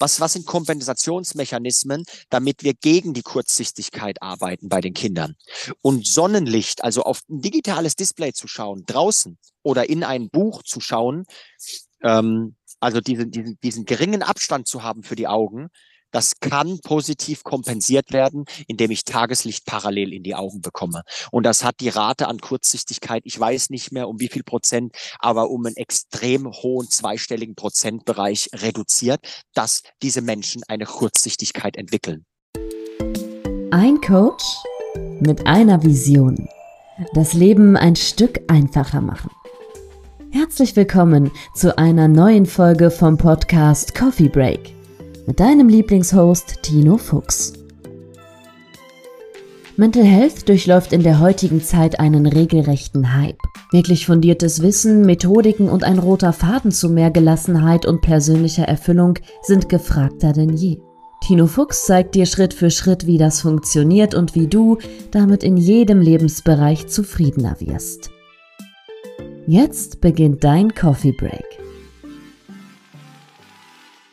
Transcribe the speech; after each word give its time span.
Was, 0.00 0.18
was 0.18 0.32
sind 0.32 0.46
Kompensationsmechanismen, 0.46 2.04
damit 2.30 2.64
wir 2.64 2.74
gegen 2.74 3.12
die 3.12 3.22
Kurzsichtigkeit 3.22 4.22
arbeiten 4.22 4.68
bei 4.68 4.80
den 4.80 4.94
Kindern? 4.94 5.36
Und 5.82 6.06
Sonnenlicht, 6.06 6.82
also 6.82 7.02
auf 7.02 7.20
ein 7.28 7.42
digitales 7.42 7.96
Display 7.96 8.32
zu 8.32 8.48
schauen, 8.48 8.84
draußen 8.86 9.38
oder 9.62 9.88
in 9.88 10.02
ein 10.02 10.30
Buch 10.30 10.62
zu 10.62 10.80
schauen, 10.80 11.26
ähm, 12.02 12.56
also 12.80 13.00
diesen, 13.02 13.30
diesen, 13.30 13.60
diesen 13.60 13.84
geringen 13.84 14.22
Abstand 14.22 14.66
zu 14.66 14.82
haben 14.82 15.02
für 15.02 15.16
die 15.16 15.28
Augen, 15.28 15.68
das 16.10 16.40
kann 16.40 16.80
positiv 16.80 17.44
kompensiert 17.44 18.12
werden, 18.12 18.44
indem 18.66 18.90
ich 18.90 19.04
Tageslicht 19.04 19.64
parallel 19.64 20.12
in 20.12 20.22
die 20.22 20.34
Augen 20.34 20.60
bekomme. 20.60 21.02
Und 21.30 21.44
das 21.44 21.64
hat 21.64 21.76
die 21.80 21.88
Rate 21.88 22.28
an 22.28 22.38
Kurzsichtigkeit, 22.38 23.22
ich 23.24 23.38
weiß 23.38 23.70
nicht 23.70 23.92
mehr 23.92 24.08
um 24.08 24.20
wie 24.20 24.28
viel 24.28 24.42
Prozent, 24.42 24.94
aber 25.18 25.50
um 25.50 25.66
einen 25.66 25.76
extrem 25.76 26.50
hohen 26.50 26.88
zweistelligen 26.88 27.54
Prozentbereich 27.54 28.50
reduziert, 28.54 29.20
dass 29.54 29.82
diese 30.02 30.22
Menschen 30.22 30.62
eine 30.68 30.84
Kurzsichtigkeit 30.84 31.76
entwickeln. 31.76 32.24
Ein 33.70 34.00
Coach 34.00 34.44
mit 35.20 35.46
einer 35.46 35.82
Vision. 35.84 36.48
Das 37.14 37.32
Leben 37.32 37.76
ein 37.76 37.96
Stück 37.96 38.40
einfacher 38.48 39.00
machen. 39.00 39.30
Herzlich 40.32 40.76
willkommen 40.76 41.30
zu 41.54 41.76
einer 41.78 42.08
neuen 42.08 42.46
Folge 42.46 42.90
vom 42.90 43.16
Podcast 43.16 43.94
Coffee 43.94 44.28
Break 44.28 44.79
mit 45.26 45.40
deinem 45.40 45.68
Lieblingshost 45.68 46.62
Tino 46.62 46.96
Fuchs. 46.96 47.52
Mental 49.76 50.04
Health 50.04 50.48
durchläuft 50.48 50.92
in 50.92 51.02
der 51.02 51.20
heutigen 51.20 51.62
Zeit 51.62 52.00
einen 52.00 52.26
regelrechten 52.26 53.14
Hype. 53.14 53.38
Wirklich 53.72 54.04
fundiertes 54.04 54.62
Wissen, 54.62 55.06
Methodiken 55.06 55.68
und 55.68 55.84
ein 55.84 55.98
roter 55.98 56.32
Faden 56.32 56.70
zu 56.70 56.90
mehr 56.90 57.10
Gelassenheit 57.10 57.86
und 57.86 58.02
persönlicher 58.02 58.64
Erfüllung 58.64 59.18
sind 59.42 59.68
gefragter 59.68 60.32
denn 60.32 60.54
je. 60.56 60.78
Tino 61.22 61.46
Fuchs 61.46 61.86
zeigt 61.86 62.14
dir 62.14 62.26
Schritt 62.26 62.52
für 62.52 62.70
Schritt, 62.70 63.06
wie 63.06 63.18
das 63.18 63.40
funktioniert 63.40 64.14
und 64.14 64.34
wie 64.34 64.48
du 64.48 64.78
damit 65.10 65.42
in 65.42 65.56
jedem 65.56 66.00
Lebensbereich 66.00 66.88
zufriedener 66.88 67.56
wirst. 67.60 68.10
Jetzt 69.46 70.00
beginnt 70.00 70.44
dein 70.44 70.74
Coffee 70.74 71.12
Break. 71.12 71.69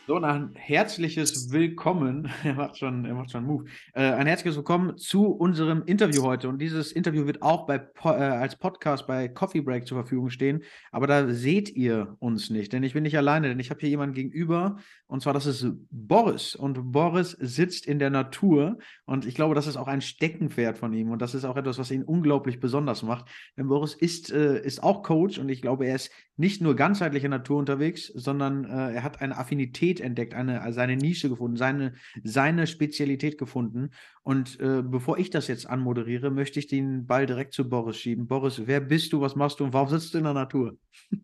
So, 0.07 0.15
ein 0.15 0.55
herzliches 0.55 1.51
Willkommen, 1.51 2.31
er 2.45 2.53
macht 2.53 2.77
schon, 2.77 3.03
er 3.03 3.13
macht 3.13 3.29
schon 3.29 3.39
einen 3.39 3.47
Move, 3.47 3.65
äh, 3.93 4.03
ein 4.03 4.25
herzliches 4.25 4.55
Willkommen 4.55 4.97
zu 4.97 5.25
unserem 5.25 5.83
Interview 5.85 6.23
heute. 6.23 6.47
Und 6.47 6.61
dieses 6.61 6.93
Interview 6.93 7.25
wird 7.25 7.41
auch 7.41 7.67
bei, 7.67 7.85
äh, 8.05 8.07
als 8.07 8.55
Podcast 8.55 9.05
bei 9.05 9.27
Coffee 9.27 9.59
Break 9.59 9.85
zur 9.85 9.97
Verfügung 9.97 10.29
stehen. 10.29 10.63
Aber 10.93 11.07
da 11.07 11.27
seht 11.33 11.75
ihr 11.75 12.15
uns 12.19 12.49
nicht, 12.49 12.71
denn 12.71 12.83
ich 12.83 12.93
bin 12.93 13.03
nicht 13.03 13.17
alleine, 13.17 13.49
denn 13.49 13.59
ich 13.59 13.69
habe 13.69 13.81
hier 13.81 13.89
jemanden 13.89 14.15
gegenüber. 14.15 14.77
Und 15.07 15.23
zwar, 15.23 15.33
das 15.33 15.45
ist 15.45 15.67
Boris. 15.91 16.55
Und 16.55 16.93
Boris 16.93 17.31
sitzt 17.31 17.85
in 17.85 17.99
der 17.99 18.09
Natur. 18.09 18.77
Und 19.03 19.25
ich 19.25 19.35
glaube, 19.35 19.55
das 19.55 19.67
ist 19.67 19.75
auch 19.75 19.87
ein 19.87 19.99
Steckenpferd 19.99 20.77
von 20.77 20.93
ihm. 20.93 21.11
Und 21.11 21.21
das 21.21 21.35
ist 21.35 21.43
auch 21.43 21.57
etwas, 21.57 21.79
was 21.79 21.91
ihn 21.91 22.03
unglaublich 22.03 22.61
besonders 22.61 23.03
macht. 23.03 23.27
Denn 23.57 23.67
Boris 23.67 23.93
ist, 23.93 24.31
äh, 24.31 24.61
ist 24.61 24.81
auch 24.81 25.03
Coach 25.03 25.37
und 25.37 25.49
ich 25.49 25.61
glaube, 25.61 25.85
er 25.85 25.95
ist 25.95 26.11
nicht 26.37 26.61
nur 26.61 26.75
ganzheitliche 26.75 27.27
Natur 27.27 27.57
unterwegs, 27.57 28.07
sondern 28.13 28.63
äh, 28.63 28.93
er 28.93 29.03
hat 29.03 29.21
eine 29.21 29.37
Affinität 29.37 29.96
Spezialität 29.97 30.01
entdeckt, 30.01 30.33
eine, 30.33 30.73
seine 30.73 30.95
Nische 30.95 31.29
gefunden, 31.29 31.57
seine, 31.57 31.93
seine 32.23 32.67
Spezialität 32.67 33.37
gefunden. 33.37 33.91
Und 34.23 34.59
äh, 34.59 34.81
bevor 34.83 35.17
ich 35.17 35.29
das 35.29 35.47
jetzt 35.47 35.67
anmoderiere, 35.67 36.31
möchte 36.31 36.59
ich 36.59 36.67
den 36.67 37.07
Ball 37.07 37.25
direkt 37.25 37.53
zu 37.53 37.67
Boris 37.69 37.97
schieben. 37.97 38.27
Boris, 38.27 38.61
wer 38.65 38.81
bist 38.81 39.13
du, 39.13 39.21
was 39.21 39.35
machst 39.35 39.59
du 39.59 39.65
und 39.65 39.73
warum 39.73 39.89
sitzt 39.89 40.13
du 40.13 40.17
in 40.19 40.23
der 40.23 40.33
Natur? 40.33 40.77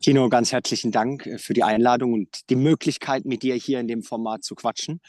Tino, 0.00 0.28
ganz 0.28 0.52
herzlichen 0.52 0.92
Dank 0.92 1.26
äh, 1.26 1.38
für 1.38 1.54
die 1.54 1.64
Einladung 1.64 2.12
und 2.12 2.48
die 2.50 2.56
Möglichkeit, 2.56 3.24
mit 3.24 3.42
dir 3.42 3.56
hier 3.56 3.80
in 3.80 3.88
dem 3.88 4.04
Format 4.04 4.44
zu 4.44 4.54
quatschen. 4.54 5.00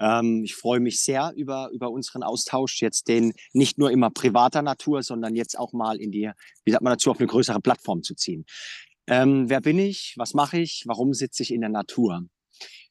Ähm, 0.00 0.42
ich 0.42 0.54
freue 0.54 0.80
mich 0.80 1.02
sehr 1.02 1.34
über, 1.36 1.68
über 1.70 1.90
unseren 1.90 2.22
Austausch, 2.22 2.80
jetzt 2.80 3.08
den 3.08 3.34
nicht 3.52 3.76
nur 3.76 3.90
immer 3.90 4.08
privater 4.10 4.62
Natur, 4.62 5.02
sondern 5.02 5.36
jetzt 5.36 5.58
auch 5.58 5.74
mal 5.74 6.00
in 6.00 6.12
die, 6.12 6.30
wie 6.64 6.70
sagt 6.70 6.82
man 6.82 6.94
dazu, 6.94 7.10
auf 7.10 7.18
eine 7.18 7.26
größere 7.26 7.60
Plattform 7.60 8.02
zu 8.02 8.14
ziehen. 8.14 8.46
Ähm, 9.10 9.48
wer 9.48 9.62
bin 9.62 9.78
ich? 9.78 10.12
Was 10.18 10.34
mache 10.34 10.58
ich? 10.58 10.82
Warum 10.84 11.14
sitze 11.14 11.42
ich 11.42 11.50
in 11.50 11.62
der 11.62 11.70
Natur? 11.70 12.26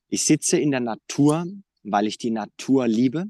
Ich 0.07 0.25
sitze 0.25 0.57
in 0.57 0.72
der 0.72 0.79
Natur, 0.79 1.45
weil 1.83 2.07
ich 2.07 2.17
die 2.17 2.31
Natur 2.31 2.88
liebe. 2.88 3.25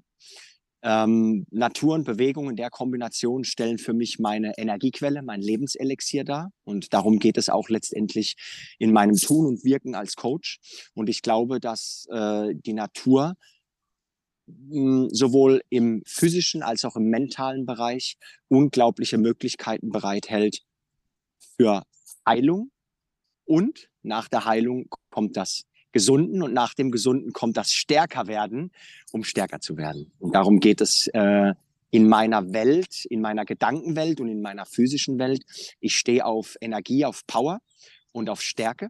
Ähm, 0.84 1.46
Natur 1.52 1.96
und 1.96 2.06
Bewegung 2.06 2.50
in 2.50 2.56
der 2.56 2.70
Kombination 2.70 3.44
stellen 3.44 3.78
für 3.78 3.94
mich 3.94 4.20
meine 4.20 4.58
Energiequelle, 4.58 5.22
mein 5.22 5.42
Lebenselixier 5.42 6.24
dar. 6.24 6.54
Und 6.64 6.94
darum 6.94 7.20
geht 7.20 7.38
es 7.38 7.50
auch 7.50 7.68
letztendlich 7.68 8.38
in 8.80 8.94
meinem 8.94 9.18
Tun 9.18 9.48
und 9.48 9.66
Wirken 9.66 9.94
als 9.94 10.16
Coach. 10.16 10.60
Und 10.94 11.10
ich 11.10 11.22
glaube, 11.22 11.60
dass 11.60 12.08
äh, 12.10 12.54
die 12.56 12.74
Natur 12.74 13.34
mh, 14.46 14.72
hm, 14.72 15.10
sowohl 15.12 15.62
im 15.70 16.04
physischen 16.06 16.64
als 16.64 16.86
auch 16.86 16.96
im 16.96 17.10
mentalen 17.10 17.66
Bereich 17.66 18.16
unglaubliche 18.48 19.18
Möglichkeiten 19.18 19.90
bereithält 19.90 20.62
für 21.58 21.84
Heilung, 22.26 22.72
und 23.48 23.90
nach 24.04 24.28
der 24.28 24.46
Heilung 24.46 24.90
kommt 25.10 25.38
das 25.38 25.64
Gesunden 25.92 26.44
und 26.44 26.54
nach 26.54 26.74
dem 26.74 26.92
Gesunden 26.92 27.34
kommt 27.34 27.58
das 27.58 27.72
Stärkerwerden, 27.72 28.72
um 29.12 29.24
stärker 29.24 29.60
zu 29.60 29.78
werden. 29.78 30.12
Und 30.20 30.36
darum 30.36 30.60
geht 30.60 30.82
es 30.82 31.08
äh, 31.14 31.54
in 31.90 32.08
meiner 32.08 32.54
Welt, 32.54 33.06
in 33.06 33.22
meiner 33.22 33.46
Gedankenwelt 33.46 34.20
und 34.20 34.28
in 34.28 34.42
meiner 34.42 34.66
physischen 34.66 35.18
Welt. 35.18 35.44
Ich 35.80 35.96
stehe 35.96 36.26
auf 36.26 36.56
Energie, 36.62 37.06
auf 37.06 37.26
Power 37.26 37.62
und 38.12 38.30
auf 38.30 38.42
Stärke, 38.42 38.90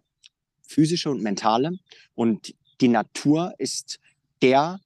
physische 0.62 1.10
und 1.10 1.22
mentale. 1.22 1.78
Und 2.16 2.56
die 2.82 2.88
Natur 2.88 3.54
ist 3.58 4.00
der 4.42 4.80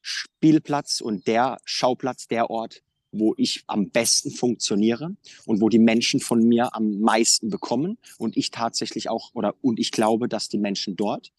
Spielplatz 0.00 1.00
und 1.00 1.26
der 1.26 1.58
Schauplatz, 1.64 2.28
der 2.28 2.50
Ort, 2.50 2.82
wo 3.12 3.34
ich 3.36 3.64
am 3.66 3.90
besten 3.90 4.30
funktioniere 4.30 5.16
und 5.46 5.60
wo 5.60 5.68
die 5.68 5.78
Menschen 5.78 6.20
von 6.20 6.42
mir 6.46 6.74
am 6.74 7.00
meisten 7.00 7.48
bekommen 7.48 7.98
und 8.18 8.36
ich 8.36 8.50
tatsächlich 8.50 9.08
auch 9.08 9.34
oder 9.34 9.54
und 9.62 9.78
ich 9.78 9.92
glaube, 9.92 10.28
dass 10.28 10.48
die 10.48 10.58
Menschen 10.58 10.96
dort 10.96 11.32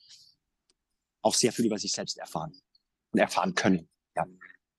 auch 1.21 1.33
sehr 1.33 1.51
viel 1.51 1.65
über 1.65 1.77
sich 1.77 1.91
selbst 1.91 2.17
erfahren 2.17 2.53
und 3.11 3.19
erfahren 3.19 3.53
können. 3.53 3.87
Ja. 4.15 4.25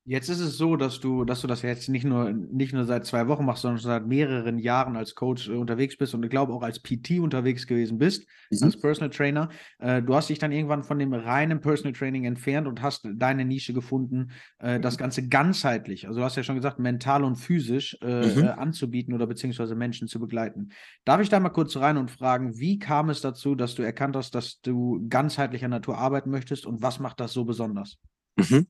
Jetzt 0.05 0.31
ist 0.31 0.41
es 0.41 0.57
so, 0.57 0.77
dass 0.77 0.99
du, 0.99 1.27
dass 1.27 1.43
du 1.43 1.47
das 1.47 1.61
jetzt 1.61 1.91
nicht 1.91 2.05
nur, 2.05 2.33
nicht 2.33 2.73
nur 2.73 2.85
seit 2.85 3.05
zwei 3.05 3.29
Wochen 3.29 3.45
machst, 3.45 3.63
sondern 3.63 3.79
schon 3.79 3.91
seit 3.91 4.07
mehreren 4.07 4.59
Jahren 4.59 4.97
als 4.97 5.15
Coach 5.15 5.49
äh, 5.49 5.53
unterwegs 5.53 5.97
bist 5.99 6.15
und 6.15 6.23
ich 6.25 6.31
glaube 6.31 6.55
auch 6.55 6.63
als 6.63 6.81
PT 6.81 7.21
unterwegs 7.21 7.67
gewesen 7.67 7.99
bist, 7.99 8.27
mhm. 8.51 8.63
als 8.63 8.81
Personal 8.81 9.11
Trainer. 9.11 9.51
Äh, 9.79 10.01
du 10.03 10.15
hast 10.15 10.31
dich 10.31 10.39
dann 10.39 10.53
irgendwann 10.53 10.85
von 10.85 10.99
dem 10.99 11.13
reinen 11.13 11.61
Personal 11.61 11.93
Training 11.93 12.25
entfernt 12.25 12.67
und 12.67 12.81
hast 12.81 13.07
deine 13.13 13.45
Nische 13.45 13.75
gefunden, 13.75 14.31
äh, 14.59 14.81
das 14.81 14.97
Ganze 14.97 15.29
ganzheitlich, 15.29 16.09
also 16.09 16.21
du 16.21 16.25
hast 16.25 16.37
ja 16.37 16.43
schon 16.45 16.57
gesagt, 16.57 16.79
mental 16.79 17.23
und 17.23 17.37
physisch 17.37 17.97
mhm. 18.03 18.49
Anzubieten 18.57 19.15
oder 19.15 19.27
beziehungsweise 19.27 19.75
Menschen 19.75 20.09
zu 20.09 20.19
begleiten. 20.19 20.71
Darf 21.05 21.21
ich 21.21 21.29
da 21.29 21.39
mal 21.41 21.51
kurz 21.51 21.77
rein 21.77 21.99
und 21.99 22.11
fragen, 22.11 22.59
wie 22.59 22.79
kam 22.79 23.11
es 23.11 23.21
dazu, 23.21 23.55
dass 23.55 23.75
du 23.75 23.83
erkannt 23.83 24.17
hast, 24.17 24.35
dass 24.35 24.61
du 24.61 25.05
ganzheitlicher 25.09 25.69
Natur 25.69 25.99
arbeiten 25.99 26.31
möchtest 26.31 26.67
und 26.67 26.83
was 26.83 26.99
macht 27.01 27.21
das 27.21 27.33
so 27.33 27.45
besonders? 27.45 27.99
Mhm. 28.37 28.67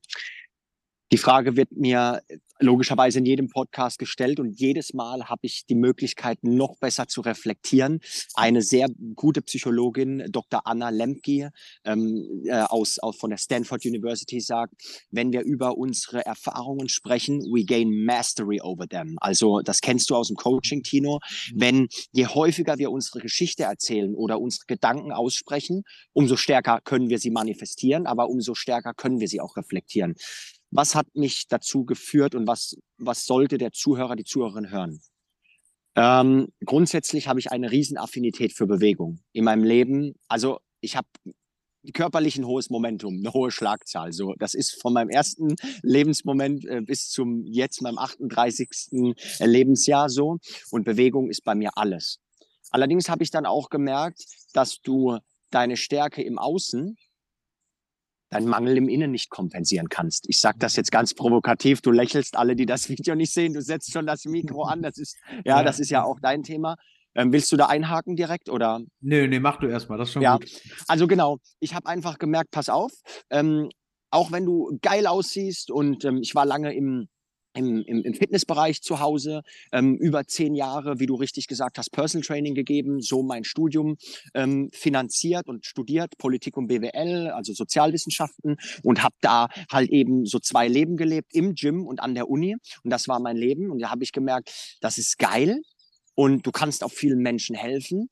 Die 1.13 1.17
Frage 1.17 1.57
wird 1.57 1.73
mir 1.73 2.21
logischerweise 2.61 3.19
in 3.19 3.25
jedem 3.25 3.49
Podcast 3.49 3.99
gestellt 3.99 4.39
und 4.39 4.57
jedes 4.59 4.93
Mal 4.93 5.25
habe 5.25 5.41
ich 5.43 5.65
die 5.65 5.75
Möglichkeit, 5.75 6.39
noch 6.43 6.77
besser 6.77 7.07
zu 7.07 7.19
reflektieren. 7.21 7.99
Eine 8.35 8.61
sehr 8.61 8.87
gute 9.15 9.41
Psychologin, 9.41 10.25
Dr. 10.29 10.65
Anna 10.65 10.89
Lemke 10.89 11.51
ähm, 11.83 12.43
äh, 12.45 12.61
aus, 12.61 12.99
aus, 12.99 13.17
von 13.17 13.31
der 13.31 13.37
Stanford 13.37 13.85
University 13.85 14.39
sagt, 14.39 14.73
wenn 15.09 15.33
wir 15.33 15.41
über 15.41 15.77
unsere 15.77 16.25
Erfahrungen 16.25 16.87
sprechen, 16.87 17.41
we 17.41 17.65
gain 17.65 18.05
mastery 18.05 18.61
over 18.61 18.87
them. 18.87 19.17
Also 19.19 19.61
das 19.61 19.81
kennst 19.81 20.09
du 20.09 20.15
aus 20.15 20.27
dem 20.27 20.37
Coaching, 20.37 20.83
Tino. 20.83 21.19
Mhm. 21.51 21.59
Wenn 21.59 21.87
je 22.11 22.27
häufiger 22.27 22.77
wir 22.77 22.91
unsere 22.91 23.19
Geschichte 23.19 23.63
erzählen 23.63 24.15
oder 24.15 24.39
unsere 24.39 24.65
Gedanken 24.67 25.11
aussprechen, 25.11 25.83
umso 26.13 26.37
stärker 26.37 26.79
können 26.81 27.09
wir 27.09 27.19
sie 27.19 27.31
manifestieren, 27.31 28.05
aber 28.05 28.29
umso 28.29 28.53
stärker 28.53 28.93
können 28.93 29.19
wir 29.19 29.27
sie 29.27 29.41
auch 29.41 29.57
reflektieren. 29.57 30.15
Was 30.71 30.95
hat 30.95 31.07
mich 31.13 31.47
dazu 31.47 31.85
geführt 31.85 32.33
und 32.33 32.47
was, 32.47 32.75
was 32.97 33.25
sollte 33.25 33.57
der 33.57 33.71
Zuhörer, 33.71 34.15
die 34.15 34.23
Zuhörerin 34.23 34.71
hören? 34.71 35.01
Ähm, 35.95 36.47
grundsätzlich 36.65 37.27
habe 37.27 37.39
ich 37.39 37.51
eine 37.51 37.71
Riesenaffinität 37.71 38.53
für 38.53 38.65
Bewegung 38.65 39.19
in 39.33 39.43
meinem 39.43 39.65
Leben. 39.65 40.13
Also 40.29 40.59
ich 40.79 40.95
habe 40.95 41.07
körperlich 41.93 42.37
ein 42.37 42.45
hohes 42.45 42.69
Momentum, 42.69 43.17
eine 43.17 43.33
hohe 43.33 43.51
Schlagzahl. 43.51 44.13
So, 44.13 44.33
das 44.37 44.53
ist 44.53 44.81
von 44.81 44.93
meinem 44.93 45.09
ersten 45.09 45.55
Lebensmoment 45.81 46.65
äh, 46.65 46.81
bis 46.81 47.09
zum 47.09 47.45
jetzt 47.45 47.81
meinem 47.81 47.97
38. 47.97 48.69
Lebensjahr 49.39 50.09
so. 50.09 50.37
Und 50.69 50.85
Bewegung 50.85 51.29
ist 51.29 51.43
bei 51.43 51.55
mir 51.55 51.71
alles. 51.75 52.19
Allerdings 52.69 53.09
habe 53.09 53.23
ich 53.23 53.31
dann 53.31 53.45
auch 53.45 53.69
gemerkt, 53.69 54.23
dass 54.53 54.79
du 54.81 55.17
deine 55.49 55.75
Stärke 55.75 56.23
im 56.23 56.37
Außen 56.37 56.95
deinen 58.31 58.47
Mangel 58.47 58.77
im 58.77 58.89
Innen 58.89 59.11
nicht 59.11 59.29
kompensieren 59.29 59.89
kannst. 59.89 60.27
Ich 60.27 60.39
sage 60.39 60.57
das 60.57 60.75
jetzt 60.75 60.91
ganz 60.91 61.13
provokativ, 61.13 61.81
du 61.81 61.91
lächelst 61.91 62.37
alle, 62.37 62.55
die 62.55 62.65
das 62.65 62.89
Video 62.89 63.13
nicht 63.13 63.33
sehen, 63.33 63.53
du 63.53 63.61
setzt 63.61 63.91
schon 63.91 64.07
das 64.07 64.25
Mikro 64.25 64.63
an, 64.63 64.81
das 64.81 64.97
ist, 64.97 65.17
ja, 65.45 65.63
das 65.63 65.79
ist 65.79 65.91
ja 65.91 66.03
auch 66.03 66.19
dein 66.19 66.41
Thema. 66.41 66.77
Ähm, 67.13 67.33
willst 67.33 67.51
du 67.51 67.57
da 67.57 67.65
einhaken 67.65 68.15
direkt 68.15 68.49
oder? 68.49 68.79
Nö, 69.01 69.27
nee, 69.27 69.39
mach 69.39 69.59
du 69.59 69.67
erstmal, 69.67 69.97
das 69.97 70.07
ist 70.07 70.13
schon 70.13 70.21
ja. 70.21 70.37
gut. 70.37 70.49
Also 70.87 71.07
genau, 71.07 71.39
ich 71.59 71.75
habe 71.75 71.87
einfach 71.87 72.17
gemerkt, 72.17 72.51
pass 72.51 72.69
auf, 72.69 72.93
ähm, 73.29 73.69
auch 74.11 74.31
wenn 74.31 74.45
du 74.45 74.77
geil 74.81 75.07
aussiehst 75.07 75.71
und 75.71 76.05
ähm, 76.05 76.19
ich 76.21 76.33
war 76.35 76.45
lange 76.45 76.73
im, 76.73 77.09
im, 77.53 77.83
im, 77.83 78.03
im 78.03 78.13
Fitnessbereich 78.13 78.81
zu 78.81 78.99
Hause, 78.99 79.41
ähm, 79.71 79.97
über 79.97 80.25
zehn 80.25 80.55
Jahre, 80.55 80.99
wie 80.99 81.05
du 81.05 81.15
richtig 81.15 81.47
gesagt 81.47 81.77
hast, 81.77 81.91
Personal 81.91 82.25
Training 82.25 82.55
gegeben, 82.55 83.01
so 83.01 83.23
mein 83.23 83.43
Studium 83.43 83.97
ähm, 84.33 84.69
finanziert 84.73 85.47
und 85.47 85.65
studiert, 85.65 86.17
Politik 86.17 86.57
und 86.57 86.67
BWL, 86.67 87.29
also 87.29 87.53
Sozialwissenschaften 87.53 88.57
und 88.83 89.03
habe 89.03 89.15
da 89.21 89.47
halt 89.71 89.89
eben 89.89 90.25
so 90.25 90.39
zwei 90.39 90.67
Leben 90.67 90.97
gelebt, 90.97 91.33
im 91.33 91.55
Gym 91.55 91.85
und 91.85 91.99
an 92.01 92.15
der 92.15 92.29
Uni 92.29 92.55
und 92.83 92.89
das 92.89 93.07
war 93.07 93.19
mein 93.19 93.37
Leben 93.37 93.71
und 93.71 93.79
da 93.79 93.89
habe 93.89 94.03
ich 94.03 94.11
gemerkt, 94.11 94.77
das 94.81 94.97
ist 94.97 95.17
geil 95.17 95.61
und 96.15 96.45
du 96.45 96.51
kannst 96.51 96.83
auch 96.83 96.91
vielen 96.91 97.19
Menschen 97.19 97.55
helfen, 97.55 98.09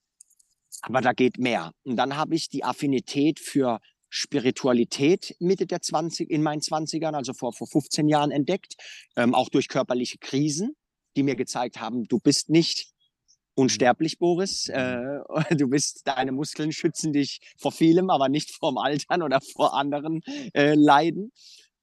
aber 0.81 1.01
da 1.01 1.13
geht 1.13 1.37
mehr. 1.37 1.71
Und 1.83 1.97
dann 1.97 2.15
habe 2.15 2.35
ich 2.35 2.49
die 2.49 2.63
Affinität 2.63 3.39
für 3.39 3.79
Spiritualität 4.09 5.35
Mitte 5.39 5.65
der 5.65 5.81
20, 5.81 6.29
in 6.29 6.41
meinen 6.41 6.61
20ern, 6.61 7.13
also 7.13 7.33
vor, 7.33 7.53
vor 7.53 7.67
15 7.67 8.07
Jahren 8.07 8.31
entdeckt, 8.31 8.75
ähm, 9.15 9.35
auch 9.35 9.49
durch 9.49 9.67
körperliche 9.67 10.17
Krisen, 10.17 10.75
die 11.15 11.23
mir 11.23 11.35
gezeigt 11.35 11.79
haben, 11.79 12.05
du 12.07 12.19
bist 12.19 12.49
nicht 12.49 12.91
unsterblich, 13.55 14.17
Boris. 14.17 14.69
Äh, 14.69 15.19
du 15.57 15.67
bist, 15.67 16.01
deine 16.05 16.31
Muskeln 16.31 16.71
schützen 16.71 17.13
dich 17.13 17.41
vor 17.57 17.71
vielem, 17.71 18.09
aber 18.09 18.29
nicht 18.29 18.51
vorm 18.51 18.77
Altern 18.77 19.21
oder 19.21 19.41
vor 19.41 19.75
anderen 19.75 20.21
äh, 20.53 20.73
Leiden. 20.75 21.31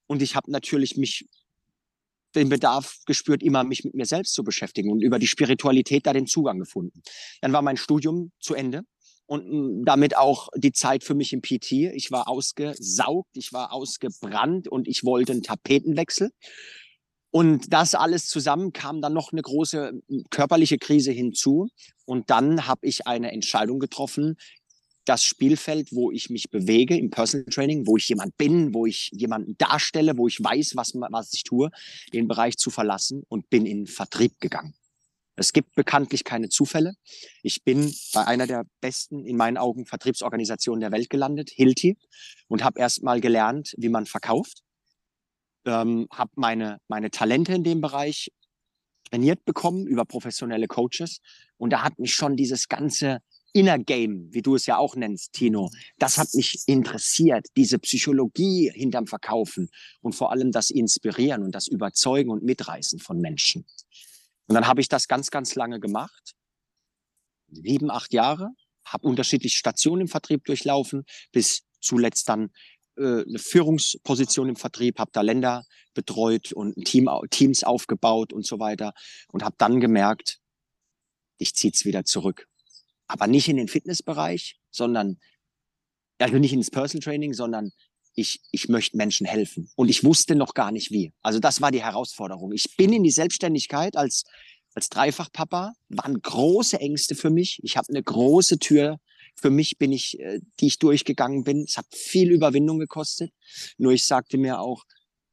Und 0.07 0.23
ich 0.23 0.35
habe 0.35 0.51
natürlich 0.51 0.97
mich 0.97 1.27
den 2.35 2.49
Bedarf 2.49 2.99
gespürt, 3.07 3.43
immer 3.43 3.65
mich 3.65 3.85
mit 3.85 3.95
mir 3.95 4.05
selbst 4.05 4.35
zu 4.35 4.45
beschäftigen 4.45 4.91
und 4.91 5.03
über 5.03 5.19
die 5.19 5.27
Spiritualität 5.27 6.07
da 6.07 6.13
den 6.13 6.27
Zugang 6.27 6.59
gefunden. 6.59 7.03
Dann 7.41 7.53
war 7.53 7.63
mein 7.63 7.77
Studium 7.77 8.31
zu 8.41 8.55
Ende 8.55 8.83
und 9.27 9.49
mm, 9.49 9.85
damit 9.85 10.17
auch 10.17 10.49
die 10.57 10.73
Zeit 10.73 11.05
für 11.05 11.15
mich 11.15 11.33
im 11.33 11.43
PT. 11.43 11.73
Ich 11.73 12.11
war 12.11 12.29
ausgesaugt, 12.29 13.37
ich 13.37 13.53
war 13.53 13.73
ausgebrannt 13.73 14.69
und 14.69 14.89
ich 14.89 15.05
wollte 15.05 15.33
einen 15.33 15.43
Tapetenwechsel. 15.43 16.31
Und 17.31 17.73
das 17.73 17.95
alles 17.95 18.29
zusammen 18.29 18.73
kam 18.73 19.03
dann 19.03 19.13
noch 19.13 19.33
eine 19.33 19.43
große 19.43 20.01
mm, 20.09 20.21
körperliche 20.31 20.79
Krise 20.79 21.13
hinzu. 21.13 21.69
Und 22.05 22.31
dann 22.31 22.67
habe 22.67 22.87
ich 22.87 23.07
eine 23.07 23.33
Entscheidung 23.33 23.79
getroffen, 23.79 24.37
das 25.05 25.23
Spielfeld, 25.25 25.93
wo 25.93 26.11
ich 26.11 26.31
mich 26.31 26.51
bewege 26.51 26.97
im 26.97 27.11
Personal 27.11 27.47
Training, 27.47 27.87
wo 27.87 27.97
ich 27.97 28.09
jemand 28.09 28.37
bin, 28.37 28.75
wo 28.75 28.87
ich 28.87 29.11
jemanden 29.13 29.57
darstelle, 29.57 30.19
wo 30.19 30.27
ich 30.27 30.43
weiß, 30.43 30.75
was, 30.75 30.95
was 30.95 31.33
ich 31.33 31.45
tue, 31.45 31.71
den 32.13 32.27
Bereich 32.29 32.57
zu 32.57 32.71
verlassen 32.71 33.23
und 33.29 33.49
bin 33.49 33.67
in 33.67 33.87
Vertrieb 33.87 34.41
gegangen. 34.41 34.75
Es 35.37 35.53
gibt 35.53 35.75
bekanntlich 35.75 36.25
keine 36.25 36.49
Zufälle. 36.49 36.95
Ich 37.43 37.63
bin 37.63 37.95
bei 38.15 38.27
einer 38.27 38.47
der 38.47 38.65
besten, 38.81 39.25
in 39.27 39.37
meinen 39.37 39.59
Augen, 39.59 39.85
Vertriebsorganisationen 39.85 40.81
der 40.81 40.93
Welt 40.93 41.11
gelandet, 41.11 41.51
Hilti, 41.51 41.99
und 42.49 42.65
habe 42.65 42.81
erst 42.81 43.03
mal 43.03 43.21
gelernt, 43.21 43.75
wie 43.77 43.91
man 43.91 44.07
verkauft. 44.07 44.63
Ähm, 45.67 46.09
habe 46.11 46.31
meine, 46.37 46.79
meine 46.89 47.11
Talente 47.11 47.53
in 47.53 47.65
dem 47.65 47.81
Bereich 47.81 48.31
trainiert 49.11 49.45
bekommen 49.45 49.87
über 49.87 50.05
professionelle 50.05 50.69
Coaches. 50.69 51.21
Und 51.59 51.71
da 51.71 51.83
hat 51.83 51.99
mich 51.99 52.15
schon 52.15 52.37
dieses 52.37 52.69
ganze 52.69 53.21
Inner 53.53 53.79
Game, 53.79 54.29
wie 54.33 54.43
du 54.43 54.55
es 54.55 54.67
ja 54.67 54.77
auch 54.77 54.97
nennst, 54.97 55.33
Tino, 55.33 55.71
das 55.99 56.19
hat 56.19 56.29
mich 56.35 56.63
interessiert, 56.67 57.47
diese 57.57 57.79
Psychologie 57.79 58.71
hinterm 58.75 59.07
Verkaufen 59.07 59.71
und 60.03 60.15
vor 60.15 60.31
allem 60.31 60.53
das 60.53 60.69
Inspirieren 60.69 61.43
und 61.43 61.55
das 61.55 61.67
Überzeugen 61.67 62.31
und 62.31 62.43
Mitreißen 62.43 62.99
von 62.99 63.19
Menschen. 63.19 63.65
Und 64.47 64.55
dann 64.55 64.67
habe 64.67 64.81
ich 64.81 64.89
das 64.89 65.09
ganz, 65.09 65.31
ganz 65.31 65.55
lange 65.55 65.81
gemacht. 65.81 66.35
Sieben, 67.49 67.91
acht 67.91 68.13
Jahre. 68.13 68.51
Habe 68.85 69.07
unterschiedliche 69.07 69.57
Stationen 69.57 70.03
im 70.03 70.09
Vertrieb 70.09 70.45
durchlaufen, 70.45 71.05
bis 71.33 71.63
zuletzt 71.81 72.29
dann 72.29 72.53
äh, 72.97 73.23
eine 73.23 73.39
Führungsposition 73.39 74.49
im 74.49 74.57
Vertrieb, 74.57 74.99
habe 74.99 75.11
da 75.13 75.21
Länder 75.23 75.65
betreut 75.95 76.53
und 76.53 76.75
Team, 76.85 77.09
Teams 77.31 77.65
aufgebaut 77.65 78.33
und 78.33 78.47
so 78.47 78.59
weiter. 78.61 78.93
Und 79.29 79.43
habe 79.43 79.57
dann 79.59 79.81
gemerkt, 79.81 80.39
ich 81.39 81.55
ziehe 81.55 81.73
es 81.73 81.85
wieder 81.85 82.05
zurück. 82.05 82.49
Aber 83.09 83.27
nicht 83.27 83.49
in 83.49 83.57
den 83.57 83.69
Fitnessbereich, 83.69 84.59
sondern, 84.71 85.19
also 86.19 86.39
nicht 86.39 86.53
ins 86.53 86.71
Personal 86.71 87.03
Training, 87.03 87.35
sondern 87.35 87.73
ich, 88.17 88.41
ich 88.51 88.69
möchte 88.69 88.97
Menschen 88.97 89.27
helfen. 89.27 89.71
Und 89.77 89.89
ich 89.89 90.03
wusste 90.03 90.35
noch 90.35 90.55
gar 90.55 90.73
nicht 90.73 90.91
wie. 90.91 91.13
Also 91.23 91.39
das 91.39 91.61
war 91.61 91.71
die 91.71 91.83
Herausforderung. 91.83 92.53
Ich 92.53 92.77
bin 92.77 92.93
in 92.93 93.05
die 93.05 93.11
Selbstständigkeit 93.11 93.97
als, 93.97 94.25
als 94.75 94.89
Dreifachpapa, 94.89 95.75
waren 95.89 96.21
große 96.21 96.81
Ängste 96.81 97.15
für 97.15 97.31
mich. 97.31 97.61
Ich 97.63 97.77
habe 97.77 97.89
eine 97.91 98.03
große 98.03 98.59
Tür 98.59 98.99
für 99.39 99.51
mich 99.51 99.79
bin 99.79 99.93
ich, 99.93 100.19
äh, 100.19 100.41
die 100.61 100.67
ich 100.67 100.79
durchgegangen 100.79 101.45
bin. 101.45 101.65
Es 101.65 101.77
hat 101.77 101.87
viel 101.93 102.33
Überwindung 102.33 102.79
gekostet. 102.79 103.33
Nur 103.77 103.93
ich 103.93 104.07
sagte 104.07 104.39
mir 104.39 104.61
auch, 104.61 104.85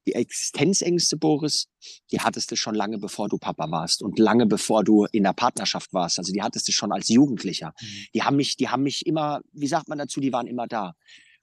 die 0.05 0.15
Existenzängste, 0.15 1.15
Boris, 1.15 1.67
die 2.11 2.19
hattest 2.19 2.51
du 2.51 2.57
schon 2.57 2.75
lange 2.75 2.97
bevor 2.97 3.29
du 3.29 3.37
Papa 3.37 3.71
warst 3.71 4.03
und 4.03 4.19
lange 4.19 4.45
bevor 4.45 4.83
du 4.83 5.05
in 5.05 5.23
der 5.23 5.31
Partnerschaft 5.31 5.93
warst. 5.93 6.19
Also 6.19 6.33
die 6.33 6.41
hattest 6.41 6.67
du 6.67 6.73
schon 6.73 6.91
als 6.91 7.07
Jugendlicher. 7.07 7.73
Mhm. 7.79 8.05
Die 8.13 8.23
haben 8.23 8.35
mich, 8.35 8.57
die 8.57 8.67
haben 8.67 8.83
mich 8.83 9.05
immer, 9.05 9.41
wie 9.53 9.67
sagt 9.67 9.87
man 9.87 9.97
dazu, 9.97 10.19
die 10.19 10.33
waren 10.33 10.47
immer 10.47 10.67
da. 10.67 10.95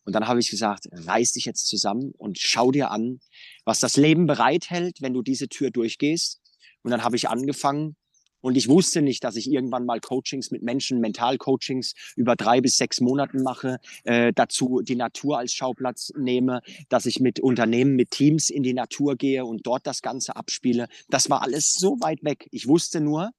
Und 0.05 0.15
dann 0.15 0.27
habe 0.27 0.41
ich 0.41 0.51
gesagt, 0.51 0.89
reiß 0.93 1.33
dich 1.33 1.45
jetzt 1.45 1.67
zusammen 1.67 2.13
und 2.17 2.39
schau 2.39 2.71
dir 2.71 2.91
an, 2.91 3.21
was 3.65 3.81
das 3.81 3.97
Leben 3.97 4.27
bereithält, 4.27 5.03
wenn 5.03 5.13
du 5.13 5.23
diese 5.23 5.49
Tür 5.49 5.71
durchgehst. 5.71 6.41
Und 6.83 6.91
dann 6.91 7.05
habe 7.05 7.17
ich 7.17 7.29
angefangen 7.29 7.97
und 8.41 8.57
ich 8.57 8.69
wusste 8.69 9.03
nicht, 9.03 9.23
dass 9.25 9.37
ich 9.37 9.51
irgendwann 9.51 9.85
mal 9.85 10.01
Coachings 10.01 10.51
mit 10.51 10.63
Menschen, 10.63 11.01
Mentalcoachings 11.01 11.95
über 12.17 12.37
drei 12.37 12.61
bis 12.61 12.79
sechs 12.79 13.01
Monaten 13.01 13.43
mache, 13.43 13.79
äh, 14.05 14.33
dazu 14.33 14.81
die 14.83 14.97
Natur 14.97 15.39
als 15.39 15.53
Schauplatz 15.53 16.13
nehme, 16.17 16.63
dass 16.89 17.07
ich 17.07 17.21
mit 17.21 17.41
Unternehmen, 17.41 17.97
mit 17.97 18.11
Teams 18.11 18.49
in 18.49 18.63
die 18.63 18.73
Natur 18.73 19.17
gehe 19.17 19.45
und 19.45 19.67
dort 19.67 19.87
das 19.87 20.01
Ganze 20.01 20.37
abspiele. 20.37 20.89
Das 21.09 21.29
war 21.29 21.43
alles 21.43 21.75
so 21.75 21.99
weit 22.01 22.25
weg. 22.25 22.49
Ich 22.51 22.67
wusste 22.67 23.01
nur, 23.01 23.31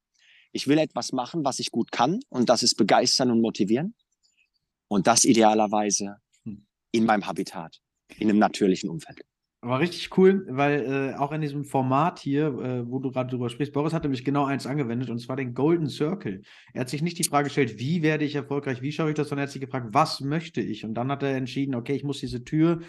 ich 0.51 0.67
will 0.67 0.77
etwas 0.77 1.13
machen, 1.13 1.43
was 1.43 1.59
ich 1.59 1.71
gut 1.71 1.91
kann 1.91 2.19
und 2.29 2.49
das 2.49 2.61
ist 2.61 2.75
begeistern 2.75 3.31
und 3.31 3.41
motivieren. 3.41 3.95
Und 4.87 5.07
das 5.07 5.23
idealerweise 5.23 6.17
in 6.91 7.05
meinem 7.05 7.25
Habitat, 7.27 7.79
in 8.17 8.29
einem 8.29 8.39
natürlichen 8.39 8.89
Umfeld. 8.89 9.21
War 9.63 9.79
richtig 9.79 10.17
cool, 10.17 10.47
weil 10.49 11.13
äh, 11.13 11.15
auch 11.19 11.31
in 11.31 11.41
diesem 11.41 11.63
Format 11.63 12.17
hier, 12.17 12.47
äh, 12.47 12.89
wo 12.89 12.97
du 12.97 13.11
gerade 13.11 13.29
drüber 13.29 13.47
sprichst, 13.47 13.73
Boris 13.73 13.93
hat 13.93 14.01
nämlich 14.01 14.25
genau 14.25 14.45
eins 14.45 14.65
angewendet 14.65 15.11
und 15.11 15.19
zwar 15.19 15.35
den 15.35 15.53
Golden 15.53 15.87
Circle. 15.87 16.41
Er 16.73 16.81
hat 16.81 16.89
sich 16.89 17.03
nicht 17.03 17.19
die 17.19 17.23
Frage 17.23 17.43
gestellt, 17.43 17.77
wie 17.77 18.01
werde 18.01 18.25
ich 18.25 18.33
erfolgreich, 18.33 18.81
wie 18.81 18.91
schaffe 18.91 19.11
ich 19.11 19.15
das, 19.15 19.29
sondern 19.29 19.43
er 19.43 19.47
hat 19.47 19.51
sich 19.51 19.61
gefragt, 19.61 19.89
was 19.91 20.19
möchte 20.19 20.61
ich? 20.61 20.83
Und 20.83 20.95
dann 20.95 21.11
hat 21.11 21.21
er 21.21 21.35
entschieden, 21.35 21.75
okay, 21.75 21.93
ich 21.93 22.03
muss 22.03 22.19
diese 22.19 22.43
Tür 22.43 22.81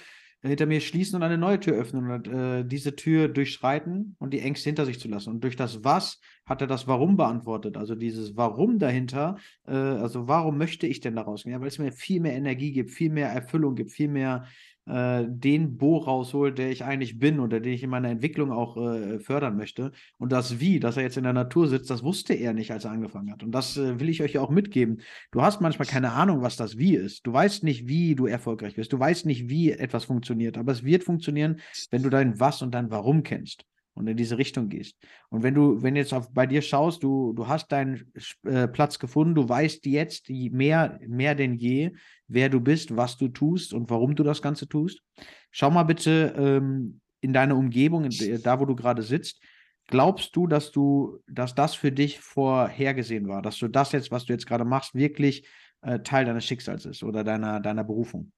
hinter 0.49 0.67
mir 0.67 0.81
schließen 0.81 1.17
und 1.17 1.23
eine 1.23 1.39
neue 1.39 1.61
Tür 1.61 1.75
öffnen 1.75 2.11
und 2.11 2.29
äh, 2.29 2.65
diese 2.65 2.97
Tür 2.97 3.29
durchschreiten 3.29 4.17
und 4.19 4.33
die 4.33 4.41
Ängste 4.41 4.71
hinter 4.71 4.87
sich 4.87 4.99
zu 4.99 5.09
lassen. 5.09 5.31
Und 5.31 5.45
durch 5.45 5.57
das 5.57 5.85
Was 5.85 6.21
hat 6.45 6.61
er 6.61 6.67
das 6.67 6.89
Warum 6.89 7.17
beantwortet. 7.17 7.77
Also 7.77 7.95
dieses 7.95 8.37
Warum 8.37 8.79
dahinter, 8.79 9.37
äh, 9.67 9.73
also 9.73 10.27
warum 10.27 10.59
möchte 10.59 10.87
ich 10.87 11.01
denn 11.01 11.15
daraus 11.15 11.45
gehen? 11.45 11.53
Ja, 11.53 11.61
weil 11.61 11.69
es 11.69 11.79
mir 11.79 11.93
viel 11.93 12.21
mehr 12.21 12.35
Energie 12.35 12.73
gibt, 12.73 12.91
viel 12.91 13.11
mehr 13.11 13.29
Erfüllung 13.29 13.77
gibt, 13.77 13.93
viel 13.93 14.09
mehr 14.09 14.47
äh, 14.87 15.25
den 15.27 15.77
Bo 15.77 15.99
rausholt, 15.99 16.59
der 16.59 16.71
ich 16.71 16.85
eigentlich 16.85 17.19
bin 17.19 17.41
oder 17.41 17.61
den 17.61 17.73
ich 17.73 17.83
in 17.83 17.91
meiner 17.91 18.09
Entwicklung 18.09 18.51
auch 18.53 18.77
äh, 18.77 19.19
fördern 19.21 19.57
möchte. 19.57 19.93
Und 20.19 20.33
das 20.33 20.61
Wie, 20.61 20.81
dass 20.81 20.97
er 20.97 21.05
jetzt 21.05 21.17
in 21.17 21.25
der 21.25 21.33
Natur 21.33 21.69
sitzt, 21.69 21.91
das 21.91 22.03
wusste 22.03 22.35
er 22.35 22.53
nicht, 22.53 22.73
als 22.73 22.85
er 22.85 22.91
angefangen 22.91 23.31
hat. 23.33 23.43
Und 23.43 23.53
das 23.53 23.77
äh, 23.77 24.01
will 24.01 24.09
ich 24.09 24.23
euch 24.23 24.35
ja 24.35 24.41
auch 24.41 24.51
mitgeben. 24.51 25.01
Du 25.31 25.43
hast 25.43 25.61
manchmal 25.61 25.87
keine 25.87 26.13
Ahnung, 26.13 26.43
was 26.43 26.57
das 26.57 26.79
Wie 26.79 26.95
ist. 26.97 27.27
Du 27.27 27.33
weißt 27.33 27.65
nicht, 27.65 27.87
wie 27.89 28.15
du 28.15 28.27
erfolgreich 28.27 28.77
wirst. 28.77 28.93
Du 28.93 28.99
weißt 28.99 29.27
nicht, 29.27 29.49
wie 29.49 29.71
etwas 29.71 30.05
funktioniert. 30.05 30.59
Aber 30.59 30.73
es 30.73 30.85
wird 30.85 31.05
funktionieren, 31.05 31.61
wenn 31.91 32.03
du 32.03 32.11
dein 32.11 32.41
Was 32.41 32.63
und 32.63 32.75
dein 32.75 32.91
Warum 32.91 33.23
kennst 33.23 33.65
und 33.95 34.07
in 34.07 34.17
diese 34.17 34.39
Richtung 34.39 34.69
gehst. 34.69 34.97
Und 35.29 35.43
wenn 35.43 35.55
du, 35.55 35.83
wenn 35.83 35.97
jetzt 35.97 36.15
auf, 36.15 36.33
bei 36.33 36.47
dir 36.47 36.63
schaust, 36.63 37.03
du, 37.03 37.33
du 37.35 37.49
hast 37.49 37.71
deinen 37.73 38.11
äh, 38.45 38.69
Platz 38.69 38.99
gefunden, 38.99 39.35
du 39.35 39.49
weißt 39.49 39.87
jetzt 39.87 40.31
mehr, 40.31 40.99
mehr 41.07 41.35
denn 41.35 41.55
je, 41.55 41.93
wer 42.27 42.49
du 42.49 42.61
bist, 42.61 42.97
was 42.97 43.17
du 43.17 43.29
tust 43.29 43.75
und 43.75 43.91
warum 43.91 44.15
du 44.15 44.23
das 44.23 44.41
Ganze 44.41 44.69
tust. 44.69 45.03
Schau 45.51 45.71
mal 45.71 45.83
bitte 45.83 46.35
ähm, 46.37 47.01
in 47.21 47.33
deine 47.33 47.55
Umgebung, 47.55 48.05
in, 48.05 48.43
da 48.43 48.61
wo 48.61 48.65
du 48.65 48.75
gerade 48.75 49.03
sitzt. 49.03 49.41
Glaubst 49.89 50.35
du, 50.37 50.47
dass 50.47 50.71
du, 50.71 51.19
dass 51.27 51.55
das 51.55 51.75
für 51.75 51.93
dich 51.93 52.19
vorhergesehen 52.21 53.29
war, 53.29 53.43
dass 53.43 53.59
du 53.59 53.69
das 53.69 53.93
jetzt, 53.93 54.11
was 54.11 54.25
du 54.25 54.33
jetzt 54.33 54.47
gerade 54.47 54.65
machst, 54.65 54.95
wirklich 54.95 55.47
äh, 55.83 55.99
Teil 56.01 56.25
deines 56.25 56.45
Schicksals 56.45 56.87
ist 56.87 57.03
oder 57.03 57.25
deiner, 57.25 57.61
deiner 57.61 57.85
Berufung? 57.85 58.33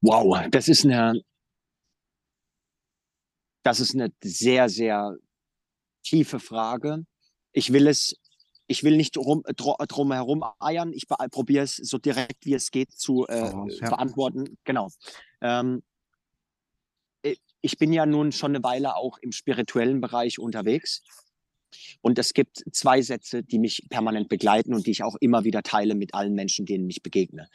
Wow, 0.00 0.46
das 0.50 0.68
ist 0.68 0.84
eine, 0.84 1.20
das 3.68 3.80
ist 3.80 3.94
eine 3.94 4.10
sehr, 4.24 4.70
sehr 4.70 5.14
tiefe 6.02 6.40
Frage. 6.40 7.04
Ich 7.52 7.70
will 7.70 7.86
es, 7.86 8.16
ich 8.66 8.82
will 8.82 8.96
nicht 8.96 9.16
drum, 9.16 9.42
drum 9.56 10.10
herum 10.10 10.42
eiern. 10.58 10.94
Ich 10.94 11.06
probiere 11.06 11.64
es 11.64 11.76
so 11.76 11.98
direkt, 11.98 12.46
wie 12.46 12.54
es 12.54 12.70
geht, 12.70 12.92
zu 12.92 13.26
äh, 13.28 13.52
oh, 13.54 13.66
ja. 13.68 13.90
beantworten. 13.90 14.56
Genau. 14.64 14.88
Ähm, 15.42 15.82
ich 17.60 17.76
bin 17.76 17.92
ja 17.92 18.06
nun 18.06 18.32
schon 18.32 18.52
eine 18.52 18.64
Weile 18.64 18.96
auch 18.96 19.18
im 19.18 19.32
spirituellen 19.32 20.00
Bereich 20.00 20.38
unterwegs. 20.38 21.02
Und 22.00 22.18
es 22.18 22.32
gibt 22.32 22.64
zwei 22.72 23.02
Sätze, 23.02 23.42
die 23.42 23.58
mich 23.58 23.86
permanent 23.90 24.30
begleiten 24.30 24.72
und 24.72 24.86
die 24.86 24.92
ich 24.92 25.02
auch 25.02 25.16
immer 25.20 25.44
wieder 25.44 25.62
teile 25.62 25.94
mit 25.94 26.14
allen 26.14 26.32
Menschen, 26.32 26.64
denen 26.64 26.88
ich 26.88 27.02
begegne. 27.02 27.50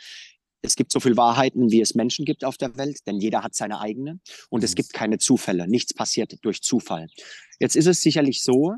Es 0.65 0.77
gibt 0.77 0.93
so 0.93 1.01
viel 1.01 1.17
Wahrheiten, 1.17 1.71
wie 1.71 1.81
es 1.81 1.93
Menschen 1.93 2.23
gibt 2.23 2.45
auf 2.45 2.57
der 2.57 2.75
Welt, 2.77 2.99
denn 3.05 3.19
jeder 3.19 3.43
hat 3.43 3.53
seine 3.53 3.81
eigene. 3.81 4.19
Und 4.49 4.63
es 4.63 4.71
mhm. 4.71 4.75
gibt 4.75 4.93
keine 4.93 5.17
Zufälle. 5.17 5.67
Nichts 5.67 5.93
passiert 5.93 6.37
durch 6.41 6.61
Zufall. 6.61 7.07
Jetzt 7.59 7.75
ist 7.75 7.85
es 7.85 8.01
sicherlich 8.01 8.41
so, 8.41 8.73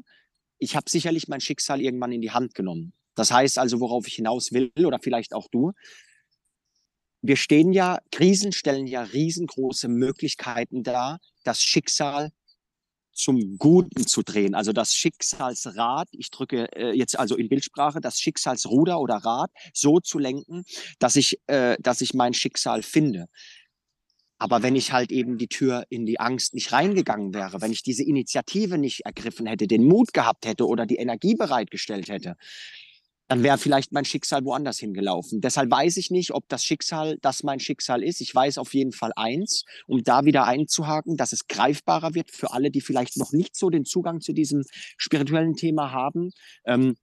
ich 0.58 0.76
habe 0.76 0.90
sicherlich 0.90 1.28
mein 1.28 1.42
Schicksal 1.42 1.82
irgendwann 1.82 2.12
in 2.12 2.22
die 2.22 2.32
Hand 2.32 2.56
genommen. 2.56 2.94
Das 3.14 3.32
heißt 3.32 3.60
also, 3.60 3.80
worauf 3.80 4.08
ich 4.08 4.16
hinaus 4.16 4.52
will, 4.52 4.72
oder 4.84 5.00
vielleicht 5.00 5.34
auch 5.34 5.48
du, 5.52 5.74
wir 7.22 7.38
stehen 7.38 7.72
ja, 7.72 8.00
Krisen 8.12 8.52
stellen 8.52 8.88
ja 8.88 9.04
riesengroße 9.04 9.88
Möglichkeiten 9.88 10.84
dar, 10.84 11.20
das 11.44 11.62
Schicksal 11.62 12.32
zum 13.16 13.58
Guten 13.58 14.06
zu 14.06 14.22
drehen. 14.22 14.54
Also 14.56 14.74
das 14.74 14.94
Schicksalsrad, 14.94 16.10
ich 16.12 16.30
drücke 16.30 16.72
äh, 16.76 16.92
jetzt 16.92 17.18
also 17.18 17.36
in 17.36 17.50
Bildsprache, 17.50 18.02
das 18.02 18.20
Schicksalsruder 18.20 19.00
oder 19.00 19.16
Rad 19.16 19.52
so 19.74 20.00
zu 20.00 20.20
lenken, 20.20 20.64
dass 21.00 21.16
ich, 21.16 21.40
äh, 21.48 21.78
dass 21.80 22.02
ich 22.02 22.14
mein 22.14 22.34
Schicksal 22.34 22.84
finde. 22.84 23.28
Aber 24.38 24.64
wenn 24.64 24.76
ich 24.76 24.92
halt 24.92 25.12
eben 25.12 25.38
die 25.38 25.48
Tür 25.48 25.86
in 25.90 26.06
die 26.06 26.20
Angst 26.20 26.54
nicht 26.54 26.74
reingegangen 26.74 27.34
wäre, 27.34 27.62
wenn 27.62 27.72
ich 27.72 27.84
diese 27.84 28.04
Initiative 28.04 28.78
nicht 28.78 29.06
ergriffen 29.06 29.46
hätte, 29.46 29.66
den 29.66 29.86
Mut 29.86 30.14
gehabt 30.14 30.46
hätte 30.46 30.68
oder 30.68 30.86
die 30.86 30.98
Energie 30.98 31.36
bereitgestellt 31.36 32.10
hätte, 32.10 32.36
dann 33.28 33.44
wäre 33.44 33.58
vielleicht 33.58 33.92
mein 33.92 34.06
Schicksal 34.06 34.46
woanders 34.46 34.80
hingelaufen. 34.80 35.42
Deshalb 35.42 35.72
weiß 35.72 35.98
ich 35.98 36.12
nicht, 36.12 36.32
ob 36.32 36.48
das 36.48 36.64
Schicksal 36.64 37.18
das 37.22 37.44
mein 37.44 37.60
Schicksal 37.60 38.04
ist. 38.04 38.22
Ich 38.22 38.34
weiß 38.34 38.58
auf 38.58 38.74
jeden 38.74 38.92
Fall 38.92 39.12
eins, 39.16 39.66
um 39.88 40.04
da 40.04 40.26
wieder 40.26 40.46
einzuhaken, 40.46 41.18
dass 41.18 41.34
es 41.34 41.48
greifbarer 41.48 42.14
wird 42.14 42.32
für 42.32 42.52
alle, 42.54 42.70
die 42.70 42.82
vielleicht 42.82 43.18
noch 43.18 43.32
nicht 43.32 43.56
so 43.56 43.70
den 43.70 43.86
Zugang 43.86 44.22
zu 44.22 44.34
diesem 44.34 44.64
spirituellen 44.98 45.56
Thema 45.56 45.92
haben. 45.92 46.32
Ähm, 46.66 46.96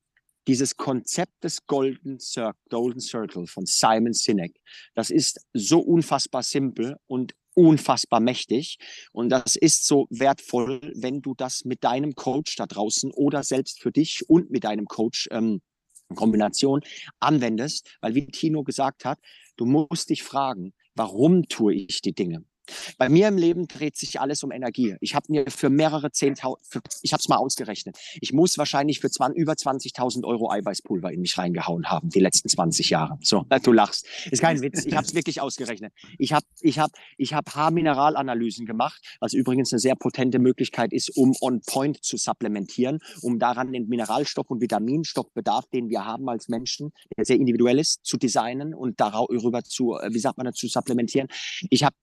dieses 0.48 0.76
Konzept 0.76 1.44
des 1.44 1.66
Golden, 1.66 2.18
Cir 2.18 2.54
Golden 2.68 3.00
Circle 3.00 3.46
von 3.46 3.64
Simon 3.64 4.12
Sinek, 4.12 4.56
das 4.94 5.10
ist 5.10 5.40
so 5.52 5.78
unfassbar 5.78 6.42
simpel 6.42 6.96
und 7.06 7.34
unfassbar 7.54 8.20
mächtig. 8.20 8.78
Und 9.12 9.28
das 9.28 9.56
ist 9.56 9.86
so 9.86 10.06
wertvoll, 10.10 10.80
wenn 10.96 11.20
du 11.20 11.34
das 11.34 11.64
mit 11.64 11.84
deinem 11.84 12.14
Coach 12.14 12.56
da 12.56 12.66
draußen 12.66 13.12
oder 13.12 13.42
selbst 13.42 13.80
für 13.80 13.92
dich 13.92 14.28
und 14.28 14.50
mit 14.50 14.64
deinem 14.64 14.86
Coach 14.86 15.28
ähm, 15.30 15.60
Kombination 16.14 16.80
anwendest, 17.20 17.96
weil 18.00 18.14
wie 18.14 18.26
Tino 18.26 18.62
gesagt 18.62 19.04
hat, 19.04 19.18
du 19.56 19.66
musst 19.66 20.10
dich 20.10 20.22
fragen, 20.22 20.72
warum 20.94 21.48
tue 21.48 21.74
ich 21.74 22.00
die 22.00 22.14
Dinge? 22.14 22.44
Bei 22.98 23.08
mir 23.08 23.28
im 23.28 23.36
Leben 23.36 23.66
dreht 23.66 23.96
sich 23.96 24.20
alles 24.20 24.42
um 24.42 24.52
Energie. 24.52 24.96
Ich 25.00 25.14
habe 25.14 25.26
mir 25.28 25.50
für 25.50 25.70
mehrere 25.70 26.08
10.000, 26.08 26.56
ich 27.02 27.12
habe 27.12 27.20
es 27.20 27.28
mal 27.28 27.36
ausgerechnet, 27.36 27.96
ich 28.20 28.32
muss 28.32 28.58
wahrscheinlich 28.58 29.00
für 29.00 29.10
20, 29.10 29.40
über 29.40 29.52
20.000 29.52 30.24
Euro 30.24 30.50
Eiweißpulver 30.50 31.12
in 31.12 31.20
mich 31.20 31.36
reingehauen 31.38 31.90
haben, 31.90 32.10
die 32.10 32.20
letzten 32.20 32.48
20 32.48 32.90
Jahre. 32.90 33.18
So, 33.22 33.44
du 33.62 33.72
lachst. 33.72 34.06
Ist 34.30 34.40
kein 34.40 34.60
Witz, 34.60 34.84
ich 34.84 34.94
habe 34.94 35.06
es 35.06 35.14
wirklich 35.14 35.40
ausgerechnet. 35.40 35.92
Ich 36.18 36.32
habe 36.32 36.46
ich 36.60 36.78
hab, 36.78 36.90
ich 37.16 37.34
hab 37.34 37.54
Haarmineralanalysen 37.54 38.66
gemacht, 38.66 39.00
was 39.20 39.32
übrigens 39.32 39.72
eine 39.72 39.80
sehr 39.80 39.96
potente 39.96 40.38
Möglichkeit 40.38 40.92
ist, 40.92 41.10
um 41.16 41.34
on 41.40 41.60
point 41.60 42.02
zu 42.04 42.16
supplementieren, 42.16 43.00
um 43.22 43.38
daran 43.38 43.72
den 43.72 43.88
Mineralstoff- 43.88 44.48
und 44.48 44.60
Vitaminstoffbedarf, 44.60 45.66
den 45.72 45.88
wir 45.88 46.04
haben 46.04 46.28
als 46.28 46.48
Menschen, 46.48 46.92
der 47.16 47.24
sehr 47.24 47.36
individuell 47.36 47.78
ist, 47.78 48.04
zu 48.04 48.16
designen 48.16 48.74
und 48.74 49.00
darüber 49.00 49.62
zu, 49.64 49.94
äh, 49.96 50.12
wie 50.12 50.18
sagt 50.18 50.38
man, 50.38 50.52
zu 50.52 50.68
supplementieren. 50.68 51.28
Ich 51.70 51.84
habe 51.84 51.96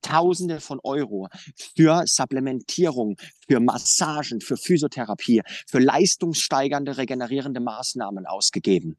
tausende 0.49 0.59
von 0.59 0.79
Euro 0.83 1.27
für 1.75 2.03
Supplementierung, 2.05 3.17
für 3.47 3.59
Massagen, 3.59 4.41
für 4.41 4.57
Physiotherapie, 4.57 5.41
für 5.67 5.79
leistungssteigernde, 5.79 6.97
regenerierende 6.97 7.59
Maßnahmen 7.59 8.25
ausgegeben. 8.25 8.97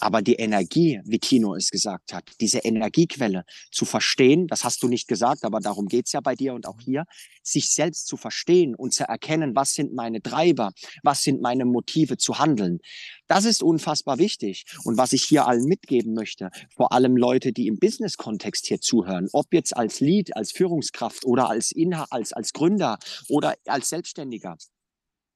Aber 0.00 0.22
die 0.22 0.34
Energie, 0.34 1.00
wie 1.04 1.18
Tino 1.18 1.54
es 1.54 1.70
gesagt 1.70 2.12
hat, 2.12 2.24
diese 2.40 2.58
Energiequelle 2.58 3.44
zu 3.70 3.84
verstehen, 3.84 4.46
das 4.46 4.64
hast 4.64 4.82
du 4.82 4.88
nicht 4.88 5.08
gesagt, 5.08 5.44
aber 5.44 5.60
darum 5.60 5.86
geht's 5.86 6.12
ja 6.12 6.20
bei 6.20 6.34
dir 6.34 6.54
und 6.54 6.66
auch 6.66 6.80
hier, 6.80 7.04
sich 7.42 7.70
selbst 7.70 8.06
zu 8.06 8.16
verstehen 8.16 8.74
und 8.74 8.92
zu 8.92 9.04
erkennen, 9.04 9.54
was 9.54 9.74
sind 9.74 9.94
meine 9.94 10.22
Treiber, 10.22 10.72
was 11.02 11.22
sind 11.22 11.40
meine 11.40 11.64
Motive 11.64 12.16
zu 12.16 12.38
handeln. 12.38 12.80
Das 13.26 13.44
ist 13.44 13.62
unfassbar 13.62 14.18
wichtig. 14.18 14.64
Und 14.84 14.98
was 14.98 15.12
ich 15.12 15.24
hier 15.24 15.46
allen 15.46 15.64
mitgeben 15.64 16.14
möchte, 16.14 16.50
vor 16.74 16.92
allem 16.92 17.16
Leute, 17.16 17.52
die 17.52 17.66
im 17.66 17.78
Business-Kontext 17.78 18.66
hier 18.66 18.80
zuhören, 18.80 19.28
ob 19.32 19.52
jetzt 19.52 19.76
als 19.76 20.00
Lead, 20.00 20.36
als 20.36 20.52
Führungskraft 20.52 21.24
oder 21.24 21.48
als 21.48 21.72
Inha 21.72 22.06
als, 22.10 22.32
als 22.32 22.52
Gründer 22.52 22.98
oder 23.28 23.54
als 23.66 23.88
Selbstständiger, 23.88 24.56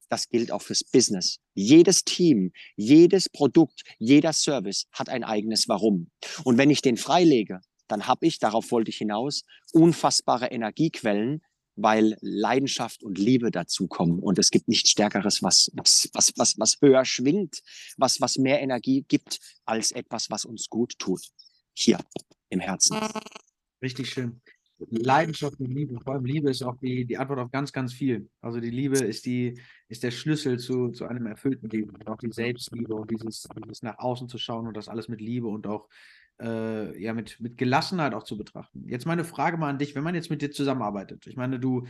das 0.09 0.29
gilt 0.29 0.51
auch 0.51 0.61
fürs 0.61 0.83
Business. 0.83 1.39
Jedes 1.53 2.03
Team, 2.03 2.51
jedes 2.75 3.29
Produkt, 3.29 3.83
jeder 3.97 4.33
Service 4.33 4.87
hat 4.91 5.09
ein 5.09 5.23
eigenes 5.23 5.67
Warum. 5.67 6.11
Und 6.43 6.57
wenn 6.57 6.69
ich 6.69 6.81
den 6.81 6.97
freilege, 6.97 7.61
dann 7.87 8.07
habe 8.07 8.27
ich, 8.27 8.39
darauf 8.39 8.71
wollte 8.71 8.89
ich 8.89 8.97
hinaus, 8.97 9.43
unfassbare 9.73 10.47
Energiequellen, 10.47 11.41
weil 11.75 12.17
Leidenschaft 12.21 13.03
und 13.03 13.17
Liebe 13.17 13.51
dazukommen. 13.51 14.19
Und 14.19 14.37
es 14.37 14.51
gibt 14.51 14.67
nichts 14.67 14.89
Stärkeres, 14.89 15.41
was, 15.41 15.71
was, 15.73 16.09
was, 16.13 16.33
was, 16.35 16.59
was 16.59 16.77
höher 16.81 17.05
schwingt, 17.05 17.61
was, 17.97 18.19
was 18.21 18.37
mehr 18.37 18.61
Energie 18.61 19.05
gibt, 19.07 19.39
als 19.65 19.91
etwas, 19.91 20.29
was 20.29 20.45
uns 20.45 20.69
gut 20.69 20.97
tut. 20.99 21.21
Hier 21.73 21.99
im 22.49 22.59
Herzen. 22.59 22.99
Richtig 23.81 24.09
schön. 24.09 24.41
Leidenschaft 24.89 25.59
und 25.59 25.73
Liebe, 25.73 25.99
vor 25.99 26.13
allem 26.13 26.25
Liebe 26.25 26.49
ist 26.49 26.63
auch 26.63 26.77
die, 26.77 27.05
die 27.05 27.17
Antwort 27.17 27.39
auf 27.39 27.51
ganz, 27.51 27.71
ganz 27.71 27.93
viel. 27.93 28.29
Also 28.41 28.59
die 28.59 28.69
Liebe 28.69 28.97
ist 28.99 29.25
die, 29.25 29.59
ist 29.87 30.03
der 30.03 30.11
Schlüssel 30.11 30.57
zu, 30.57 30.89
zu 30.89 31.05
einem 31.05 31.25
erfüllten 31.25 31.69
Leben. 31.69 31.91
Und 31.91 32.07
auch 32.07 32.17
die 32.17 32.31
Selbstliebe 32.31 32.93
und 32.93 33.11
dieses, 33.11 33.47
dieses 33.57 33.83
nach 33.83 33.97
außen 33.97 34.29
zu 34.29 34.37
schauen 34.37 34.67
und 34.67 34.77
das 34.77 34.87
alles 34.87 35.09
mit 35.09 35.21
Liebe 35.21 35.47
und 35.47 35.67
auch 35.67 35.89
äh, 36.41 37.01
ja, 37.01 37.13
mit, 37.13 37.39
mit 37.39 37.57
Gelassenheit 37.57 38.13
auch 38.13 38.23
zu 38.23 38.37
betrachten. 38.37 38.87
Jetzt 38.87 39.05
meine 39.05 39.25
Frage 39.25 39.57
mal 39.57 39.69
an 39.69 39.77
dich, 39.77 39.95
wenn 39.95 40.03
man 40.03 40.15
jetzt 40.15 40.29
mit 40.29 40.41
dir 40.41 40.51
zusammenarbeitet. 40.51 41.27
Ich 41.27 41.35
meine, 41.35 41.59
du, 41.59 41.85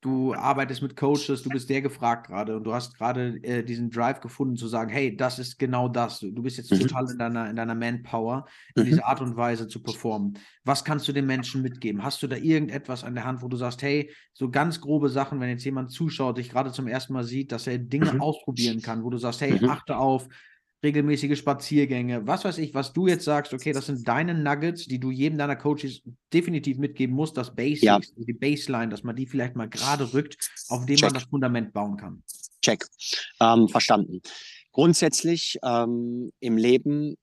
du 0.00 0.34
arbeitest 0.34 0.80
mit 0.80 0.96
Coaches, 0.96 1.42
du 1.42 1.50
bist 1.50 1.68
der 1.68 1.82
gefragt 1.82 2.28
gerade 2.28 2.56
und 2.56 2.64
du 2.64 2.72
hast 2.72 2.96
gerade 2.96 3.38
äh, 3.42 3.62
diesen 3.62 3.90
Drive 3.90 4.20
gefunden 4.20 4.56
zu 4.56 4.66
sagen, 4.66 4.90
hey, 4.90 5.14
das 5.14 5.38
ist 5.38 5.58
genau 5.58 5.88
das. 5.88 6.20
Du, 6.20 6.30
du 6.30 6.42
bist 6.42 6.56
jetzt 6.56 6.72
mhm. 6.72 6.80
total 6.80 7.10
in 7.10 7.18
deiner, 7.18 7.50
in 7.50 7.56
deiner 7.56 7.74
Manpower, 7.74 8.46
in 8.74 8.82
mhm. 8.82 8.86
dieser 8.86 9.06
Art 9.06 9.20
und 9.20 9.36
Weise 9.36 9.68
zu 9.68 9.82
performen. 9.82 10.38
Was 10.64 10.84
kannst 10.84 11.06
du 11.06 11.12
den 11.12 11.26
Menschen 11.26 11.60
mitgeben? 11.60 12.02
Hast 12.02 12.22
du 12.22 12.28
da 12.28 12.36
irgendetwas 12.36 13.04
an 13.04 13.14
der 13.14 13.24
Hand, 13.24 13.42
wo 13.42 13.48
du 13.48 13.58
sagst, 13.58 13.82
hey, 13.82 14.10
so 14.32 14.50
ganz 14.50 14.80
grobe 14.80 15.10
Sachen, 15.10 15.38
wenn 15.38 15.50
jetzt 15.50 15.64
jemand 15.64 15.90
zuschaut, 15.90 16.38
dich 16.38 16.48
gerade 16.48 16.72
zum 16.72 16.86
ersten 16.86 17.12
Mal 17.12 17.24
sieht, 17.24 17.52
dass 17.52 17.66
er 17.66 17.78
Dinge 17.78 18.14
mhm. 18.14 18.22
ausprobieren 18.22 18.80
kann, 18.80 19.04
wo 19.04 19.10
du 19.10 19.18
sagst, 19.18 19.42
hey, 19.42 19.58
mhm. 19.60 19.68
achte 19.68 19.98
auf, 19.98 20.28
regelmäßige 20.82 21.38
Spaziergänge, 21.38 22.26
was 22.26 22.44
weiß 22.44 22.58
ich, 22.58 22.74
was 22.74 22.92
du 22.92 23.06
jetzt 23.06 23.24
sagst, 23.24 23.52
okay, 23.52 23.72
das 23.72 23.86
sind 23.86 24.06
deine 24.08 24.34
Nuggets, 24.34 24.86
die 24.86 24.98
du 24.98 25.10
jedem 25.10 25.38
deiner 25.38 25.56
Coaches 25.56 26.02
definitiv 26.32 26.78
mitgeben 26.78 27.14
musst, 27.14 27.36
das 27.36 27.54
Basics, 27.54 27.82
ja. 27.82 28.00
die 28.16 28.32
Baseline, 28.32 28.88
dass 28.88 29.02
man 29.02 29.16
die 29.16 29.26
vielleicht 29.26 29.56
mal 29.56 29.68
gerade 29.68 30.12
rückt, 30.14 30.50
auf 30.68 30.86
dem 30.86 30.96
Check. 30.96 31.10
man 31.10 31.14
das 31.14 31.24
Fundament 31.24 31.72
bauen 31.72 31.96
kann. 31.96 32.22
Check. 32.62 32.86
Ähm, 33.40 33.68
verstanden. 33.68 34.20
Grundsätzlich 34.72 35.58
ähm, 35.62 36.30
im 36.40 36.56
Leben 36.56 37.16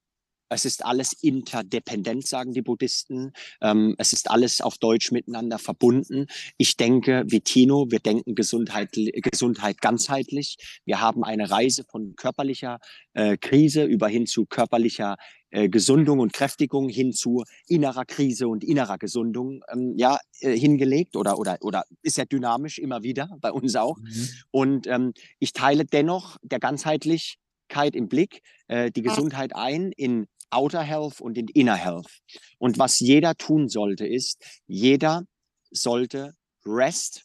es 0.49 0.65
ist 0.65 0.85
alles 0.85 1.13
interdependent, 1.13 2.25
sagen 2.27 2.53
die 2.53 2.61
Buddhisten. 2.61 3.33
Ähm, 3.61 3.95
es 3.97 4.13
ist 4.13 4.29
alles 4.29 4.61
auf 4.61 4.77
Deutsch 4.77 5.11
miteinander 5.11 5.59
verbunden. 5.59 6.27
Ich 6.57 6.77
denke, 6.77 7.23
wie 7.27 7.41
Tino, 7.41 7.87
wir 7.89 7.99
denken 7.99 8.35
Gesundheit, 8.35 8.91
Gesundheit 8.93 9.81
ganzheitlich. 9.81 10.57
Wir 10.85 11.01
haben 11.01 11.23
eine 11.23 11.49
Reise 11.49 11.83
von 11.89 12.15
körperlicher 12.15 12.79
äh, 13.13 13.37
Krise 13.37 13.83
über 13.83 14.07
hin 14.07 14.25
zu 14.25 14.45
körperlicher 14.45 15.17
äh, 15.49 15.69
Gesundung 15.69 16.19
und 16.19 16.33
Kräftigung 16.33 16.89
hin 16.89 17.13
zu 17.13 17.43
innerer 17.67 18.03
Krise 18.03 18.49
und 18.49 18.65
innerer 18.65 18.97
Gesundung 18.97 19.63
ähm, 19.71 19.93
ja 19.95 20.19
äh, 20.41 20.57
hingelegt 20.57 21.15
oder 21.15 21.39
oder 21.39 21.57
oder 21.61 21.83
ist 22.01 22.17
ja 22.17 22.25
dynamisch 22.25 22.79
immer 22.79 23.01
wieder 23.03 23.29
bei 23.41 23.51
uns 23.51 23.75
auch. 23.75 23.97
Mhm. 23.97 24.29
Und 24.51 24.87
ähm, 24.87 25.13
ich 25.39 25.53
teile 25.53 25.85
dennoch 25.85 26.37
der 26.41 26.59
Ganzheitlichkeit 26.59 27.95
im 27.95 28.09
Blick 28.09 28.41
äh, 28.67 28.91
die 28.91 29.01
Gesundheit 29.01 29.55
ein 29.55 29.93
in 29.93 30.27
Outer 30.49 30.83
Health 30.83 31.21
und 31.21 31.37
in 31.37 31.47
Inner 31.49 31.75
Health. 31.75 32.21
Und 32.57 32.77
was 32.79 32.99
jeder 32.99 33.35
tun 33.35 33.69
sollte, 33.69 34.07
ist, 34.07 34.43
jeder 34.65 35.23
sollte 35.71 36.35
Rest 36.65 37.23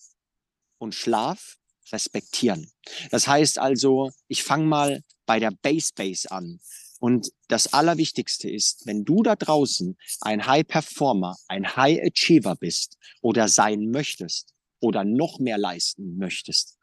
und 0.79 0.95
Schlaf 0.95 1.57
respektieren. 1.93 2.71
Das 3.11 3.27
heißt 3.29 3.59
also, 3.59 4.11
ich 4.29 4.43
fange 4.43 4.65
mal 4.65 5.03
bei 5.27 5.39
der 5.39 5.51
Base 5.51 5.91
Base 5.95 6.31
an. 6.31 6.61
Und 7.01 7.33
das 7.49 7.73
Allerwichtigste 7.73 8.49
ist, 8.49 8.87
wenn 8.87 9.05
du 9.05 9.23
da 9.23 9.35
draußen 9.35 9.97
ein 10.21 10.47
High 10.47 10.67
Performer, 10.67 11.37
ein 11.49 11.77
High 11.77 12.01
Achiever 12.01 12.55
bist 12.55 12.97
oder 13.21 13.49
sein 13.49 13.91
möchtest 13.91 14.55
oder 14.81 15.05
noch 15.05 15.41
mehr 15.41 15.59
leisten 15.59 16.17
möchtest, 16.17 16.79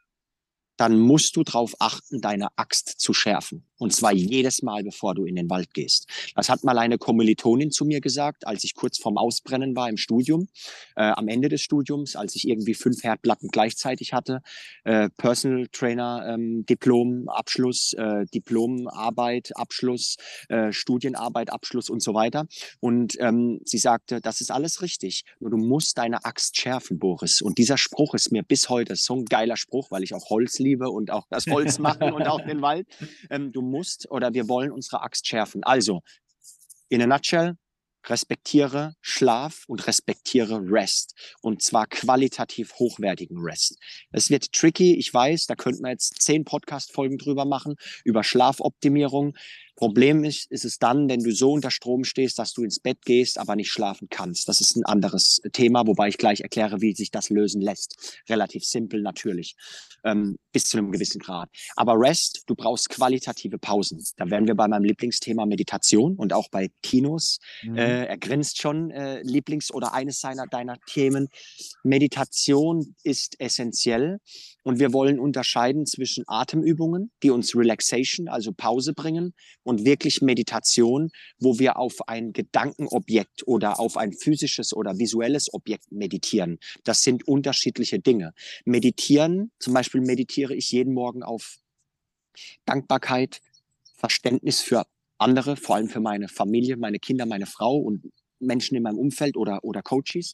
dann 0.80 0.98
musst 0.98 1.36
du 1.36 1.44
darauf 1.44 1.76
achten, 1.80 2.22
deine 2.22 2.48
Axt 2.56 3.00
zu 3.00 3.14
schärfen. 3.14 3.66
Und 3.78 3.94
zwar 3.94 4.14
jedes 4.14 4.62
Mal, 4.62 4.84
bevor 4.84 5.14
du 5.16 5.26
in 5.26 5.36
den 5.36 5.50
Wald 5.50 5.74
gehst. 5.74 6.08
Das 6.36 6.50
hat 6.50 6.64
mal 6.64 6.78
eine 6.78 6.98
Kommilitonin 6.98 7.72
zu 7.72 7.86
mir 7.86 8.02
gesagt, 8.02 8.46
als 8.48 8.64
ich 8.64 8.76
kurz 8.76 8.98
vorm 8.98 9.18
Ausbrennen 9.18 9.76
war 9.76 9.90
im 9.90 9.98
Studium, 9.98 10.48
äh, 10.96 11.04
am 11.04 11.28
Ende 11.28 11.50
des 11.50 11.62
Studiums, 11.62 12.16
als 12.16 12.36
ich 12.36 12.48
irgendwie 12.48 12.74
fünf 12.74 13.04
Herdplatten 13.04 13.50
gleichzeitig 13.50 14.14
hatte. 14.14 14.42
Äh, 14.84 15.10
Personal 15.18 15.68
Trainer, 15.72 16.26
ähm, 16.34 16.66
Diplom, 16.66 17.30
Abschluss, 17.30 17.94
äh, 17.94 18.26
Diplomarbeit, 18.34 19.56
Abschluss, 19.56 20.16
äh, 20.48 20.72
Studienarbeit, 20.72 21.52
Abschluss 21.52 21.90
und 21.90 22.02
so 22.02 22.14
weiter. 22.14 22.48
Und 22.80 23.18
ähm, 23.20 23.60
sie 23.66 23.78
sagte, 23.78 24.22
das 24.22 24.42
ist 24.42 24.52
alles 24.52 24.82
richtig. 24.82 25.24
Nur 25.40 25.52
du 25.52 25.58
musst 25.58 25.98
deine 25.98 26.26
Axt 26.26 26.58
schärfen, 26.58 27.00
Boris. 27.00 27.42
Und 27.42 27.58
dieser 27.58 27.78
Spruch 27.78 28.14
ist 28.14 28.32
mir 28.32 28.44
bis 28.44 28.70
heute 28.70 28.96
so 28.96 29.16
ein 29.16 29.26
geiler 29.26 29.58
Spruch, 29.58 29.92
weil 29.92 30.04
ich 30.04 30.14
auch 30.14 30.30
Holz 30.30 30.60
liebe 30.60 30.69
liebe 30.70 30.90
und 30.90 31.12
auch 31.12 31.26
das 31.30 31.48
Holz 31.48 31.80
machen 31.80 32.14
und 32.14 32.28
auch 32.28 32.42
den 32.42 32.62
Wald. 32.62 32.88
Ähm, 33.32 33.52
du 33.52 33.62
musst 33.62 34.10
oder 34.10 34.34
wir 34.34 34.48
wollen 34.48 34.72
unsere 34.72 35.02
Axt 35.02 35.28
schärfen. 35.28 35.64
Also, 35.64 36.02
in 36.90 37.02
a 37.02 37.08
nutshell, 37.08 37.56
respektiere 38.08 38.96
Schlaf 39.02 39.64
und 39.68 39.86
respektiere 39.88 40.62
Rest. 40.64 41.14
Und 41.42 41.62
zwar 41.62 41.88
qualitativ 41.88 42.74
hochwertigen 42.76 43.38
Rest. 43.40 43.78
Es 44.12 44.30
wird 44.30 44.52
tricky, 44.54 44.96
ich 44.96 45.14
weiß, 45.14 45.48
da 45.48 45.56
könnten 45.56 45.84
wir 45.84 45.92
jetzt 45.92 46.22
zehn 46.22 46.46
Podcast-Folgen 46.46 47.18
drüber 47.18 47.46
machen, 47.46 47.76
über 48.04 48.24
Schlafoptimierung. 48.24 49.36
Problem 49.80 50.26
ist, 50.26 50.52
ist 50.52 50.66
es 50.66 50.78
dann, 50.78 51.08
wenn 51.08 51.24
du 51.24 51.32
so 51.32 51.54
unter 51.54 51.72
Strom 51.72 52.04
stehst, 52.04 52.38
dass 52.38 52.52
du 52.52 52.64
ins 52.64 52.82
Bett 52.82 53.06
gehst, 53.06 53.40
aber 53.40 53.56
nicht 53.56 53.72
schlafen 53.72 54.10
kannst. 54.10 54.50
Das 54.50 54.60
ist 54.60 54.76
ein 54.76 54.84
anderes 54.84 55.40
Thema, 55.54 55.88
wobei 55.88 56.10
ich 56.10 56.18
gleich 56.18 56.42
erkläre, 56.42 56.82
wie 56.82 56.94
sich 56.94 57.12
das 57.12 57.30
lösen 57.30 57.62
lässt. 57.62 58.20
Relativ 58.28 58.66
simpel 58.66 59.02
natürlich, 59.02 59.56
ähm, 60.04 60.38
bis 60.52 60.66
zu 60.66 60.78
einem 60.78 60.92
gewissen 60.92 61.20
Grad. 61.20 61.50
Aber 61.78 61.94
Rest, 61.98 62.44
du 62.48 62.56
brauchst 62.56 62.90
qualitative 62.90 63.58
Pausen. 63.58 64.04
Da 64.18 64.30
wären 64.30 64.48
wir 64.48 64.56
bei 64.56 64.68
meinem 64.68 64.84
Lieblingsthema 64.84 65.46
Meditation 65.46 66.18
und 66.18 66.34
auch 66.34 66.50
bei 66.50 66.72
Kinos. 66.84 67.40
Mhm. 67.64 67.78
Äh, 67.78 68.06
er 68.08 68.18
grinst 68.18 68.62
schon, 68.62 68.92
äh, 68.92 69.22
Lieblings- 69.22 69.72
oder 69.72 69.94
eines 69.94 70.20
seiner 70.20 70.46
deiner 70.46 70.78
Themen. 70.88 71.30
Meditation 71.84 72.96
ist 73.04 73.40
essentiell 73.40 74.20
und 74.64 74.80
wir 74.80 74.92
wollen 74.92 75.22
unterscheiden 75.22 75.86
zwischen 75.86 76.26
Atemübungen, 76.28 77.12
die 77.24 77.30
uns 77.30 77.56
Relaxation, 77.56 78.28
also 78.28 78.52
Pause 78.52 78.94
bringen 78.94 79.34
und 79.70 79.86
wirklich 79.86 80.24
Meditation, 80.24 81.12
wo 81.38 81.60
wir 81.60 81.78
auf 81.78 82.08
ein 82.08 82.34
Gedankenobjekt 82.34 83.48
oder 83.48 83.80
auf 83.80 83.98
ein 83.98 84.14
physisches 84.14 84.74
oder 84.74 84.98
visuelles 84.98 85.54
Objekt 85.54 85.92
meditieren. 85.92 86.58
Das 86.84 87.04
sind 87.04 87.28
unterschiedliche 87.28 88.00
Dinge. 88.00 88.34
Meditieren, 88.66 89.52
zum 89.60 89.76
Beispiel 89.76 90.02
meditiere 90.02 90.56
ich 90.56 90.72
jeden 90.72 90.96
Morgen 90.96 91.22
auf 91.22 91.60
Dankbarkeit, 92.66 93.42
Verständnis 93.96 94.60
für 94.60 94.88
andere, 95.20 95.56
vor 95.56 95.76
allem 95.76 95.88
für 95.88 96.00
meine 96.00 96.30
Familie, 96.30 96.76
meine 96.76 96.98
Kinder, 96.98 97.28
meine 97.28 97.46
Frau 97.46 97.78
und 97.78 98.12
Menschen 98.40 98.76
in 98.76 98.82
meinem 98.82 98.98
Umfeld 98.98 99.38
oder, 99.38 99.64
oder 99.64 99.84
Coaches. 99.84 100.34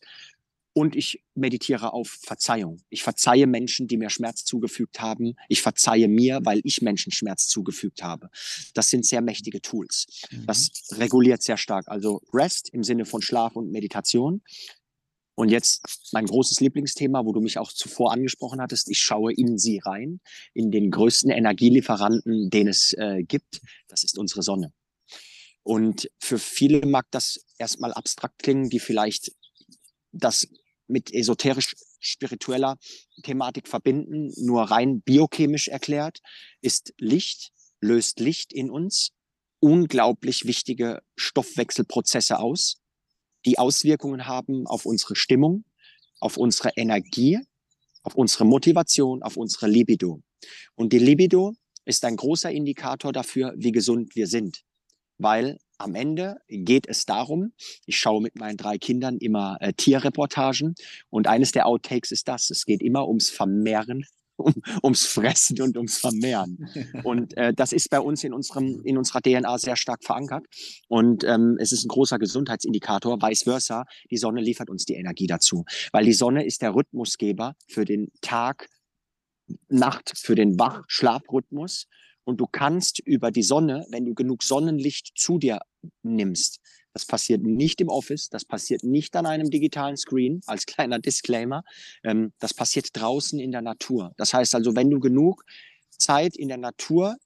Und 0.77 0.98
ich 0.98 1.24
meditiere 1.36 1.94
auf 1.94 2.20
Verzeihung. 2.22 2.82
Ich 2.89 3.01
verzeihe 3.01 3.48
Menschen, 3.48 3.88
die 3.88 3.96
mir 3.96 4.10
Schmerz 4.10 4.44
zugefügt 4.44 5.00
haben. 5.00 5.36
Ich 5.48 5.62
verzeihe 5.62 6.10
mir, 6.10 6.41
weil 6.44 6.60
ich 6.65 6.82
Menschen 6.82 7.13
Schmerz 7.13 7.48
zugefügt 7.48 8.03
habe. 8.03 8.29
Das 8.74 8.89
sind 8.89 9.05
sehr 9.05 9.22
mächtige 9.22 9.62
Tools. 9.62 10.05
Mhm. 10.32 10.48
Das 10.48 10.72
reguliert 10.91 11.41
sehr 11.41 11.55
stark. 11.55 11.88
Also 11.88 12.22
Rest 12.34 12.67
im 12.74 12.84
Sinne 12.84 13.05
von 13.05 13.22
Schlaf 13.22 13.55
und 13.55 13.72
Meditation. 13.72 14.41
Und 15.36 15.48
jetzt 15.50 16.10
mein 16.12 16.25
großes 16.25 16.60
Lieblingsthema, 16.60 17.25
wo 17.25 17.32
du 17.32 17.39
mich 17.39 17.58
auch 17.58 17.72
zuvor 17.72 18.12
angesprochen 18.12 18.60
hattest. 18.60 18.89
Ich 18.89 19.00
schaue 19.00 19.32
in 19.32 19.58
sie 19.58 19.79
rein, 19.79 20.20
in 20.53 20.72
den 20.72 20.91
größten 20.91 21.29
Energielieferanten, 21.29 22.50
den 22.50 22.67
es 22.67 22.91
äh, 22.98 23.24
gibt. 23.24 23.62
Das 23.88 24.03
ist 24.03 24.17
unsere 24.17 24.44
Sonne. 24.44 24.74
Und 25.63 26.12
für 26.20 26.38
viele 26.38 26.86
mag 26.86 27.08
das 27.12 27.46
erstmal 27.58 27.94
abstrakt 27.94 28.44
klingen, 28.44 28.70
die 28.70 28.79
vielleicht 28.79 29.32
das 30.12 30.48
mit 30.88 31.13
esoterisch-spiritueller 31.13 32.77
Thematik 33.24 33.68
verbinden, 33.68 34.32
nur 34.38 34.63
rein 34.63 35.01
biochemisch 35.01 35.68
erklärt, 35.68 36.20
ist 36.62 36.94
Licht, 36.98 37.51
löst 37.82 38.20
Licht 38.20 38.54
in 38.54 38.70
uns 38.70 39.12
unglaublich 39.60 40.46
wichtige 40.46 41.01
Stoffwechselprozesse 41.15 42.39
aus, 42.39 42.77
die 43.46 43.60
Auswirkungen 43.60 44.27
haben 44.27 44.65
auf 44.68 44.86
unsere 44.86 45.15
Stimmung, 45.15 45.65
auf 46.20 46.38
unsere 46.38 46.72
Energie, 46.75 47.39
auf 48.03 48.16
unsere 48.16 48.46
Motivation, 48.46 49.24
auf 49.24 49.38
unsere 49.38 49.68
Libido. 49.68 50.22
Und 50.75 50.94
die 50.94 51.00
Libido 51.00 51.53
ist 51.86 52.03
ein 52.05 52.16
großer 52.16 52.51
Indikator 52.51 53.12
dafür, 53.14 53.53
wie 53.57 53.72
gesund 53.72 54.16
wir 54.16 54.27
sind, 54.27 54.62
weil 55.18 55.60
am 55.77 55.96
Ende 55.96 56.38
geht 56.48 56.88
es 56.88 57.05
darum, 57.05 57.53
ich 57.85 57.98
schaue 57.98 58.22
mit 58.22 58.35
meinen 58.35 58.57
drei 58.57 58.77
Kindern 58.77 59.18
immer 59.18 59.57
äh, 59.59 59.74
Tierreportagen 59.74 60.75
und 61.09 61.27
eines 61.27 61.51
der 61.51 61.68
Outtakes 61.68 62.11
ist 62.11 62.27
das, 62.27 62.50
es 62.50 62.66
geht 62.66 62.81
immer 62.81 63.07
ums 63.07 63.29
Vermehren, 63.29 64.05
um, 64.38 64.53
ums 64.83 65.05
Fressen 65.05 65.61
und 65.61 65.77
ums 65.77 65.98
Vermehren. 65.98 66.70
Und 67.03 67.38
äh, 67.38 67.53
das 67.53 67.72
ist 67.72 67.90
bei 67.90 68.01
uns 68.01 68.24
in, 68.24 68.33
unserem, 68.33 68.81
in 68.83 68.98
unserer 68.98 69.22
DNA 69.22 69.57
sehr 69.57 69.77
stark 69.77 70.03
verankert 70.03 70.46
und 70.88 71.24
ähm, 71.24 71.57
es 71.59 71.72
ist 71.72 71.85
ein 71.85 71.90
großer 71.90 72.20
Gesundheitsindikator, 72.20 73.22
vice 73.22 73.44
versa, 73.44 73.85
die 74.11 74.18
Sonne 74.18 74.42
liefert 74.42 74.70
uns 74.70 74.85
die 74.85 74.96
Energie 74.96 75.27
dazu, 75.27 75.66
weil 75.92 76.05
die 76.05 76.14
Sonne 76.14 76.46
ist 76.46 76.61
der 76.61 76.75
Rhythmusgeber 76.75 77.55
für 77.68 77.85
den 77.85 78.11
Tag, 78.22 78.68
Nacht, 79.70 80.14
für 80.18 80.33
den 80.33 80.57
Wach-Schlafrhythmus 80.57 81.88
und 82.25 82.42
du 82.42 82.48
kannst 82.51 83.00
über 83.00 83.31
die 83.31 83.44
Sonne, 83.44 83.85
wenn 83.90 84.05
du 84.05 84.14
genug 84.14 84.44
Sonnenlicht 84.44 85.11
zu 85.16 85.38
dir 85.38 85.59
nimmst, 86.03 86.59
das 86.96 87.05
passiert 87.05 87.44
nicht 87.44 87.81
im 87.81 87.90
Office, 87.90 88.29
das 88.29 88.46
passiert 88.46 88.83
nicht 88.83 89.18
an 89.18 89.25
einem 89.25 89.50
digitalen 89.50 89.98
Screen, 89.98 90.42
als 90.48 90.66
kleiner 90.66 90.98
Disclaimer. 91.00 91.64
Ähm, 92.03 92.31
das 92.40 92.53
passiert 92.53 92.90
draußen 92.94 93.38
in 93.38 93.51
der 93.51 93.61
Natur. 93.61 94.14
Das 94.18 94.33
heißt 94.33 94.55
also, 94.55 94.75
wenn 94.75 94.90
du 94.90 95.00
genug 95.00 95.44
Zeit 95.90 96.38
in 96.38 96.48
der 96.48 96.57
Natur 96.57 97.18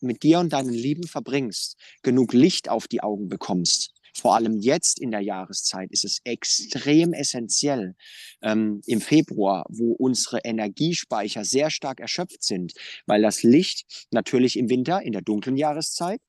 mit 0.00 0.22
dir 0.22 0.38
und 0.38 0.52
deinen 0.52 0.72
Lieben 0.72 1.06
verbringst, 1.06 1.76
genug 2.02 2.32
Licht 2.32 2.70
auf 2.70 2.88
die 2.88 3.02
Augen 3.02 3.28
bekommst, 3.28 3.92
vor 4.20 4.34
allem 4.34 4.58
jetzt 4.58 4.98
in 4.98 5.10
der 5.10 5.20
Jahreszeit 5.20 5.90
ist 5.90 6.04
es 6.04 6.20
extrem 6.24 7.12
essentiell 7.12 7.94
ähm, 8.42 8.80
im 8.86 9.00
Februar, 9.00 9.66
wo 9.68 9.92
unsere 9.92 10.38
Energiespeicher 10.44 11.44
sehr 11.44 11.70
stark 11.70 12.00
erschöpft 12.00 12.42
sind, 12.42 12.72
weil 13.06 13.22
das 13.22 13.42
Licht 13.42 14.06
natürlich 14.10 14.56
im 14.56 14.68
Winter, 14.68 15.02
in 15.02 15.12
der 15.12 15.22
dunklen 15.22 15.56
Jahreszeit, 15.56 16.20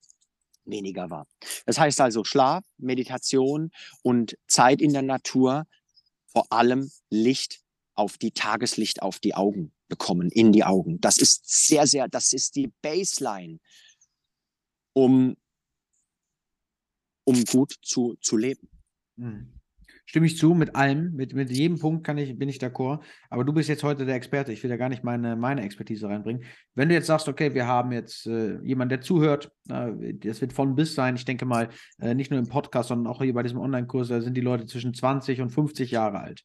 weniger 0.65 1.09
war. 1.09 1.27
Das 1.65 1.79
heißt 1.79 1.99
also 2.01 2.23
Schlaf, 2.23 2.63
Meditation 2.77 3.71
und 4.03 4.37
Zeit 4.47 4.81
in 4.81 4.93
der 4.93 5.01
Natur, 5.01 5.65
vor 6.27 6.51
allem 6.51 6.91
Licht 7.09 7.61
auf 7.95 8.17
die 8.17 8.31
Tageslicht 8.31 9.01
auf 9.01 9.19
die 9.19 9.35
Augen 9.35 9.73
bekommen, 9.87 10.29
in 10.29 10.51
die 10.51 10.63
Augen. 10.63 11.01
Das 11.01 11.17
ist 11.17 11.67
sehr, 11.67 11.87
sehr, 11.87 12.07
das 12.07 12.33
ist 12.33 12.55
die 12.55 12.71
Baseline, 12.81 13.59
um 14.93 15.35
um 17.29 17.43
gut 17.45 17.75
zu, 17.83 18.15
zu 18.21 18.37
leben. 18.37 18.67
Hm. 19.17 19.53
Stimme 20.07 20.25
ich 20.25 20.37
zu, 20.37 20.55
mit 20.55 20.75
allem, 20.75 21.13
mit, 21.13 21.35
mit 21.35 21.51
jedem 21.51 21.77
Punkt 21.77 22.03
kann 22.03 22.17
ich, 22.17 22.35
bin 22.35 22.49
ich 22.49 22.57
d'accord. 22.57 23.01
Aber 23.29 23.43
du 23.43 23.53
bist 23.53 23.69
jetzt 23.69 23.83
heute 23.83 24.07
der 24.07 24.15
Experte. 24.15 24.51
Ich 24.51 24.63
will 24.63 24.69
da 24.71 24.75
gar 24.75 24.89
nicht 24.89 25.03
meine, 25.03 25.35
meine 25.35 25.61
Expertise 25.61 26.09
reinbringen. 26.09 26.45
Wenn 26.73 26.89
du 26.89 26.95
jetzt 26.95 27.05
sagst, 27.05 27.27
okay, 27.27 27.53
wir 27.53 27.67
haben 27.67 27.91
jetzt 27.91 28.25
äh, 28.25 28.59
jemanden, 28.63 28.89
der 28.89 29.01
zuhört, 29.01 29.51
äh, 29.69 30.15
das 30.15 30.41
wird 30.41 30.53
von 30.53 30.75
bis 30.75 30.95
sein. 30.95 31.15
Ich 31.15 31.25
denke 31.25 31.45
mal, 31.45 31.69
äh, 31.99 32.15
nicht 32.15 32.31
nur 32.31 32.39
im 32.39 32.47
Podcast, 32.47 32.89
sondern 32.89 33.05
auch 33.05 33.21
hier 33.21 33.35
bei 33.35 33.43
diesem 33.43 33.59
Online-Kurs, 33.59 34.07
da 34.07 34.19
sind 34.21 34.35
die 34.35 34.41
Leute 34.41 34.65
zwischen 34.65 34.95
20 34.95 35.41
und 35.41 35.51
50 35.51 35.91
Jahre 35.91 36.21
alt. 36.21 36.41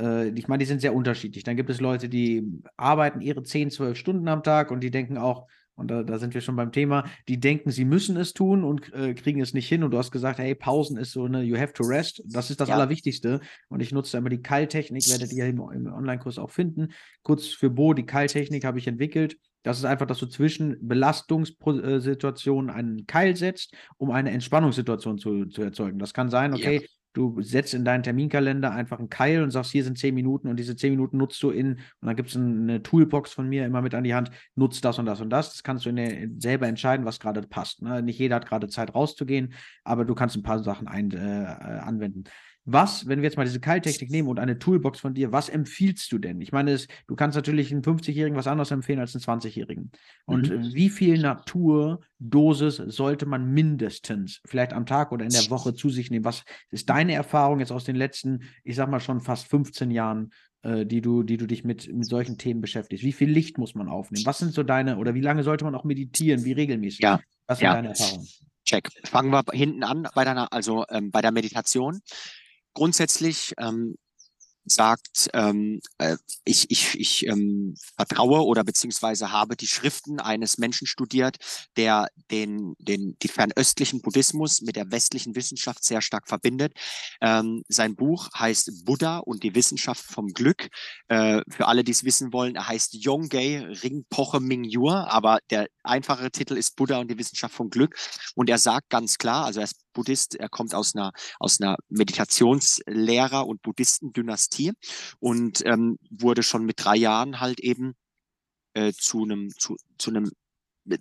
Äh, 0.00 0.28
ich 0.28 0.46
meine, 0.46 0.60
die 0.60 0.66
sind 0.66 0.80
sehr 0.80 0.94
unterschiedlich. 0.94 1.42
Dann 1.42 1.56
gibt 1.56 1.70
es 1.70 1.80
Leute, 1.80 2.08
die 2.08 2.62
arbeiten 2.76 3.20
ihre 3.20 3.42
10, 3.42 3.72
12 3.72 3.98
Stunden 3.98 4.28
am 4.28 4.44
Tag 4.44 4.70
und 4.70 4.78
die 4.78 4.92
denken 4.92 5.18
auch, 5.18 5.48
und 5.78 5.88
da, 5.88 6.02
da, 6.02 6.18
sind 6.18 6.34
wir 6.34 6.40
schon 6.40 6.56
beim 6.56 6.72
Thema, 6.72 7.04
die 7.28 7.38
denken, 7.38 7.70
sie 7.70 7.84
müssen 7.84 8.16
es 8.16 8.34
tun 8.34 8.64
und 8.64 8.92
äh, 8.92 9.14
kriegen 9.14 9.40
es 9.40 9.54
nicht 9.54 9.68
hin. 9.68 9.84
Und 9.84 9.92
du 9.92 9.98
hast 9.98 10.10
gesagt, 10.10 10.40
hey, 10.40 10.56
Pausen 10.56 10.96
ist 10.96 11.12
so 11.12 11.24
eine, 11.24 11.42
you 11.42 11.56
have 11.56 11.72
to 11.72 11.84
rest. 11.84 12.20
Das 12.26 12.50
ist 12.50 12.60
das 12.60 12.68
ja. 12.68 12.74
Allerwichtigste. 12.74 13.40
Und 13.68 13.80
ich 13.80 13.92
nutze 13.92 14.18
immer 14.18 14.28
die 14.28 14.42
Keiltechnik, 14.42 15.08
werdet 15.08 15.32
ihr 15.32 15.46
im, 15.46 15.60
im 15.72 15.86
Online-Kurs 15.86 16.38
auch 16.38 16.50
finden. 16.50 16.88
Kurz 17.22 17.46
für 17.46 17.70
Bo, 17.70 17.94
die 17.94 18.04
Keiltechnik 18.04 18.64
habe 18.64 18.80
ich 18.80 18.88
entwickelt. 18.88 19.38
Das 19.62 19.78
ist 19.78 19.84
einfach, 19.84 20.06
dass 20.06 20.18
du 20.18 20.26
zwischen 20.26 20.76
Belastungssituationen 20.80 22.70
einen 22.70 23.06
Keil 23.06 23.36
setzt, 23.36 23.72
um 23.98 24.10
eine 24.10 24.32
Entspannungssituation 24.32 25.18
zu, 25.18 25.46
zu 25.46 25.62
erzeugen. 25.62 26.00
Das 26.00 26.12
kann 26.12 26.28
sein, 26.28 26.54
okay, 26.54 26.80
ja. 26.82 26.88
Du 27.12 27.40
setzt 27.40 27.74
in 27.74 27.84
deinen 27.84 28.02
Terminkalender 28.02 28.70
einfach 28.70 28.98
einen 28.98 29.08
Keil 29.08 29.42
und 29.42 29.50
sagst, 29.50 29.72
hier 29.72 29.82
sind 29.82 29.98
zehn 29.98 30.14
Minuten 30.14 30.48
und 30.48 30.56
diese 30.56 30.76
zehn 30.76 30.92
Minuten 30.92 31.16
nutzt 31.16 31.42
du 31.42 31.50
in, 31.50 31.72
und 31.74 31.80
dann 32.02 32.16
gibt 32.16 32.28
es 32.28 32.36
eine 32.36 32.82
Toolbox 32.82 33.32
von 33.32 33.48
mir 33.48 33.64
immer 33.64 33.82
mit 33.82 33.94
an 33.94 34.04
die 34.04 34.14
Hand, 34.14 34.30
nutzt 34.54 34.84
das 34.84 34.98
und 34.98 35.06
das 35.06 35.20
und 35.20 35.30
das. 35.30 35.52
Das 35.52 35.62
kannst 35.62 35.86
du 35.86 35.92
der, 35.92 36.28
selber 36.38 36.66
entscheiden, 36.68 37.06
was 37.06 37.18
gerade 37.18 37.42
passt. 37.42 37.82
Ne? 37.82 38.02
Nicht 38.02 38.18
jeder 38.18 38.36
hat 38.36 38.46
gerade 38.46 38.68
Zeit 38.68 38.94
rauszugehen, 38.94 39.54
aber 39.84 40.04
du 40.04 40.14
kannst 40.14 40.36
ein 40.36 40.42
paar 40.42 40.62
Sachen 40.62 40.86
ein, 40.86 41.10
äh, 41.10 41.16
anwenden. 41.16 42.24
Was, 42.70 43.08
wenn 43.08 43.22
wir 43.22 43.28
jetzt 43.28 43.38
mal 43.38 43.44
diese 43.44 43.60
Keiltechnik 43.60 44.10
nehmen 44.10 44.28
und 44.28 44.38
eine 44.38 44.58
Toolbox 44.58 45.00
von 45.00 45.14
dir, 45.14 45.32
was 45.32 45.48
empfiehlst 45.48 46.12
du 46.12 46.18
denn? 46.18 46.42
Ich 46.42 46.52
meine, 46.52 46.72
es, 46.72 46.86
du 47.06 47.16
kannst 47.16 47.34
natürlich 47.34 47.72
einen 47.72 47.80
50-Jährigen 47.80 48.36
was 48.36 48.46
anderes 48.46 48.70
empfehlen 48.70 49.00
als 49.00 49.14
einen 49.14 49.40
20-Jährigen. 49.40 49.90
Und 50.26 50.50
mhm. 50.50 50.74
wie 50.74 50.90
viel 50.90 51.18
Naturdosis 51.18 52.76
sollte 52.76 53.24
man 53.24 53.50
mindestens 53.52 54.42
vielleicht 54.44 54.74
am 54.74 54.84
Tag 54.84 55.12
oder 55.12 55.24
in 55.24 55.30
der 55.30 55.48
Woche 55.48 55.72
zu 55.72 55.88
sich 55.88 56.10
nehmen? 56.10 56.26
Was 56.26 56.44
ist 56.70 56.90
deine 56.90 57.14
Erfahrung 57.14 57.60
jetzt 57.60 57.72
aus 57.72 57.84
den 57.84 57.96
letzten, 57.96 58.42
ich 58.64 58.76
sag 58.76 58.90
mal 58.90 59.00
schon 59.00 59.22
fast 59.22 59.46
15 59.48 59.90
Jahren, 59.90 60.34
äh, 60.60 60.84
die, 60.84 61.00
du, 61.00 61.22
die 61.22 61.38
du 61.38 61.46
dich 61.46 61.64
mit, 61.64 61.90
mit 61.90 62.04
solchen 62.04 62.36
Themen 62.36 62.60
beschäftigst? 62.60 63.02
Wie 63.02 63.12
viel 63.12 63.30
Licht 63.30 63.56
muss 63.56 63.74
man 63.74 63.88
aufnehmen? 63.88 64.26
Was 64.26 64.40
sind 64.40 64.52
so 64.52 64.62
deine, 64.62 64.98
oder 64.98 65.14
wie 65.14 65.22
lange 65.22 65.42
sollte 65.42 65.64
man 65.64 65.74
auch 65.74 65.84
meditieren? 65.84 66.44
Wie 66.44 66.52
regelmäßig? 66.52 67.00
Ja. 67.00 67.20
Was 67.46 67.60
sind 67.60 67.64
ja. 67.64 67.74
deine 67.76 67.88
Erfahrungen? 67.88 68.28
Check. 68.66 68.90
Fangen 69.04 69.30
wir 69.30 69.42
hinten 69.54 69.82
an 69.82 70.06
bei 70.14 70.24
deiner, 70.24 70.52
also 70.52 70.84
ähm, 70.90 71.10
bei 71.10 71.22
der 71.22 71.32
Meditation. 71.32 72.02
Grundsätzlich 72.78 73.54
ähm, 73.58 73.96
sagt, 74.70 75.28
ähm, 75.34 75.80
äh, 75.98 76.16
ich, 76.44 76.70
ich, 76.70 76.98
ich 76.98 77.26
ähm, 77.26 77.74
vertraue 77.96 78.44
oder 78.44 78.62
beziehungsweise 78.62 79.32
habe 79.32 79.56
die 79.56 79.66
Schriften 79.66 80.20
eines 80.20 80.58
Menschen 80.58 80.86
studiert, 80.86 81.38
der 81.76 82.08
den, 82.30 82.74
den, 82.78 83.16
die 83.20 83.28
fernöstlichen 83.28 84.00
Buddhismus 84.00 84.60
mit 84.62 84.76
der 84.76 84.92
westlichen 84.92 85.34
Wissenschaft 85.34 85.84
sehr 85.84 86.02
stark 86.02 86.28
verbindet. 86.28 86.72
Ähm, 87.20 87.62
sein 87.68 87.96
Buch 87.96 88.28
heißt 88.38 88.84
Buddha 88.84 89.18
und 89.18 89.42
die 89.42 89.56
Wissenschaft 89.56 90.04
vom 90.04 90.28
Glück. 90.28 90.68
Äh, 91.08 91.42
für 91.48 91.66
alle, 91.66 91.82
die 91.82 91.92
es 91.92 92.04
wissen 92.04 92.32
wollen, 92.32 92.54
er 92.54 92.68
heißt 92.68 92.94
Yongei 93.04 93.58
Ringpoche 93.82 94.38
Mingyur, 94.38 95.10
aber 95.10 95.38
der 95.50 95.66
einfachere 95.82 96.30
Titel 96.30 96.56
ist 96.56 96.76
Buddha 96.76 96.98
und 96.98 97.10
die 97.10 97.18
Wissenschaft 97.18 97.54
vom 97.54 97.70
Glück. 97.70 97.96
Und 98.36 98.48
er 98.48 98.58
sagt 98.58 98.90
ganz 98.90 99.18
klar, 99.18 99.46
also 99.46 99.60
er 99.60 99.64
ist 99.64 99.80
Buddhist, 99.92 100.34
er 100.36 100.48
kommt 100.48 100.74
aus 100.74 100.94
einer, 100.94 101.12
aus 101.38 101.60
einer 101.60 101.76
Meditationslehrer- 101.88 103.46
und 103.46 103.62
Buddhistendynastie 103.62 104.72
und 105.18 105.64
ähm, 105.66 105.98
wurde 106.10 106.42
schon 106.42 106.64
mit 106.64 106.84
drei 106.84 106.96
Jahren 106.96 107.40
halt 107.40 107.60
eben 107.60 107.94
äh, 108.74 108.92
zu 108.92 109.24
einem 109.24 109.50
zu, 109.58 109.76
zu 109.98 110.10
einem 110.10 110.30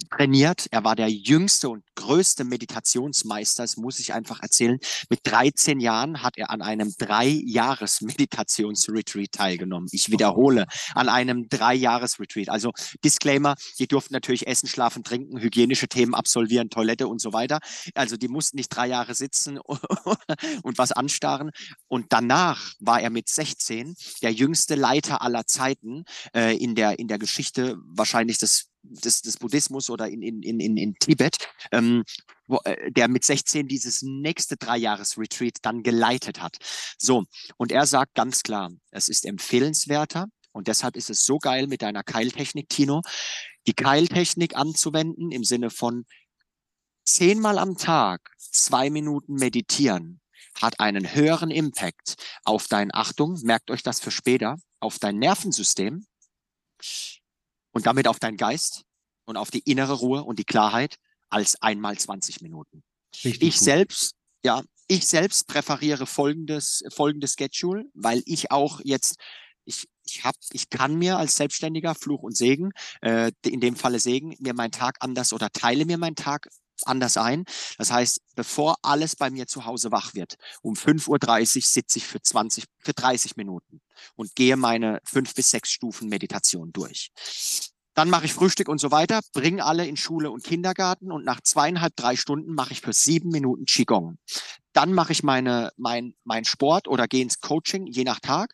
trainiert. 0.10 0.67
Er 0.71 0.84
war 0.84 0.95
der 0.95 1.10
jüngste 1.10 1.69
und 1.69 1.84
größte 1.95 2.43
Meditationsmeister, 2.43 3.63
das 3.63 3.78
muss 3.78 4.00
ich 4.00 4.13
einfach 4.13 4.41
erzählen. 4.41 4.80
Mit 5.10 5.21
13 5.23 5.80
Jahren 5.80 6.21
hat 6.23 6.38
er 6.38 6.50
an 6.50 6.62
einem 6.62 6.93
Drei-Jahres-Meditationsretreat 6.97 9.32
teilgenommen. 9.32 9.88
Ich 9.91 10.12
wiederhole, 10.12 10.65
an 10.93 11.08
einem 11.10 11.50
Drei-Jahres-Retreat. 11.50 12.50
Also 12.50 12.71
Disclaimer, 13.04 13.56
die 13.80 13.88
durften 13.88 14.13
natürlich 14.13 14.45
essen, 14.47 14.67
schlafen, 14.67 15.04
trinken, 15.04 15.39
hygienische 15.39 15.88
Themen 15.88 16.13
absolvieren, 16.13 16.69
Toilette 16.69 17.08
und 17.08 17.21
so 17.21 17.34
weiter. 17.34 17.60
Also 17.95 18.17
die 18.17 18.28
mussten 18.28 18.58
nicht 18.58 18.69
drei 18.69 18.88
Jahre 18.88 19.15
sitzen 19.15 19.58
und 20.63 20.78
was 20.78 20.91
anstarren. 20.91 21.52
Und 21.88 22.08
danach 22.10 22.73
war 22.80 23.02
er 23.02 23.10
mit 23.10 23.30
16 23.30 23.95
der 24.21 24.32
jüngste 24.32 24.76
Leiter 24.76 25.21
aller 25.21 25.45
Zeiten 25.45 26.04
äh, 26.34 26.56
in, 26.58 26.76
der, 26.76 27.00
in 27.00 27.08
der 27.08 27.19
Geschichte 27.19 27.78
wahrscheinlich 27.86 28.38
des 28.38 28.69
des, 28.89 29.21
des 29.21 29.38
Buddhismus 29.38 29.89
oder 29.89 30.08
in, 30.08 30.21
in, 30.21 30.41
in, 30.41 30.78
in 30.78 30.95
Tibet, 30.95 31.38
ähm, 31.71 32.04
wo, 32.47 32.60
äh, 32.63 32.91
der 32.91 33.08
mit 33.08 33.23
16 33.23 33.67
dieses 33.67 34.02
nächste 34.02 34.58
Dreijahres-Retreat 34.58 35.58
dann 35.62 35.84
geleitet 35.84 36.41
hat. 36.41 36.58
So, 36.97 37.26
und 37.58 37.71
er 37.71 37.86
sagt 37.86 38.15
ganz 38.15 38.43
klar, 38.43 38.71
es 38.91 39.10
ist 39.10 39.26
empfehlenswerter, 39.26 40.28
und 40.52 40.67
deshalb 40.67 40.95
ist 40.95 41.10
es 41.10 41.23
so 41.23 41.38
geil 41.38 41.67
mit 41.67 41.84
deiner 41.84 42.04
Keiltechnik, 42.04 42.67
Tino, 42.69 43.02
die 43.67 43.73
Keiltechnik 43.73 44.56
anzuwenden 44.56 45.32
im 45.32 45.43
Sinne 45.43 45.69
von 45.69 46.06
zehnmal 47.06 47.60
am 47.60 47.78
Tag 47.78 48.32
zwei 48.39 48.89
Minuten 48.89 49.36
meditieren 49.36 50.19
hat 50.62 50.80
einen 50.80 51.13
höheren 51.13 51.52
Impact 51.52 52.15
auf 52.43 52.67
dein, 52.67 52.93
Achtung, 52.93 53.39
merkt 53.43 53.71
euch 53.71 53.84
das 53.84 54.00
für 54.00 54.12
später, 54.12 54.58
auf 54.80 55.00
dein 55.00 55.17
Nervensystem, 55.17 56.06
und 57.78 57.86
damit 57.86 58.08
auf 58.08 58.18
deinen 58.18 58.38
Geist 58.38 58.82
und 59.26 59.38
auf 59.38 59.52
die 59.52 59.60
innere 59.60 59.94
Ruhe 59.94 60.24
und 60.24 60.40
die 60.40 60.46
Klarheit 60.46 60.96
als 61.30 61.62
einmal 61.62 61.96
20 61.96 62.42
Minuten. 62.42 62.82
Richtig 63.24 63.44
ich 63.44 63.56
gut. 63.56 63.63
selbst, 63.63 64.16
ja, 64.44 64.63
ich 64.88 65.08
selbst 65.08 65.48
präferiere 65.48 66.08
folgendes, 66.08 66.84
folgendes 66.90 67.36
Schedule, 67.38 67.86
weil 67.94 68.24
ich 68.26 68.50
auch 68.50 68.82
jetzt, 68.84 69.18
ich, 69.63 69.88
ich 70.08 70.24
hab, 70.24 70.34
ich 70.52 70.72
kann 70.72 70.96
mir 70.96 71.20
als 71.20 71.36
Selbstständiger 71.36 71.94
Fluch 71.94 72.24
und 72.24 72.36
Segen, 72.36 72.72
äh, 73.02 73.32
in 73.46 73.60
dem 73.60 73.76
Falle 73.76 74.00
Segen, 74.00 74.36
mir 74.40 74.56
meinen 74.56 74.72
Tag 74.72 74.98
anders 75.02 75.32
oder 75.32 75.52
teile 75.52 75.86
mir 75.86 76.00
meinen 76.00 76.16
Tag 76.16 76.48
anders 76.86 77.18
ein. 77.18 77.46
Das 77.78 77.92
heißt, 77.92 78.22
bevor 78.36 78.78
alles 78.82 79.16
bei 79.16 79.30
mir 79.30 79.48
zu 79.48 79.66
Hause 79.66 79.92
wach 79.92 80.13
wird, 80.13 80.36
um 80.62 80.76
5.30 80.76 81.58
Uhr 81.58 81.62
sitze 81.63 82.00
ich 82.00 82.06
für 82.06 82.22
20, 82.22 82.66
für 82.80 82.94
30 82.94 83.36
Minuten 83.36 83.82
und 84.16 84.36
gehe 84.36 84.58
meine 84.58 85.00
fünf 85.04 85.34
bis 85.34 85.50
sechs 85.50 85.72
Stufen 85.72 86.10
Meditation 86.10 86.72
durch. 86.72 87.12
Dann 87.98 88.12
mache 88.12 88.26
ich 88.26 88.34
Frühstück 88.34 88.70
und 88.70 88.80
so 88.80 88.92
weiter, 88.92 89.22
bringe 89.34 89.66
alle 89.66 89.88
in 89.88 89.98
Schule 89.98 90.30
und 90.30 90.44
Kindergarten 90.44 91.12
und 91.12 91.26
nach 91.26 91.42
zweieinhalb, 91.42 91.96
drei 91.96 92.16
Stunden 92.16 92.54
mache 92.54 92.74
ich 92.74 92.82
für 92.82 92.94
sieben 92.94 93.30
Minuten 93.30 93.66
Qigong. 93.66 94.20
Dann 94.72 94.94
mache 94.94 95.13
ich 95.13 95.24
meine, 95.24 95.72
mein, 95.78 96.13
mein 96.24 96.46
Sport 96.46 96.88
oder 96.88 97.08
gehe 97.08 97.24
ins 97.24 97.40
Coaching, 97.40 97.88
je 97.88 98.04
nach 98.04 98.20
Tag. 98.20 98.54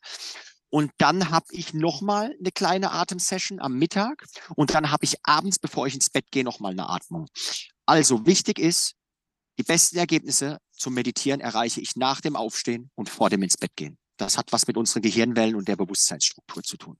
Und 0.69 0.91
dann 0.97 1.29
habe 1.29 1.47
ich 1.51 1.73
nochmal 1.73 2.33
eine 2.39 2.51
kleine 2.53 2.91
Atemsession 2.93 3.59
am 3.59 3.73
Mittag 3.73 4.23
und 4.55 4.73
dann 4.73 4.91
habe 4.91 5.03
ich 5.03 5.17
abends, 5.23 5.59
bevor 5.59 5.87
ich 5.87 5.93
ins 5.93 6.09
Bett 6.09 6.31
gehe, 6.31 6.45
nochmal 6.45 6.71
eine 6.71 6.89
Atmung. 6.89 7.27
Also 7.85 8.25
wichtig 8.25 8.59
ist, 8.59 8.95
die 9.57 9.63
besten 9.63 9.97
Ergebnisse 9.97 10.59
zum 10.71 10.93
Meditieren 10.93 11.39
erreiche 11.39 11.81
ich 11.81 11.95
nach 11.95 12.21
dem 12.21 12.35
Aufstehen 12.35 12.89
und 12.95 13.09
vor 13.09 13.29
dem 13.29 13.43
ins 13.43 13.57
Bett 13.57 13.75
gehen. 13.75 13.97
Das 14.17 14.37
hat 14.37 14.51
was 14.51 14.67
mit 14.67 14.77
unseren 14.77 15.01
Gehirnwellen 15.01 15.55
und 15.55 15.67
der 15.67 15.75
Bewusstseinsstruktur 15.75 16.63
zu 16.63 16.77
tun. 16.77 16.97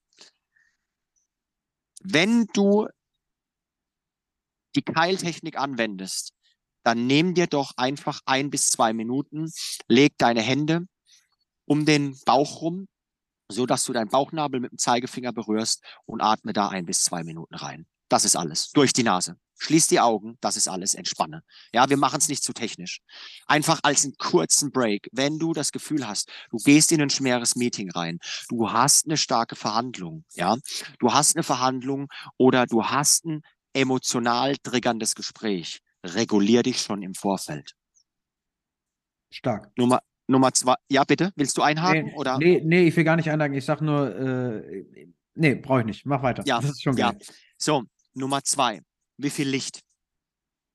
Wenn 2.02 2.46
du 2.54 2.88
die 4.76 4.82
Keiltechnik 4.82 5.58
anwendest, 5.58 6.34
dann 6.84 7.08
nimm 7.08 7.34
dir 7.34 7.48
doch 7.48 7.72
einfach 7.78 8.20
ein 8.26 8.50
bis 8.50 8.70
zwei 8.70 8.94
Minuten, 8.94 9.52
leg 9.88 10.18
deine 10.18 10.42
Hände 10.42 10.86
um 11.66 11.86
den 11.86 12.20
Bauch 12.26 12.62
rum, 12.62 12.88
so 13.50 13.66
dass 13.66 13.86
du 13.86 13.94
deinen 13.94 14.10
Bauchnabel 14.10 14.60
mit 14.60 14.72
dem 14.72 14.78
Zeigefinger 14.78 15.32
berührst 15.32 15.82
und 16.06 16.22
atme 16.22 16.52
da 16.52 16.70
ein 16.70 16.86
bis 16.86 17.04
zwei 17.04 17.24
Minuten 17.24 17.56
rein. 17.56 17.88
Das 18.14 18.26
ist 18.26 18.36
alles. 18.36 18.70
Durch 18.74 18.94
die 18.94 19.02
Nase. 19.02 19.38
Schließ 19.58 19.88
die 19.88 20.00
Augen, 20.00 20.38
das 20.40 20.56
ist 20.56 20.68
alles, 20.68 20.94
entspanne. 20.94 21.42
Ja, 21.74 21.90
wir 21.90 21.98
machen 21.98 22.20
es 22.20 22.28
nicht 22.28 22.44
zu 22.44 22.54
technisch. 22.54 23.00
Einfach 23.48 23.80
als 23.82 24.04
einen 24.04 24.14
kurzen 24.20 24.72
Break. 24.72 25.10
Wenn 25.12 25.40
du 25.40 25.52
das 25.52 25.72
Gefühl 25.72 26.08
hast, 26.08 26.30
du 26.52 26.58
gehst 26.58 26.92
in 26.92 27.02
ein 27.02 27.10
schweres 27.10 27.56
Meeting 27.56 27.90
rein, 27.90 28.20
du 28.50 28.72
hast 28.72 29.08
eine 29.08 29.18
starke 29.18 29.56
Verhandlung, 29.56 30.26
ja, 30.34 30.58
du 31.00 31.12
hast 31.12 31.36
eine 31.36 31.42
Verhandlung 31.42 32.08
oder 32.38 32.68
du 32.68 32.86
hast 32.86 33.26
ein 33.26 33.42
emotional 33.74 34.58
triggerndes 34.58 35.16
Gespräch, 35.16 35.82
regulier 36.06 36.62
dich 36.62 36.82
schon 36.82 37.02
im 37.02 37.16
Vorfeld. 37.16 37.74
Stark. 39.32 39.72
Nummer, 39.76 40.02
Nummer 40.28 40.54
zwei, 40.54 40.76
ja 40.88 41.04
bitte, 41.04 41.32
willst 41.36 41.58
du 41.58 41.64
einhaken? 41.64 42.06
Nee, 42.06 42.14
oder? 42.14 42.38
nee, 42.38 42.62
nee, 42.64 42.88
ich 42.90 42.96
will 42.96 43.06
gar 43.06 43.16
nicht 43.16 43.32
einhaken. 43.32 43.58
Ich 43.58 43.66
sag 43.66 43.82
nur, 43.82 44.16
äh, 44.16 44.98
nee, 45.34 45.56
brauche 45.56 45.80
ich 45.80 45.88
nicht. 45.88 46.06
Mach 46.06 46.22
weiter. 46.22 46.44
Ja, 46.46 46.62
das 46.62 46.70
ist 46.70 46.84
schon 46.84 46.96
geil. 46.96 47.18
Ja. 47.20 47.28
So, 47.58 47.84
Nummer 48.14 48.44
zwei. 48.44 48.82
Wie 49.18 49.30
viel 49.30 49.48
Licht? 49.48 49.82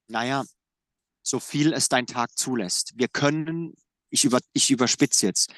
Naja, 0.09 0.45
so 1.23 1.41
viel 1.41 1.73
es 1.73 1.89
dein 1.89 2.07
Tag 2.07 2.37
zulässt. 2.37 2.93
Wir 2.97 3.09
können, 3.09 3.75
ich, 4.11 4.25
über, 4.25 4.39
ich 4.53 4.71
überspitze 4.71 5.27
jetzt, 5.27 5.53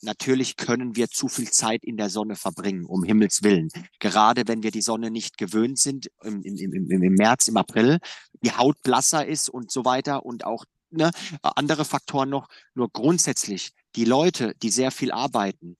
natürlich 0.00 0.56
können 0.56 0.96
wir 0.96 1.08
zu 1.08 1.28
viel 1.28 1.50
Zeit 1.50 1.84
in 1.84 1.96
der 1.96 2.10
Sonne 2.10 2.36
verbringen, 2.36 2.86
um 2.86 3.04
Himmels 3.04 3.42
Willen. 3.42 3.68
Gerade 3.98 4.44
wenn 4.46 4.62
wir 4.62 4.70
die 4.70 4.82
Sonne 4.82 5.10
nicht 5.10 5.36
gewöhnt 5.36 5.78
sind, 5.78 6.08
im, 6.22 6.42
im, 6.42 6.72
im, 6.72 7.02
im 7.02 7.14
März, 7.14 7.48
im 7.48 7.56
April, 7.56 7.98
die 8.42 8.52
Haut 8.52 8.82
blasser 8.82 9.26
ist 9.26 9.48
und 9.48 9.70
so 9.70 9.84
weiter 9.84 10.24
und 10.24 10.44
auch 10.44 10.64
ne, 10.90 11.10
andere 11.42 11.84
Faktoren 11.84 12.30
noch. 12.30 12.48
Nur 12.74 12.90
grundsätzlich, 12.90 13.72
die 13.96 14.04
Leute, 14.04 14.54
die 14.62 14.70
sehr 14.70 14.90
viel 14.90 15.12
arbeiten, 15.12 15.76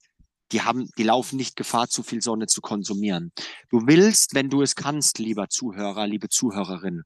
die 0.53 0.63
haben, 0.63 0.91
die 0.99 1.03
laufen 1.03 1.37
nicht 1.37 1.57
Gefahr, 1.57 1.89
zu 1.89 2.03
viel 2.03 2.23
Sonne 2.23 2.47
zu 2.47 2.61
konsumieren. 2.61 3.33
Du 3.71 3.87
willst, 3.87 4.35
wenn 4.35 4.51
du 4.51 4.63
es 4.63 4.75
kannst, 4.75 5.19
lieber 5.19 5.49
Zuhörer, 5.49 6.07
liebe 6.07 6.29
Zuhörerin, 6.29 7.03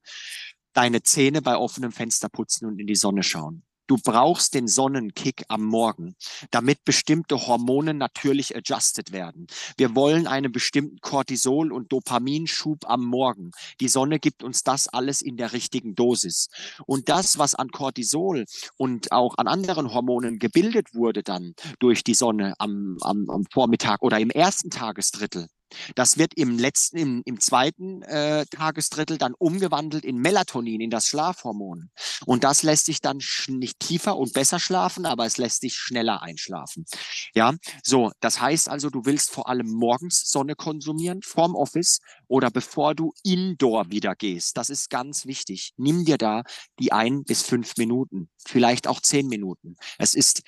deine 0.73 1.03
Zähne 1.03 1.41
bei 1.41 1.57
offenem 1.57 1.91
Fenster 1.91 2.29
putzen 2.29 2.65
und 2.67 2.79
in 2.79 2.87
die 2.87 2.95
Sonne 2.95 3.23
schauen. 3.23 3.63
Du 3.87 3.97
brauchst 4.03 4.53
den 4.55 4.67
Sonnenkick 4.67 5.45
am 5.47 5.63
Morgen, 5.63 6.15
damit 6.49 6.83
bestimmte 6.85 7.47
Hormone 7.47 7.93
natürlich 7.93 8.55
adjusted 8.55 9.11
werden. 9.11 9.47
Wir 9.77 9.95
wollen 9.95 10.25
einen 10.25 10.51
bestimmten 10.51 10.99
Cortisol- 11.01 11.71
und 11.71 11.91
Dopaminschub 11.91 12.89
am 12.89 13.05
Morgen. 13.05 13.51
Die 13.79 13.87
Sonne 13.87 14.19
gibt 14.19 14.43
uns 14.43 14.63
das 14.63 14.87
alles 14.87 15.21
in 15.21 15.37
der 15.37 15.53
richtigen 15.53 15.93
Dosis. 15.93 16.47
Und 16.87 17.09
das, 17.09 17.37
was 17.37 17.53
an 17.53 17.69
Cortisol 17.69 18.45
und 18.77 19.11
auch 19.11 19.37
an 19.37 19.47
anderen 19.47 19.93
Hormonen 19.93 20.39
gebildet 20.39 20.95
wurde 20.95 21.21
dann 21.21 21.53
durch 21.79 22.03
die 22.03 22.15
Sonne 22.15 22.53
am, 22.57 22.97
am, 23.01 23.29
am 23.29 23.45
Vormittag 23.51 24.01
oder 24.01 24.19
im 24.19 24.31
ersten 24.31 24.69
Tagesdrittel, 24.69 25.47
Das 25.95 26.17
wird 26.17 26.33
im 26.35 26.57
letzten, 26.57 26.97
im, 26.97 27.21
im 27.25 27.39
zweiten 27.39 28.01
äh, 28.03 28.45
Tagesdrittel 28.47 29.17
dann 29.17 29.33
umgewandelt 29.33 30.05
in 30.05 30.17
Melatonin, 30.17 30.81
in 30.81 30.89
das 30.89 31.07
Schlafhormon. 31.07 31.89
Und 32.25 32.43
das 32.43 32.63
lässt 32.63 32.85
sich 32.85 33.01
dann 33.01 33.19
nicht 33.47 33.79
tiefer 33.79 34.17
und 34.17 34.33
besser 34.33 34.59
schlafen, 34.59 35.05
aber 35.05 35.25
es 35.25 35.37
lässt 35.37 35.61
sich 35.61 35.75
schneller 35.75 36.21
einschlafen. 36.21 36.85
Ja, 37.33 37.53
so, 37.83 38.11
das 38.19 38.39
heißt 38.39 38.69
also, 38.69 38.89
du 38.89 39.05
willst 39.05 39.31
vor 39.31 39.49
allem 39.49 39.71
morgens 39.71 40.29
Sonne 40.29 40.55
konsumieren, 40.55 41.21
vorm 41.21 41.55
Office 41.55 41.99
oder 42.27 42.51
bevor 42.51 42.95
du 42.95 43.13
indoor 43.23 43.89
wieder 43.89 44.15
gehst. 44.15 44.57
Das 44.57 44.69
ist 44.69 44.89
ganz 44.89 45.25
wichtig. 45.25 45.73
Nimm 45.77 46.05
dir 46.05 46.17
da 46.17 46.43
die 46.79 46.91
ein 46.91 47.23
bis 47.23 47.41
fünf 47.41 47.77
Minuten, 47.77 48.29
vielleicht 48.45 48.87
auch 48.87 49.01
zehn 49.01 49.27
Minuten. 49.27 49.75
Es 49.97 50.13
ist 50.13 50.41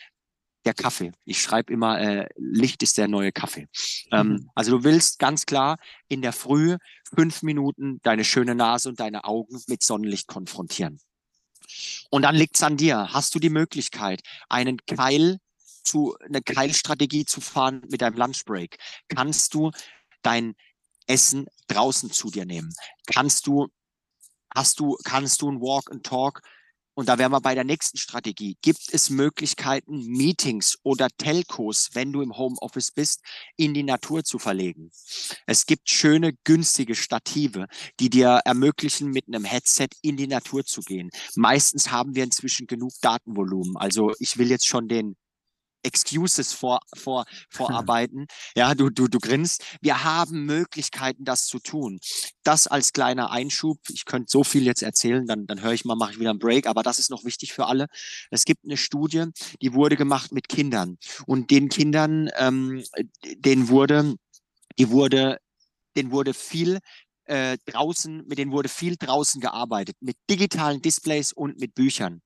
der 0.67 0.75
Kaffee. 0.75 1.11
Ich 1.25 1.41
schreibe 1.41 1.73
immer, 1.73 1.99
äh, 1.99 2.27
Licht 2.35 2.83
ist 2.83 2.97
der 2.97 3.07
neue 3.07 3.31
Kaffee. 3.31 3.67
Ähm, 4.11 4.27
mhm. 4.27 4.49
Also 4.53 4.77
du 4.77 4.83
willst 4.83 5.17
ganz 5.17 5.45
klar 5.45 5.77
in 6.07 6.21
der 6.21 6.33
Früh 6.33 6.77
fünf 7.15 7.41
Minuten 7.41 7.99
deine 8.03 8.23
schöne 8.23 8.53
Nase 8.53 8.89
und 8.89 8.99
deine 8.99 9.23
Augen 9.23 9.59
mit 9.67 9.81
Sonnenlicht 9.81 10.27
konfrontieren. 10.27 10.99
Und 12.09 12.21
dann 12.21 12.35
liegt's 12.35 12.61
an 12.63 12.77
dir. 12.77 13.13
Hast 13.13 13.33
du 13.33 13.39
die 13.39 13.49
Möglichkeit, 13.49 14.21
einen 14.49 14.77
Keil 14.85 15.39
zu, 15.83 16.15
eine 16.19 16.41
Keilstrategie 16.41 17.25
zu 17.25 17.41
fahren 17.41 17.81
mit 17.89 18.01
deinem 18.01 18.17
Lunchbreak? 18.17 18.77
Kannst 19.07 19.53
du 19.53 19.71
dein 20.21 20.55
Essen 21.07 21.47
draußen 21.67 22.11
zu 22.11 22.29
dir 22.29 22.45
nehmen? 22.45 22.73
Kannst 23.07 23.47
du, 23.47 23.67
hast 24.53 24.79
du, 24.79 24.97
kannst 25.03 25.41
du 25.41 25.49
ein 25.49 25.61
Walk 25.61 25.91
and 25.91 26.05
Talk 26.05 26.41
und 26.97 27.09
da 27.09 27.19
wären 27.19 27.31
wir 27.31 27.41
bei 27.41 27.53
der 27.53 27.63
nächsten 27.63 27.99
Strategie. 27.99 28.57
Gibt 28.63 28.91
es 28.91 29.11
Möglichkeiten, 29.11 30.07
Meetings 30.07 30.79
oder 30.81 31.09
Telcos, 31.15 31.91
wenn 31.93 32.11
du 32.11 32.23
im 32.23 32.35
Homeoffice 32.35 32.89
bist, 32.89 33.21
in 33.55 33.75
die 33.75 33.83
Natur 33.83 34.23
zu 34.23 34.39
verlegen? 34.39 34.89
Es 35.45 35.67
gibt 35.67 35.91
schöne, 35.91 36.33
günstige 36.43 36.95
Stative, 36.95 37.67
die 37.99 38.09
dir 38.09 38.41
ermöglichen, 38.45 39.11
mit 39.11 39.27
einem 39.27 39.43
Headset 39.43 39.89
in 40.01 40.17
die 40.17 40.25
Natur 40.25 40.65
zu 40.65 40.81
gehen. 40.81 41.11
Meistens 41.35 41.91
haben 41.91 42.15
wir 42.15 42.23
inzwischen 42.23 42.65
genug 42.65 42.93
Datenvolumen. 43.01 43.77
Also 43.77 44.13
ich 44.17 44.39
will 44.39 44.49
jetzt 44.49 44.65
schon 44.65 44.87
den 44.87 45.15
Excuses 45.83 46.53
vor, 46.53 46.79
vor, 46.95 47.25
vorarbeiten. 47.49 48.27
Ja, 48.55 48.75
du, 48.75 48.89
du, 48.89 49.07
du 49.07 49.19
grinst. 49.19 49.63
Wir 49.81 50.03
haben 50.03 50.45
Möglichkeiten, 50.45 51.25
das 51.25 51.45
zu 51.45 51.59
tun. 51.59 51.99
Das 52.43 52.67
als 52.67 52.93
kleiner 52.93 53.31
Einschub. 53.31 53.79
Ich 53.89 54.05
könnte 54.05 54.27
so 54.29 54.43
viel 54.43 54.63
jetzt 54.63 54.83
erzählen, 54.83 55.25
dann, 55.25 55.47
dann 55.47 55.61
höre 55.61 55.73
ich 55.73 55.85
mal, 55.85 55.95
mache 55.95 56.13
ich 56.13 56.19
wieder 56.19 56.31
einen 56.31 56.39
Break, 56.39 56.67
aber 56.67 56.83
das 56.83 56.99
ist 56.99 57.09
noch 57.09 57.25
wichtig 57.25 57.53
für 57.53 57.65
alle. 57.67 57.87
Es 58.31 58.45
gibt 58.45 58.65
eine 58.65 58.77
Studie, 58.77 59.25
die 59.61 59.73
wurde 59.73 59.95
gemacht 59.95 60.31
mit 60.31 60.49
Kindern. 60.49 60.97
Und 61.25 61.51
den 61.51 61.69
Kindern, 61.69 62.29
ähm, 62.37 62.83
denen 63.23 63.69
wurde, 63.69 64.15
die 64.77 64.89
wurde, 64.89 65.39
denen 65.95 66.11
wurde 66.11 66.33
viel 66.33 66.79
äh, 67.25 67.57
draußen, 67.65 68.25
mit 68.27 68.37
denen 68.37 68.51
wurde 68.51 68.69
viel 68.69 68.95
draußen 68.97 69.41
gearbeitet, 69.41 69.97
mit 69.99 70.17
digitalen 70.29 70.81
Displays 70.81 71.33
und 71.33 71.59
mit 71.59 71.75
Büchern. 71.75 72.21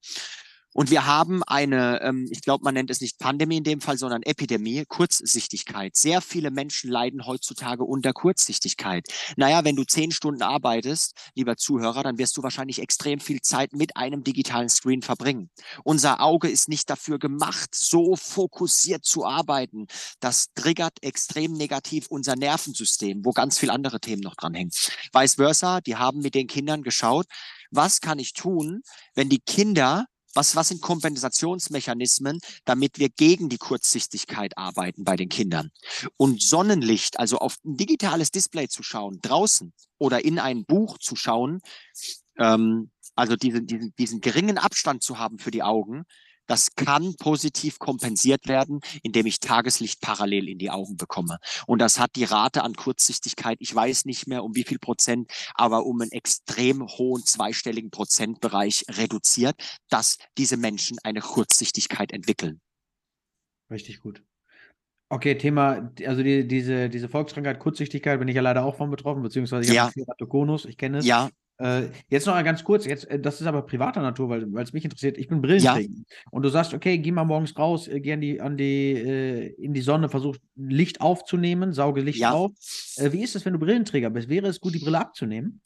Und 0.72 0.90
wir 0.90 1.06
haben 1.06 1.42
eine, 1.44 2.00
ähm, 2.02 2.28
ich 2.30 2.40
glaube, 2.40 2.64
man 2.64 2.74
nennt 2.74 2.90
es 2.90 3.00
nicht 3.00 3.18
Pandemie 3.18 3.58
in 3.58 3.64
dem 3.64 3.80
Fall, 3.80 3.98
sondern 3.98 4.22
Epidemie, 4.22 4.84
Kurzsichtigkeit. 4.86 5.96
Sehr 5.96 6.20
viele 6.20 6.50
Menschen 6.50 6.90
leiden 6.90 7.26
heutzutage 7.26 7.84
unter 7.84 8.12
Kurzsichtigkeit. 8.12 9.06
Naja, 9.36 9.64
wenn 9.64 9.76
du 9.76 9.84
zehn 9.84 10.10
Stunden 10.12 10.42
arbeitest, 10.42 11.14
lieber 11.34 11.56
Zuhörer, 11.56 12.02
dann 12.02 12.18
wirst 12.18 12.36
du 12.36 12.42
wahrscheinlich 12.42 12.80
extrem 12.80 13.20
viel 13.20 13.40
Zeit 13.40 13.72
mit 13.72 13.96
einem 13.96 14.24
digitalen 14.24 14.68
Screen 14.68 15.02
verbringen. 15.02 15.50
Unser 15.84 16.20
Auge 16.20 16.48
ist 16.48 16.68
nicht 16.68 16.88
dafür 16.88 17.18
gemacht, 17.18 17.74
so 17.74 18.16
fokussiert 18.16 19.04
zu 19.04 19.26
arbeiten. 19.26 19.86
Das 20.20 20.52
triggert 20.54 21.02
extrem 21.02 21.52
negativ 21.52 22.06
unser 22.08 22.36
Nervensystem, 22.36 23.24
wo 23.24 23.32
ganz 23.32 23.58
viele 23.58 23.72
andere 23.72 24.00
Themen 24.00 24.22
noch 24.22 24.36
dran 24.36 24.54
hängen. 24.54 24.70
Vice 25.12 25.34
versa, 25.34 25.80
die 25.80 25.96
haben 25.96 26.20
mit 26.20 26.34
den 26.34 26.46
Kindern 26.46 26.82
geschaut, 26.82 27.26
was 27.70 28.00
kann 28.00 28.18
ich 28.18 28.32
tun, 28.32 28.82
wenn 29.14 29.28
die 29.28 29.40
Kinder 29.40 30.06
was, 30.34 30.56
was 30.56 30.68
sind 30.68 30.80
Kompensationsmechanismen, 30.80 32.38
damit 32.64 32.98
wir 32.98 33.08
gegen 33.08 33.48
die 33.48 33.58
Kurzsichtigkeit 33.58 34.56
arbeiten 34.56 35.04
bei 35.04 35.16
den 35.16 35.28
Kindern? 35.28 35.70
Und 36.16 36.42
Sonnenlicht, 36.42 37.18
also 37.18 37.38
auf 37.38 37.56
ein 37.64 37.76
digitales 37.76 38.30
Display 38.30 38.68
zu 38.68 38.82
schauen, 38.82 39.18
draußen 39.22 39.72
oder 39.98 40.24
in 40.24 40.38
ein 40.38 40.64
Buch 40.64 40.98
zu 40.98 41.16
schauen, 41.16 41.60
ähm, 42.38 42.90
also 43.14 43.36
diesen, 43.36 43.66
diesen, 43.66 43.94
diesen 43.96 44.20
geringen 44.20 44.58
Abstand 44.58 45.02
zu 45.02 45.18
haben 45.18 45.38
für 45.38 45.50
die 45.50 45.62
Augen, 45.62 46.04
das 46.46 46.74
kann 46.74 47.14
positiv 47.16 47.78
kompensiert 47.78 48.48
werden, 48.48 48.80
indem 49.02 49.26
ich 49.26 49.40
Tageslicht 49.40 50.00
parallel 50.00 50.48
in 50.48 50.58
die 50.58 50.70
Augen 50.70 50.96
bekomme. 50.96 51.38
Und 51.66 51.80
das 51.80 51.98
hat 51.98 52.16
die 52.16 52.24
Rate 52.24 52.62
an 52.62 52.74
Kurzsichtigkeit, 52.74 53.58
ich 53.60 53.74
weiß 53.74 54.04
nicht 54.04 54.26
mehr 54.26 54.44
um 54.44 54.54
wie 54.54 54.64
viel 54.64 54.78
Prozent, 54.78 55.30
aber 55.54 55.86
um 55.86 56.00
einen 56.00 56.12
extrem 56.12 56.86
hohen 56.86 57.24
zweistelligen 57.24 57.90
Prozentbereich 57.90 58.84
reduziert, 58.90 59.54
dass 59.88 60.18
diese 60.38 60.56
Menschen 60.56 60.98
eine 61.02 61.20
Kurzsichtigkeit 61.20 62.12
entwickeln. 62.12 62.60
Richtig 63.70 64.00
gut. 64.00 64.22
Okay, 65.08 65.36
Thema, 65.36 65.92
also 66.06 66.22
die, 66.22 66.48
diese, 66.48 66.88
diese 66.88 67.08
Volkskrankheit 67.08 67.58
Kurzsichtigkeit 67.58 68.18
bin 68.18 68.28
ich 68.28 68.34
ja 68.34 68.40
leider 68.40 68.64
auch 68.64 68.76
von 68.76 68.90
betroffen, 68.90 69.22
beziehungsweise 69.22 69.68
ich 69.68 69.76
ja. 69.76 69.84
habe 69.84 69.92
Keratokonus, 69.92 70.64
ich 70.64 70.78
kenne 70.78 70.98
es. 70.98 71.06
Ja, 71.06 71.28
äh, 71.62 71.90
jetzt 72.08 72.26
noch 72.26 72.34
mal 72.34 72.42
ganz 72.42 72.64
kurz, 72.64 72.86
jetzt, 72.86 73.08
äh, 73.10 73.20
das 73.20 73.40
ist 73.40 73.46
aber 73.46 73.62
privater 73.62 74.02
Natur, 74.02 74.28
weil 74.28 74.62
es 74.62 74.72
mich 74.72 74.84
interessiert. 74.84 75.16
Ich 75.16 75.28
bin 75.28 75.40
Brillenträger. 75.40 75.92
Ja. 75.94 76.04
Und 76.30 76.42
du 76.42 76.48
sagst, 76.48 76.74
okay, 76.74 76.98
geh 76.98 77.12
mal 77.12 77.24
morgens 77.24 77.56
raus, 77.56 77.86
äh, 77.86 78.00
geh 78.00 78.12
an 78.12 78.20
die, 78.20 78.40
an 78.40 78.56
die, 78.56 78.92
äh, 78.92 79.54
in 79.62 79.72
die 79.72 79.80
Sonne, 79.80 80.08
versuch 80.08 80.36
Licht 80.56 81.00
aufzunehmen, 81.00 81.72
sauge 81.72 82.00
Licht 82.00 82.18
ja. 82.18 82.32
auf. 82.32 82.50
Äh, 82.96 83.12
wie 83.12 83.22
ist 83.22 83.36
es, 83.36 83.44
wenn 83.44 83.52
du 83.52 83.58
Brillenträger 83.58 84.10
bist? 84.10 84.28
Wäre 84.28 84.48
es 84.48 84.60
gut, 84.60 84.74
die 84.74 84.80
Brille 84.80 84.98
abzunehmen? 84.98 85.60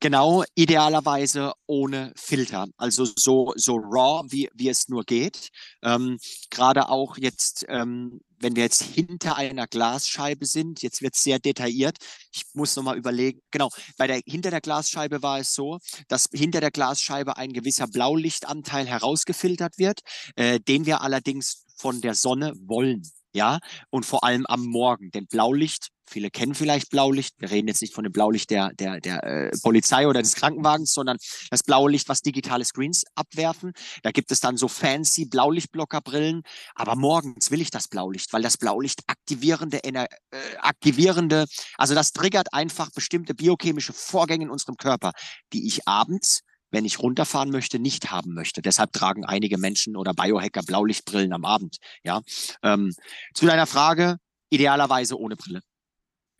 Genau, 0.00 0.42
idealerweise 0.56 1.52
ohne 1.68 2.12
Filter, 2.16 2.66
also 2.78 3.04
so, 3.04 3.52
so 3.54 3.76
raw, 3.76 4.24
wie, 4.28 4.48
wie 4.52 4.68
es 4.68 4.88
nur 4.88 5.04
geht. 5.04 5.50
Ähm, 5.82 6.18
Gerade 6.50 6.88
auch 6.88 7.16
jetzt, 7.16 7.64
ähm, 7.68 8.20
wenn 8.40 8.56
wir 8.56 8.64
jetzt 8.64 8.82
hinter 8.82 9.36
einer 9.36 9.68
Glasscheibe 9.68 10.46
sind, 10.46 10.82
jetzt 10.82 11.00
wird 11.00 11.14
es 11.14 11.22
sehr 11.22 11.38
detailliert. 11.38 11.98
Ich 12.32 12.42
muss 12.54 12.74
nochmal 12.74 12.96
überlegen, 12.98 13.40
genau, 13.52 13.68
bei 13.96 14.08
der, 14.08 14.20
hinter 14.26 14.50
der 14.50 14.60
Glasscheibe 14.60 15.22
war 15.22 15.38
es 15.38 15.54
so, 15.54 15.78
dass 16.08 16.26
hinter 16.32 16.60
der 16.60 16.72
Glasscheibe 16.72 17.36
ein 17.36 17.52
gewisser 17.52 17.86
Blaulichtanteil 17.86 18.86
herausgefiltert 18.88 19.78
wird, 19.78 20.00
äh, 20.34 20.58
den 20.58 20.86
wir 20.86 21.02
allerdings 21.02 21.64
von 21.76 22.00
der 22.00 22.14
Sonne 22.14 22.52
wollen. 22.66 23.02
Ja, 23.32 23.60
und 23.90 24.06
vor 24.06 24.24
allem 24.24 24.44
am 24.46 24.64
Morgen, 24.66 25.10
denn 25.12 25.26
Blaulicht 25.28 25.88
Viele 26.08 26.30
kennen 26.30 26.54
vielleicht 26.54 26.90
Blaulicht. 26.90 27.34
Wir 27.38 27.50
reden 27.50 27.68
jetzt 27.68 27.82
nicht 27.82 27.94
von 27.94 28.04
dem 28.04 28.12
Blaulicht 28.12 28.50
der, 28.50 28.70
der, 28.74 29.00
der 29.00 29.22
äh, 29.24 29.50
Polizei 29.62 30.06
oder 30.08 30.22
des 30.22 30.34
Krankenwagens, 30.34 30.92
sondern 30.92 31.18
das 31.50 31.62
blaue 31.62 31.90
Licht, 31.90 32.08
was 32.08 32.22
digitale 32.22 32.64
Screens 32.64 33.04
abwerfen. 33.14 33.72
Da 34.02 34.10
gibt 34.10 34.30
es 34.30 34.40
dann 34.40 34.56
so 34.56 34.68
fancy 34.68 35.26
Blaulichtblockerbrillen. 35.26 36.42
Aber 36.74 36.96
morgens 36.96 37.50
will 37.50 37.60
ich 37.60 37.70
das 37.70 37.88
Blaulicht, 37.88 38.32
weil 38.32 38.42
das 38.42 38.56
Blaulicht 38.56 39.02
aktivierende, 39.06 39.84
äh, 39.84 40.06
aktivierende, 40.58 41.46
also 41.76 41.94
das 41.94 42.12
triggert 42.12 42.52
einfach 42.52 42.90
bestimmte 42.90 43.34
biochemische 43.34 43.92
Vorgänge 43.92 44.44
in 44.44 44.50
unserem 44.50 44.76
Körper, 44.76 45.12
die 45.52 45.66
ich 45.66 45.86
abends 45.86 46.42
wenn 46.70 46.84
ich 46.84 46.98
runterfahren 46.98 47.50
möchte, 47.50 47.78
nicht 47.78 48.10
haben 48.10 48.34
möchte. 48.34 48.62
Deshalb 48.62 48.92
tragen 48.92 49.24
einige 49.24 49.58
Menschen 49.58 49.96
oder 49.96 50.12
Biohacker 50.14 50.62
Blaulichtbrillen 50.62 51.32
am 51.32 51.44
Abend. 51.44 51.78
Ja. 52.04 52.20
Ähm, 52.62 52.94
zu 53.34 53.46
deiner 53.46 53.66
Frage, 53.66 54.18
idealerweise 54.50 55.18
ohne 55.18 55.36
Brille. 55.36 55.62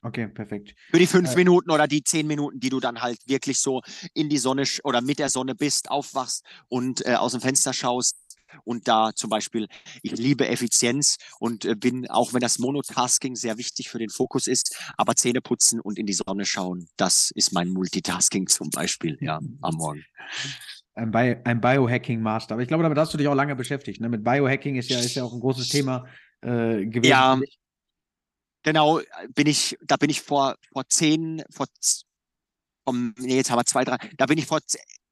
Okay, 0.02 0.28
perfekt. 0.28 0.74
Für 0.90 0.98
die 0.98 1.06
fünf 1.06 1.32
äh, 1.32 1.36
Minuten 1.36 1.70
oder 1.70 1.88
die 1.88 2.04
zehn 2.04 2.26
Minuten, 2.26 2.60
die 2.60 2.68
du 2.68 2.78
dann 2.78 3.00
halt 3.00 3.18
wirklich 3.26 3.58
so 3.58 3.82
in 4.14 4.28
die 4.28 4.38
Sonne 4.38 4.64
oder 4.84 5.00
mit 5.00 5.18
der 5.18 5.28
Sonne 5.28 5.54
bist, 5.54 5.90
aufwachst 5.90 6.44
und 6.68 7.04
äh, 7.04 7.14
aus 7.14 7.32
dem 7.32 7.40
Fenster 7.40 7.72
schaust. 7.72 8.16
Und 8.64 8.88
da 8.88 9.12
zum 9.14 9.28
Beispiel, 9.28 9.68
ich 10.02 10.12
liebe 10.12 10.48
Effizienz 10.48 11.18
und 11.38 11.64
äh, 11.64 11.74
bin, 11.74 12.08
auch 12.08 12.32
wenn 12.32 12.40
das 12.40 12.58
Monotasking 12.58 13.36
sehr 13.36 13.58
wichtig 13.58 13.90
für 13.90 13.98
den 13.98 14.08
Fokus 14.08 14.46
ist, 14.46 14.78
aber 14.96 15.16
Zähne 15.16 15.42
putzen 15.42 15.80
und 15.80 15.98
in 15.98 16.06
die 16.06 16.14
Sonne 16.14 16.46
schauen, 16.46 16.88
das 16.96 17.30
ist 17.34 17.52
mein 17.52 17.68
Multitasking 17.68 18.46
zum 18.46 18.70
Beispiel, 18.70 19.18
ja, 19.20 19.40
am 19.60 19.74
Morgen. 19.74 20.04
Ein, 20.94 21.10
Bio, 21.10 21.36
ein 21.44 21.60
Biohacking-Master. 21.60 22.54
Aber 22.54 22.62
ich 22.62 22.68
glaube, 22.68 22.84
damit 22.84 22.98
hast 22.98 23.12
du 23.12 23.18
dich 23.18 23.28
auch 23.28 23.34
lange 23.34 23.54
beschäftigt. 23.54 24.00
Ne? 24.00 24.08
Mit 24.08 24.24
Biohacking 24.24 24.76
ist 24.76 24.88
ja, 24.88 24.98
ist 24.98 25.14
ja 25.14 25.24
auch 25.24 25.32
ein 25.32 25.40
großes 25.40 25.68
Thema 25.68 26.06
äh, 26.40 26.86
gewesen. 26.86 27.10
Ja, 27.10 27.38
Genau, 28.62 29.00
bin 29.34 29.46
ich, 29.46 29.78
da 29.82 29.96
bin 29.96 30.10
ich 30.10 30.20
vor, 30.20 30.56
vor 30.72 30.88
zehn, 30.88 31.42
vor, 31.50 31.66
um, 32.84 33.14
nee, 33.18 33.36
jetzt 33.36 33.50
haben 33.50 33.58
wir 33.58 33.66
zwei, 33.66 33.84
drei, 33.84 33.98
da 34.16 34.26
bin 34.26 34.38
ich 34.38 34.46
vor 34.46 34.60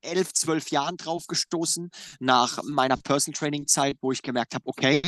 elf, 0.02 0.32
zwölf 0.32 0.70
Jahren 0.70 0.96
drauf 0.96 1.26
gestoßen, 1.26 1.90
nach 2.20 2.62
meiner 2.64 2.96
Personal 2.96 3.38
Training 3.38 3.66
Zeit, 3.66 3.98
wo 4.00 4.12
ich 4.12 4.22
gemerkt 4.22 4.54
habe, 4.54 4.66
okay, 4.66 5.02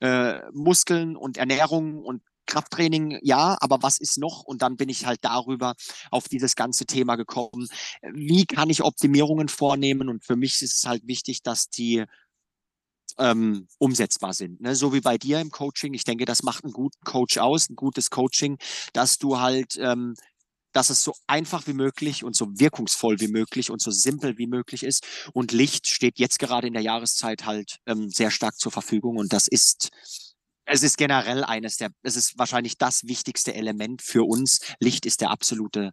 äh, 0.00 0.40
Muskeln 0.52 1.16
und 1.16 1.36
Ernährung 1.36 2.02
und 2.02 2.22
Krafttraining, 2.46 3.18
ja, 3.22 3.56
aber 3.60 3.82
was 3.82 3.98
ist 3.98 4.18
noch? 4.18 4.42
Und 4.42 4.62
dann 4.62 4.76
bin 4.76 4.88
ich 4.88 5.06
halt 5.06 5.24
darüber 5.24 5.74
auf 6.10 6.28
dieses 6.28 6.56
ganze 6.56 6.84
Thema 6.84 7.16
gekommen. 7.16 7.68
Wie 8.12 8.44
kann 8.44 8.68
ich 8.70 8.82
Optimierungen 8.82 9.48
vornehmen? 9.48 10.08
Und 10.08 10.24
für 10.24 10.36
mich 10.36 10.60
ist 10.62 10.76
es 10.76 10.86
halt 10.86 11.06
wichtig, 11.06 11.42
dass 11.42 11.70
die 11.70 12.04
ähm, 13.18 13.68
umsetzbar 13.78 14.32
sind. 14.34 14.60
Ne? 14.60 14.74
So 14.74 14.92
wie 14.92 15.00
bei 15.00 15.18
dir 15.18 15.40
im 15.40 15.50
Coaching. 15.50 15.94
Ich 15.94 16.04
denke, 16.04 16.24
das 16.24 16.42
macht 16.42 16.64
einen 16.64 16.72
guten 16.72 17.00
Coach 17.04 17.38
aus, 17.38 17.68
ein 17.68 17.76
gutes 17.76 18.10
Coaching, 18.10 18.58
dass 18.92 19.18
du 19.18 19.38
halt, 19.38 19.76
ähm, 19.78 20.14
dass 20.72 20.90
es 20.90 21.04
so 21.04 21.14
einfach 21.26 21.66
wie 21.66 21.72
möglich 21.72 22.24
und 22.24 22.34
so 22.34 22.46
wirkungsvoll 22.58 23.20
wie 23.20 23.28
möglich 23.28 23.70
und 23.70 23.80
so 23.80 23.90
simpel 23.90 24.38
wie 24.38 24.48
möglich 24.48 24.82
ist. 24.82 25.06
Und 25.32 25.52
Licht 25.52 25.86
steht 25.86 26.18
jetzt 26.18 26.38
gerade 26.38 26.66
in 26.66 26.72
der 26.72 26.82
Jahreszeit 26.82 27.46
halt 27.46 27.78
ähm, 27.86 28.10
sehr 28.10 28.30
stark 28.30 28.58
zur 28.58 28.72
Verfügung. 28.72 29.16
Und 29.16 29.32
das 29.32 29.46
ist, 29.46 29.90
es 30.64 30.82
ist 30.82 30.98
generell 30.98 31.44
eines 31.44 31.76
der, 31.76 31.90
es 32.02 32.16
ist 32.16 32.38
wahrscheinlich 32.38 32.76
das 32.76 33.04
wichtigste 33.04 33.54
Element 33.54 34.02
für 34.02 34.24
uns. 34.24 34.60
Licht 34.80 35.06
ist 35.06 35.20
der 35.20 35.30
absolute 35.30 35.92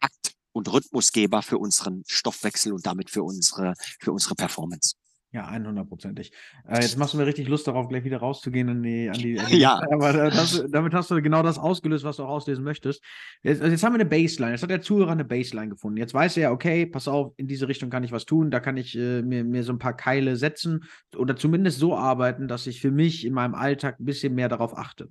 Takt 0.00 0.32
und 0.52 0.72
Rhythmusgeber 0.72 1.42
für 1.42 1.58
unseren 1.58 2.02
Stoffwechsel 2.06 2.72
und 2.72 2.86
damit 2.86 3.10
für 3.10 3.22
unsere, 3.22 3.74
für 4.00 4.12
unsere 4.12 4.34
Performance. 4.34 4.94
Ja, 5.32 5.48
100%ig. 5.48 6.30
Äh, 6.68 6.82
jetzt 6.82 6.98
machst 6.98 7.14
du 7.14 7.18
mir 7.18 7.26
richtig 7.26 7.48
Lust 7.48 7.66
darauf, 7.66 7.88
gleich 7.88 8.04
wieder 8.04 8.18
rauszugehen 8.18 8.68
an 8.68 8.82
die, 8.82 9.08
an 9.08 9.16
die, 9.16 9.40
an 9.40 9.46
die 9.46 9.56
Ja. 9.60 9.80
Aber 9.90 10.12
das, 10.12 10.62
damit 10.70 10.92
hast 10.92 11.10
du 11.10 11.22
genau 11.22 11.42
das 11.42 11.58
ausgelöst, 11.58 12.04
was 12.04 12.16
du 12.16 12.24
auch 12.24 12.28
auslesen 12.28 12.62
möchtest. 12.62 13.02
Jetzt, 13.42 13.62
also 13.62 13.72
jetzt 13.72 13.82
haben 13.82 13.94
wir 13.94 14.00
eine 14.00 14.08
Baseline. 14.08 14.52
Jetzt 14.52 14.62
hat 14.62 14.68
der 14.68 14.82
Zuhörer 14.82 15.12
eine 15.12 15.24
Baseline 15.24 15.70
gefunden. 15.70 15.96
Jetzt 15.96 16.12
weiß 16.12 16.36
er, 16.36 16.52
okay, 16.52 16.84
pass 16.84 17.08
auf, 17.08 17.32
in 17.38 17.46
diese 17.46 17.66
Richtung 17.66 17.88
kann 17.88 18.04
ich 18.04 18.12
was 18.12 18.26
tun. 18.26 18.50
Da 18.50 18.60
kann 18.60 18.76
ich 18.76 18.94
äh, 18.94 19.22
mir, 19.22 19.42
mir 19.42 19.64
so 19.64 19.72
ein 19.72 19.78
paar 19.78 19.96
Keile 19.96 20.36
setzen 20.36 20.84
oder 21.16 21.34
zumindest 21.34 21.78
so 21.78 21.96
arbeiten, 21.96 22.46
dass 22.46 22.66
ich 22.66 22.82
für 22.82 22.90
mich 22.90 23.24
in 23.24 23.32
meinem 23.32 23.54
Alltag 23.54 24.00
ein 24.00 24.04
bisschen 24.04 24.34
mehr 24.34 24.50
darauf 24.50 24.76
achte. 24.76 25.08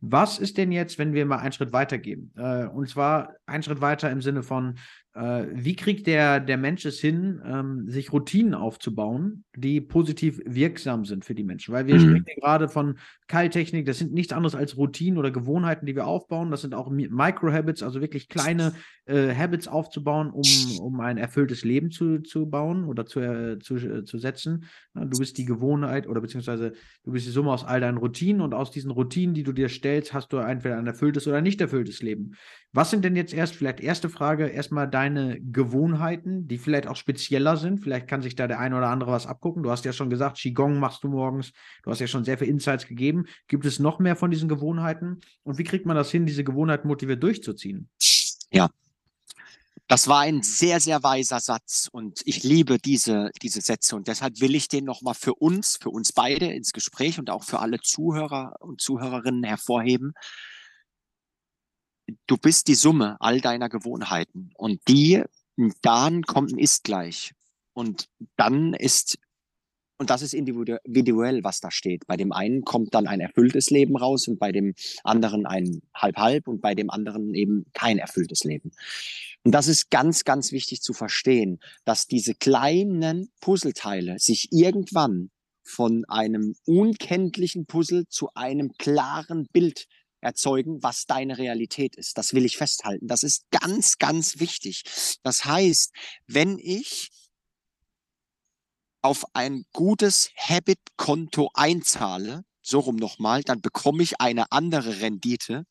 Was 0.00 0.38
ist 0.38 0.56
denn 0.56 0.70
jetzt, 0.70 1.00
wenn 1.00 1.14
wir 1.14 1.26
mal 1.26 1.38
einen 1.38 1.52
Schritt 1.52 1.72
weiter 1.72 1.98
gehen? 1.98 2.32
Äh, 2.36 2.66
und 2.66 2.88
zwar 2.88 3.34
einen 3.46 3.64
Schritt 3.64 3.80
weiter 3.80 4.08
im 4.12 4.22
Sinne 4.22 4.44
von, 4.44 4.76
äh, 5.14 5.46
wie 5.52 5.76
kriegt 5.76 6.06
der, 6.06 6.40
der 6.40 6.56
Mensch 6.56 6.84
es 6.84 7.00
hin, 7.00 7.40
ähm, 7.44 7.88
sich 7.88 8.12
Routinen 8.12 8.54
aufzubauen, 8.54 9.44
die 9.56 9.80
positiv 9.80 10.40
wirksam 10.44 11.04
sind 11.04 11.24
für 11.24 11.34
die 11.34 11.44
Menschen? 11.44 11.72
Weil 11.72 11.86
wir 11.86 11.98
Mhm. 11.98 12.00
sprechen 12.00 12.24
ja 12.26 12.34
gerade 12.40 12.68
von 12.68 12.98
Keiltechnik, 13.28 13.86
das 13.86 13.98
sind 13.98 14.12
nichts 14.12 14.32
anderes 14.32 14.54
als 14.54 14.76
Routinen 14.76 15.18
oder 15.18 15.30
Gewohnheiten, 15.30 15.86
die 15.86 15.94
wir 15.94 16.06
aufbauen. 16.06 16.50
Das 16.50 16.62
sind 16.62 16.74
auch 16.74 16.90
Mi- 16.90 17.08
Micro-Habits, 17.10 17.82
also 17.82 18.00
wirklich 18.00 18.28
kleine 18.28 18.74
äh, 19.06 19.34
Habits 19.34 19.68
aufzubauen, 19.68 20.30
um, 20.30 20.76
um 20.76 21.00
ein 21.00 21.16
erfülltes 21.16 21.64
Leben 21.64 21.90
zu, 21.90 22.18
zu 22.20 22.46
bauen 22.50 22.84
oder 22.84 23.06
zu, 23.06 23.20
äh, 23.20 23.58
zu, 23.58 23.76
äh, 23.76 24.04
zu 24.04 24.18
setzen. 24.18 24.64
Ja, 24.94 25.04
du 25.04 25.16
bist 25.18 25.38
die 25.38 25.44
Gewohnheit 25.44 26.06
oder 26.06 26.20
beziehungsweise 26.20 26.72
du 27.04 27.12
bist 27.12 27.26
die 27.26 27.30
Summe 27.30 27.52
aus 27.52 27.64
all 27.64 27.80
deinen 27.80 27.98
Routinen 27.98 28.42
und 28.42 28.54
aus 28.54 28.70
diesen 28.70 28.90
Routinen, 28.90 29.34
die 29.34 29.42
du 29.42 29.52
dir 29.52 29.68
stellst, 29.68 30.12
hast 30.12 30.32
du 30.32 30.38
entweder 30.38 30.78
ein 30.78 30.86
erfülltes 30.86 31.26
oder 31.26 31.40
nicht 31.40 31.60
erfülltes 31.60 32.02
Leben. 32.02 32.34
Was 32.74 32.90
sind 32.90 33.04
denn 33.04 33.14
jetzt 33.14 33.32
erst, 33.32 33.54
vielleicht 33.54 33.78
erste 33.78 34.08
Frage, 34.10 34.48
erstmal 34.48 34.90
deine 34.90 35.40
Gewohnheiten, 35.40 36.48
die 36.48 36.58
vielleicht 36.58 36.88
auch 36.88 36.96
spezieller 36.96 37.56
sind? 37.56 37.78
Vielleicht 37.78 38.08
kann 38.08 38.20
sich 38.20 38.34
da 38.34 38.48
der 38.48 38.58
eine 38.58 38.76
oder 38.76 38.88
andere 38.88 39.12
was 39.12 39.28
abgucken. 39.28 39.62
Du 39.62 39.70
hast 39.70 39.84
ja 39.84 39.92
schon 39.92 40.10
gesagt, 40.10 40.38
Qigong 40.38 40.80
machst 40.80 41.04
du 41.04 41.08
morgens. 41.08 41.52
Du 41.84 41.92
hast 41.92 42.00
ja 42.00 42.08
schon 42.08 42.24
sehr 42.24 42.36
viele 42.36 42.50
Insights 42.50 42.88
gegeben. 42.88 43.26
Gibt 43.46 43.64
es 43.64 43.78
noch 43.78 44.00
mehr 44.00 44.16
von 44.16 44.32
diesen 44.32 44.48
Gewohnheiten? 44.48 45.20
Und 45.44 45.58
wie 45.58 45.62
kriegt 45.62 45.86
man 45.86 45.94
das 45.94 46.10
hin, 46.10 46.26
diese 46.26 46.42
Gewohnheiten 46.42 46.88
motiviert 46.88 47.22
durchzuziehen? 47.22 47.88
Das 49.86 50.08
war 50.08 50.20
ein 50.20 50.42
sehr, 50.42 50.80
sehr 50.80 51.02
weiser 51.02 51.40
Satz 51.40 51.88
und 51.92 52.22
ich 52.24 52.42
liebe 52.42 52.78
diese, 52.78 53.30
diese 53.42 53.60
Sätze 53.60 53.94
und 53.94 54.08
deshalb 54.08 54.40
will 54.40 54.54
ich 54.54 54.66
den 54.66 54.84
nochmal 54.84 55.14
für 55.14 55.34
uns, 55.34 55.78
für 55.80 55.90
uns 55.90 56.12
beide 56.12 56.46
ins 56.46 56.72
Gespräch 56.72 57.18
und 57.18 57.28
auch 57.28 57.44
für 57.44 57.58
alle 57.58 57.78
Zuhörer 57.80 58.56
und 58.60 58.80
Zuhörerinnen 58.80 59.44
hervorheben. 59.44 60.14
Du 62.26 62.36
bist 62.36 62.68
die 62.68 62.74
Summe 62.74 63.16
all 63.20 63.40
deiner 63.40 63.68
Gewohnheiten 63.68 64.50
und 64.56 64.80
die, 64.88 65.22
dann 65.82 66.22
kommt 66.22 66.52
ein 66.52 66.58
Ist 66.58 66.84
gleich 66.84 67.32
und 67.72 68.08
dann 68.36 68.74
ist 68.74 69.18
und 69.96 70.10
das 70.10 70.22
ist 70.22 70.34
individu- 70.34 70.78
individuell, 70.82 71.44
was 71.44 71.60
da 71.60 71.70
steht. 71.70 72.06
Bei 72.06 72.16
dem 72.16 72.32
einen 72.32 72.62
kommt 72.64 72.94
dann 72.94 73.06
ein 73.06 73.20
erfülltes 73.20 73.70
Leben 73.70 73.96
raus 73.96 74.26
und 74.26 74.38
bei 74.38 74.50
dem 74.50 74.74
anderen 75.04 75.46
ein 75.46 75.82
halb-halb 75.94 76.48
und 76.48 76.60
bei 76.60 76.74
dem 76.74 76.90
anderen 76.90 77.32
eben 77.34 77.66
kein 77.74 77.98
erfülltes 77.98 78.42
Leben. 78.42 78.72
Und 79.44 79.52
das 79.52 79.68
ist 79.68 79.90
ganz, 79.90 80.24
ganz 80.24 80.52
wichtig 80.52 80.82
zu 80.82 80.94
verstehen, 80.94 81.60
dass 81.84 82.06
diese 82.06 82.34
kleinen 82.34 83.30
Puzzleteile 83.40 84.18
sich 84.18 84.48
irgendwann 84.50 85.30
von 85.62 86.04
einem 86.06 86.56
unkenntlichen 86.66 87.66
Puzzle 87.66 88.06
zu 88.08 88.30
einem 88.34 88.72
klaren 88.76 89.46
Bild 89.52 89.86
erzeugen, 90.24 90.82
was 90.82 91.06
deine 91.06 91.38
Realität 91.38 91.96
ist. 91.96 92.18
Das 92.18 92.34
will 92.34 92.44
ich 92.44 92.56
festhalten. 92.56 93.06
Das 93.06 93.22
ist 93.22 93.44
ganz, 93.50 93.98
ganz 93.98 94.40
wichtig. 94.40 94.82
Das 95.22 95.44
heißt, 95.44 95.92
wenn 96.26 96.58
ich 96.58 97.10
auf 99.02 99.24
ein 99.34 99.64
gutes 99.72 100.30
Habit-Konto 100.36 101.50
einzahle, 101.54 102.44
so 102.62 102.80
rum 102.80 102.96
nochmal, 102.96 103.42
dann 103.42 103.60
bekomme 103.60 104.02
ich 104.02 104.20
eine 104.20 104.50
andere 104.50 105.00
Rendite, 105.00 105.66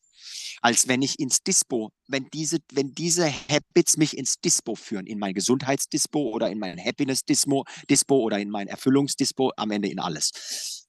als 0.61 0.87
wenn 0.87 1.01
ich 1.01 1.19
ins 1.19 1.41
Dispo, 1.41 1.89
wenn 2.07 2.29
diese, 2.31 2.59
wenn 2.71 2.93
diese 2.93 3.31
Habits 3.49 3.97
mich 3.97 4.15
ins 4.15 4.35
Dispo 4.39 4.75
führen, 4.75 5.07
in 5.07 5.19
mein 5.19 5.33
Gesundheitsdispo 5.33 6.29
oder 6.29 6.49
in 6.49 6.59
mein 6.59 6.79
Happiness-Dispo 6.79 7.65
Dispo 7.89 8.17
oder 8.19 8.39
in 8.39 8.49
mein 8.49 8.67
Erfüllungsdispo, 8.67 9.51
am 9.57 9.71
Ende 9.71 9.89
in 9.89 9.99
alles. 9.99 10.82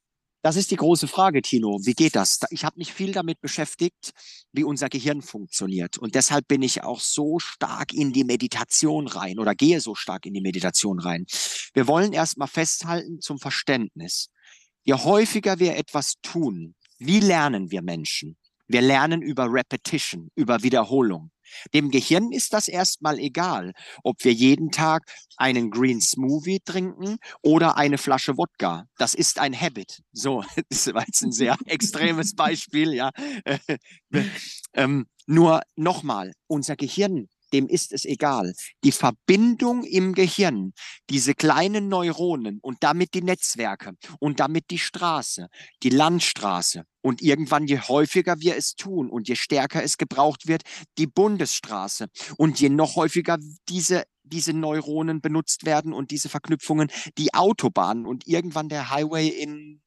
Das 0.44 0.56
ist 0.56 0.70
die 0.70 0.76
große 0.76 1.08
Frage, 1.08 1.40
Tino. 1.40 1.78
Wie 1.84 1.94
geht 1.94 2.14
das? 2.14 2.38
Da- 2.38 2.48
Ich 2.50 2.66
habe 2.66 2.76
mich 2.76 2.92
viel 2.92 3.12
damit 3.12 3.40
beschäftigt, 3.40 4.12
wie 4.52 4.62
unser 4.62 4.90
Gehirn 4.90 5.22
funktioniert. 5.22 5.96
Und 5.96 6.14
deshalb 6.14 6.46
bin 6.48 6.60
ich 6.60 6.82
auch 6.82 7.00
so 7.00 7.38
stark 7.38 7.94
in 7.94 8.12
die 8.12 8.24
Meditation 8.24 9.08
rein 9.08 9.38
oder 9.38 9.54
gehe 9.54 9.80
so 9.80 9.94
stark 9.94 10.26
in 10.26 10.34
die 10.34 10.42
Meditation 10.42 10.98
rein. 11.00 11.24
Wir 11.72 11.86
wollen 11.86 12.12
erstmal 12.12 12.46
festhalten 12.48 13.22
zum 13.22 13.38
Verständnis. 13.38 14.28
Je 14.82 14.92
häufiger 14.92 15.58
wir 15.60 15.76
etwas 15.78 16.16
tun, 16.20 16.74
wie 16.98 17.20
lernen 17.20 17.70
wir 17.70 17.80
Menschen? 17.80 18.36
Wir 18.68 18.82
lernen 18.82 19.22
über 19.22 19.46
Repetition, 19.50 20.28
über 20.34 20.62
Wiederholung. 20.62 21.30
Dem 21.72 21.90
Gehirn 21.90 22.32
ist 22.32 22.52
das 22.52 22.68
erstmal 22.68 23.18
egal, 23.18 23.72
ob 24.02 24.24
wir 24.24 24.32
jeden 24.32 24.70
Tag 24.70 25.02
einen 25.36 25.70
Green 25.70 26.00
Smoothie 26.00 26.60
trinken 26.64 27.16
oder 27.42 27.76
eine 27.76 27.98
Flasche 27.98 28.36
Wodka. 28.36 28.84
Das 28.98 29.14
ist 29.14 29.38
ein 29.38 29.58
Habit. 29.58 30.02
So, 30.12 30.44
das 30.68 30.92
war 30.94 31.04
jetzt 31.06 31.22
ein 31.22 31.32
sehr 31.32 31.56
extremes 31.66 32.34
Beispiel, 32.34 32.94
ja. 32.94 33.10
ähm, 34.74 35.06
nur 35.26 35.62
nochmal, 35.76 36.32
unser 36.46 36.76
Gehirn, 36.76 37.28
dem 37.54 37.68
ist 37.68 37.92
es 37.92 38.04
egal. 38.04 38.52
Die 38.82 38.92
Verbindung 38.92 39.84
im 39.84 40.12
Gehirn, 40.14 40.74
diese 41.08 41.34
kleinen 41.34 41.88
Neuronen 41.88 42.58
und 42.60 42.78
damit 42.80 43.14
die 43.14 43.22
Netzwerke 43.22 43.92
und 44.18 44.40
damit 44.40 44.70
die 44.70 44.78
Straße, 44.78 45.48
die 45.82 45.90
Landstraße 45.90 46.84
und 47.00 47.22
irgendwann, 47.22 47.66
je 47.66 47.78
häufiger 47.78 48.40
wir 48.40 48.56
es 48.56 48.74
tun 48.74 49.08
und 49.08 49.28
je 49.28 49.36
stärker 49.36 49.82
es 49.82 49.96
gebraucht 49.96 50.48
wird, 50.48 50.62
die 50.98 51.06
Bundesstraße 51.06 52.08
und 52.36 52.60
je 52.60 52.68
noch 52.68 52.96
häufiger 52.96 53.38
diese 53.68 54.04
diese 54.26 54.54
Neuronen 54.54 55.20
benutzt 55.20 55.66
werden 55.66 55.92
und 55.92 56.10
diese 56.10 56.30
Verknüpfungen, 56.30 56.90
die 57.18 57.34
Autobahn 57.34 58.06
und 58.06 58.26
irgendwann 58.26 58.70
der 58.70 58.88
Highway 58.88 59.28
in 59.28 59.82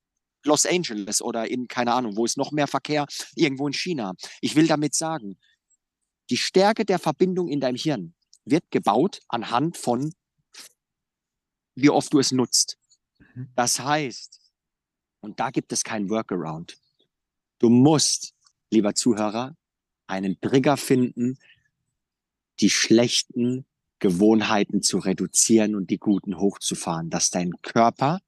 Los 0.45 0.65
Angeles 0.65 1.21
oder 1.21 1.49
in, 1.49 1.67
keine 1.67 1.93
Ahnung, 1.93 2.15
wo 2.15 2.23
ist 2.23 2.37
noch 2.37 2.51
mehr 2.51 2.67
Verkehr, 2.67 3.05
irgendwo 3.35 3.67
in 3.67 3.73
China. 3.73 4.13
Ich 4.41 4.55
will 4.55 4.67
damit 4.67 4.93
sagen, 4.93 5.37
die 6.29 6.37
Stärke 6.37 6.85
der 6.85 6.99
Verbindung 6.99 7.47
in 7.47 7.59
deinem 7.59 7.77
Hirn 7.77 8.13
wird 8.45 8.69
gebaut 8.71 9.21
anhand 9.27 9.77
von, 9.77 10.13
wie 11.75 11.89
oft 11.89 12.13
du 12.13 12.19
es 12.19 12.31
nutzt. 12.31 12.77
Mhm. 13.19 13.49
Das 13.55 13.79
heißt, 13.79 14.39
und 15.21 15.39
da 15.39 15.49
gibt 15.49 15.71
es 15.71 15.83
kein 15.83 16.09
Workaround. 16.09 16.77
Du 17.59 17.69
musst, 17.69 18.33
lieber 18.71 18.93
Zuhörer, 18.93 19.55
einen 20.07 20.39
Trigger 20.39 20.77
finden, 20.77 21.37
die 22.59 22.69
schlechten 22.69 23.65
Gewohnheiten 23.99 24.81
zu 24.81 24.99
reduzieren 24.99 25.75
und 25.75 25.89
die 25.89 25.97
guten 25.97 26.37
hochzufahren, 26.37 27.09
dass 27.09 27.29
dein 27.29 27.53
Körper, 27.61 28.19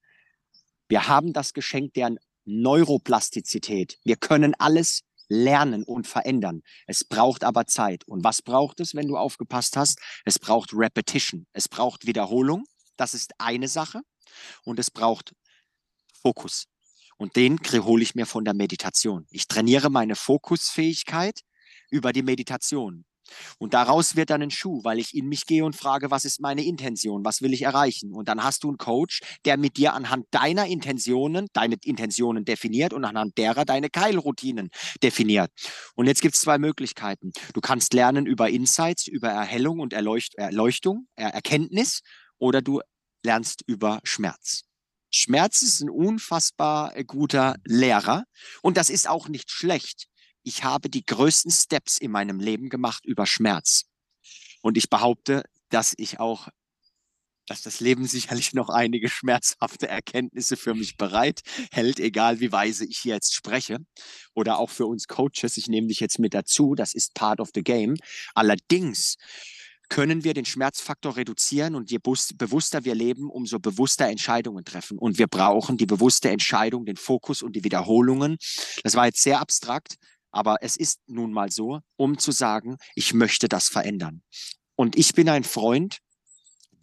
wir 0.88 1.08
haben 1.08 1.34
das 1.34 1.54
Geschenk 1.54 1.94
der 1.94 2.16
Neuroplastizität. 2.46 4.00
Wir 4.04 4.16
können 4.16 4.56
alles 4.56 5.04
lernen 5.30 5.84
und 5.84 6.08
verändern. 6.08 6.62
Es 6.88 7.06
braucht 7.06 7.44
aber 7.44 7.66
Zeit. 7.66 8.06
Und 8.08 8.24
was 8.24 8.42
braucht 8.42 8.80
es, 8.80 8.96
wenn 8.96 9.08
du 9.08 9.16
aufgepasst 9.16 9.78
hast? 9.78 10.00
Es 10.26 10.40
braucht 10.40 10.74
Repetition. 10.74 11.46
Es 11.54 11.70
braucht 11.70 12.06
Wiederholung. 12.06 12.66
Das 12.98 13.14
ist 13.14 13.32
eine 13.38 13.68
Sache. 13.68 14.02
Und 14.66 14.80
es 14.80 14.92
braucht 14.92 15.34
Fokus. 16.22 16.66
Und 17.18 17.36
den 17.36 17.60
hole 17.60 18.04
ich 18.04 18.16
mir 18.16 18.26
von 18.26 18.44
der 18.44 18.54
Meditation. 18.54 19.26
Ich 19.30 19.48
trainiere 19.48 19.90
meine 19.90 20.16
Fokusfähigkeit 20.16 21.42
über 21.90 22.14
die 22.14 22.24
Meditation. 22.24 23.06
Und 23.58 23.74
daraus 23.74 24.16
wird 24.16 24.30
dann 24.30 24.42
ein 24.42 24.52
Schuh, 24.52 24.84
weil 24.84 25.00
ich 25.00 25.16
in 25.16 25.28
mich 25.28 25.46
gehe 25.46 25.66
und 25.66 25.76
frage, 25.76 26.12
was 26.12 26.26
ist 26.26 26.42
meine 26.42 26.64
Intention, 26.64 27.26
was 27.26 27.42
will 27.42 27.54
ich 27.54 27.64
erreichen? 27.64 28.14
Und 28.14 28.28
dann 28.28 28.44
hast 28.44 28.64
du 28.64 28.70
einen 28.70 28.78
Coach, 28.78 29.22
der 29.46 29.58
mit 29.58 29.78
dir 29.78 29.94
anhand 29.94 30.26
deiner 30.32 30.66
Intentionen, 30.66 31.48
deine 31.54 31.76
Intentionen 31.84 32.46
definiert 32.46 32.94
und 32.94 33.06
anhand 33.06 33.38
derer 33.38 33.66
deine 33.66 33.90
Keilroutinen 33.90 34.70
definiert. 35.04 35.52
Und 35.96 36.08
jetzt 36.08 36.22
gibt 36.22 36.36
es 36.36 36.42
zwei 36.42 36.58
Möglichkeiten. 36.58 37.32
Du 37.54 37.62
kannst 37.62 37.94
lernen 37.94 38.26
über 38.26 38.50
Insights, 38.50 39.08
über 39.08 39.30
Erhellung 39.30 39.80
und 39.80 39.94
Erleucht 39.94 40.36
Erleuchtung, 40.36 41.08
er 41.16 41.30
Erkenntnis, 41.30 42.02
oder 42.38 42.62
du 42.62 42.82
lernst 43.24 43.64
über 43.68 44.00
Schmerz. 44.04 44.64
Schmerz 45.12 45.62
ist 45.62 45.82
ein 45.82 45.90
unfassbar 45.90 46.96
äh, 46.96 47.04
guter 47.04 47.56
Lehrer 47.66 48.26
und 48.62 48.78
das 48.78 48.90
ist 48.90 49.08
auch 49.10 49.28
nicht 49.28 49.52
schlecht. 49.52 50.08
Ich 50.50 50.64
habe 50.64 50.90
die 50.90 51.06
größten 51.06 51.52
Steps 51.52 52.00
in 52.00 52.10
meinem 52.10 52.40
Leben 52.40 52.70
gemacht 52.70 53.06
über 53.06 53.28
Schmerz. 53.28 53.84
Und 54.64 54.78
ich 54.78 54.90
behaupte, 54.90 55.44
dass 55.70 55.94
ich 55.96 56.20
auch, 56.20 56.48
dass 57.46 57.62
das 57.62 57.82
Leben 57.82 58.08
sicherlich 58.08 58.54
noch 58.54 58.70
einige 58.70 59.10
schmerzhafte 59.10 59.88
Erkenntnisse 59.88 60.58
für 60.58 60.74
mich 60.74 60.98
bereit 60.98 61.42
hält, 61.72 62.00
egal 62.00 62.40
wie 62.40 62.52
weise 62.52 62.84
ich 62.84 62.98
hier 62.98 63.14
jetzt 63.14 63.36
spreche. 63.36 63.78
Oder 64.34 64.58
auch 64.58 64.72
für 64.72 64.88
uns 64.88 65.06
Coaches. 65.06 65.56
Ich 65.58 65.68
nehme 65.68 65.86
dich 65.86 66.00
jetzt 66.00 66.18
mit 66.18 66.34
dazu. 66.34 66.74
Das 66.74 66.96
ist 66.96 67.14
part 67.14 67.42
of 67.42 67.50
the 67.54 67.62
game. 67.62 67.96
Allerdings 68.34 69.18
können 69.88 70.24
wir 70.24 70.34
den 70.34 70.46
Schmerzfaktor 70.46 71.16
reduzieren 71.16 71.76
und 71.76 71.92
je 71.92 72.00
bewusster 72.00 72.86
wir 72.86 72.96
leben, 72.96 73.30
umso 73.30 73.60
bewusster 73.60 74.08
Entscheidungen 74.08 74.66
treffen. 74.66 74.98
Und 74.98 75.20
wir 75.20 75.28
brauchen 75.28 75.78
die 75.78 75.86
bewusste 75.86 76.32
Entscheidung, 76.32 76.86
den 76.86 76.98
Fokus 76.98 77.44
und 77.44 77.56
die 77.56 77.64
Wiederholungen. 77.64 78.38
Das 78.84 78.96
war 78.96 79.06
jetzt 79.06 79.22
sehr 79.22 79.40
abstrakt, 79.40 79.98
aber 80.32 80.58
es 80.62 80.76
ist 80.76 81.00
nun 81.08 81.32
mal 81.34 81.52
so, 81.52 81.80
um 81.96 82.18
zu 82.18 82.32
sagen, 82.32 82.78
ich 82.96 83.14
möchte 83.14 83.48
das 83.48 83.68
verändern. 83.68 84.22
Und 84.76 84.98
ich 84.98 85.14
bin 85.14 85.30
ein 85.30 85.44
Freund 85.44 86.00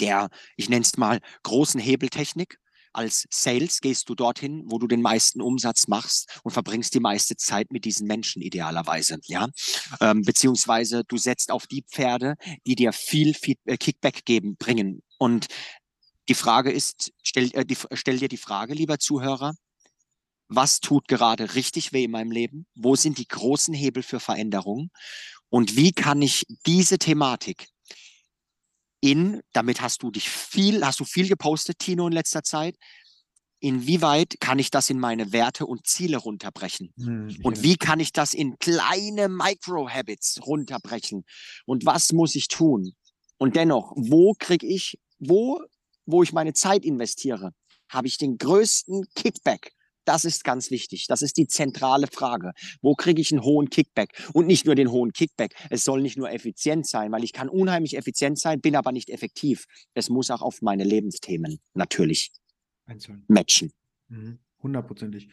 der, 0.00 0.28
ich 0.56 0.68
nenne 0.68 0.82
es 0.82 0.96
mal, 0.98 1.20
großen 1.42 1.80
Hebeltechnik 1.80 2.58
als 2.96 3.26
Sales 3.30 3.80
gehst 3.80 4.08
du 4.08 4.14
dorthin, 4.14 4.62
wo 4.66 4.78
du 4.78 4.86
den 4.86 5.02
meisten 5.02 5.42
Umsatz 5.42 5.86
machst 5.86 6.40
und 6.42 6.52
verbringst 6.52 6.94
die 6.94 7.00
meiste 7.00 7.36
Zeit 7.36 7.70
mit 7.70 7.84
diesen 7.84 8.06
Menschen 8.06 8.40
idealerweise, 8.40 9.18
ja. 9.24 9.48
Ähm, 10.00 10.22
beziehungsweise 10.22 11.04
du 11.06 11.18
setzt 11.18 11.50
auf 11.50 11.66
die 11.66 11.82
Pferde, 11.82 12.36
die 12.66 12.74
dir 12.74 12.92
viel 12.92 13.34
Feed 13.34 13.58
äh, 13.66 13.76
Kickback 13.76 14.24
geben, 14.24 14.56
bringen. 14.56 15.02
Und 15.18 15.46
die 16.28 16.34
Frage 16.34 16.72
ist, 16.72 17.12
stell, 17.22 17.50
äh, 17.52 17.66
die, 17.66 17.76
stell 17.92 18.18
dir 18.18 18.28
die 18.28 18.38
Frage, 18.38 18.72
lieber 18.72 18.98
Zuhörer, 18.98 19.52
was 20.48 20.80
tut 20.80 21.08
gerade 21.08 21.54
richtig 21.54 21.92
weh 21.92 22.04
in 22.04 22.10
meinem 22.10 22.30
Leben? 22.30 22.66
Wo 22.74 22.96
sind 22.96 23.18
die 23.18 23.28
großen 23.28 23.74
Hebel 23.74 24.02
für 24.02 24.20
Veränderung? 24.20 24.90
Und 25.48 25.76
wie 25.76 25.92
kann 25.92 26.22
ich 26.22 26.44
diese 26.66 26.98
Thematik 26.98 27.68
in, 29.00 29.42
damit 29.52 29.80
hast 29.80 30.02
du 30.02 30.10
dich 30.10 30.28
viel, 30.28 30.84
hast 30.84 31.00
du 31.00 31.04
viel 31.04 31.28
gepostet, 31.28 31.78
Tino, 31.78 32.06
in 32.06 32.12
letzter 32.12 32.42
Zeit. 32.42 32.76
Inwieweit 33.60 34.36
kann 34.40 34.58
ich 34.58 34.70
das 34.70 34.90
in 34.90 34.98
meine 34.98 35.32
Werte 35.32 35.66
und 35.66 35.86
Ziele 35.86 36.18
runterbrechen? 36.18 36.92
Hm, 36.98 37.36
und 37.42 37.62
wie 37.62 37.76
kann 37.76 38.00
ich 38.00 38.12
das 38.12 38.34
in 38.34 38.58
kleine 38.58 39.28
Micro-Habits 39.28 40.40
runterbrechen? 40.46 41.24
Und 41.64 41.86
was 41.86 42.12
muss 42.12 42.34
ich 42.34 42.48
tun? 42.48 42.94
Und 43.38 43.56
dennoch, 43.56 43.92
wo 43.96 44.34
kriege 44.38 44.66
ich, 44.66 44.98
wo, 45.18 45.62
wo 46.04 46.22
ich 46.22 46.32
meine 46.32 46.52
Zeit 46.52 46.84
investiere, 46.84 47.52
habe 47.88 48.08
ich 48.08 48.18
den 48.18 48.38
größten 48.38 49.06
Kickback 49.14 49.72
das 50.06 50.24
ist 50.24 50.44
ganz 50.44 50.70
wichtig. 50.70 51.06
Das 51.08 51.22
ist 51.22 51.36
die 51.36 51.46
zentrale 51.46 52.06
Frage. 52.06 52.52
Wo 52.80 52.94
kriege 52.94 53.20
ich 53.20 53.32
einen 53.32 53.42
hohen 53.42 53.68
Kickback? 53.68 54.10
Und 54.32 54.46
nicht 54.46 54.64
nur 54.64 54.74
den 54.74 54.90
hohen 54.90 55.12
Kickback. 55.12 55.54
Es 55.70 55.84
soll 55.84 56.00
nicht 56.00 56.16
nur 56.16 56.30
effizient 56.30 56.86
sein, 56.86 57.12
weil 57.12 57.24
ich 57.24 57.32
kann 57.32 57.48
unheimlich 57.48 57.96
effizient 57.96 58.38
sein, 58.38 58.60
bin 58.60 58.76
aber 58.76 58.92
nicht 58.92 59.10
effektiv. 59.10 59.66
Es 59.94 60.08
muss 60.08 60.30
auch 60.30 60.42
auf 60.42 60.62
meine 60.62 60.84
Lebensthemen 60.84 61.58
natürlich 61.74 62.30
Einzeln. 62.86 63.24
matchen. 63.28 63.72
Mhm. 64.08 64.38
Hundertprozentig. 64.62 65.28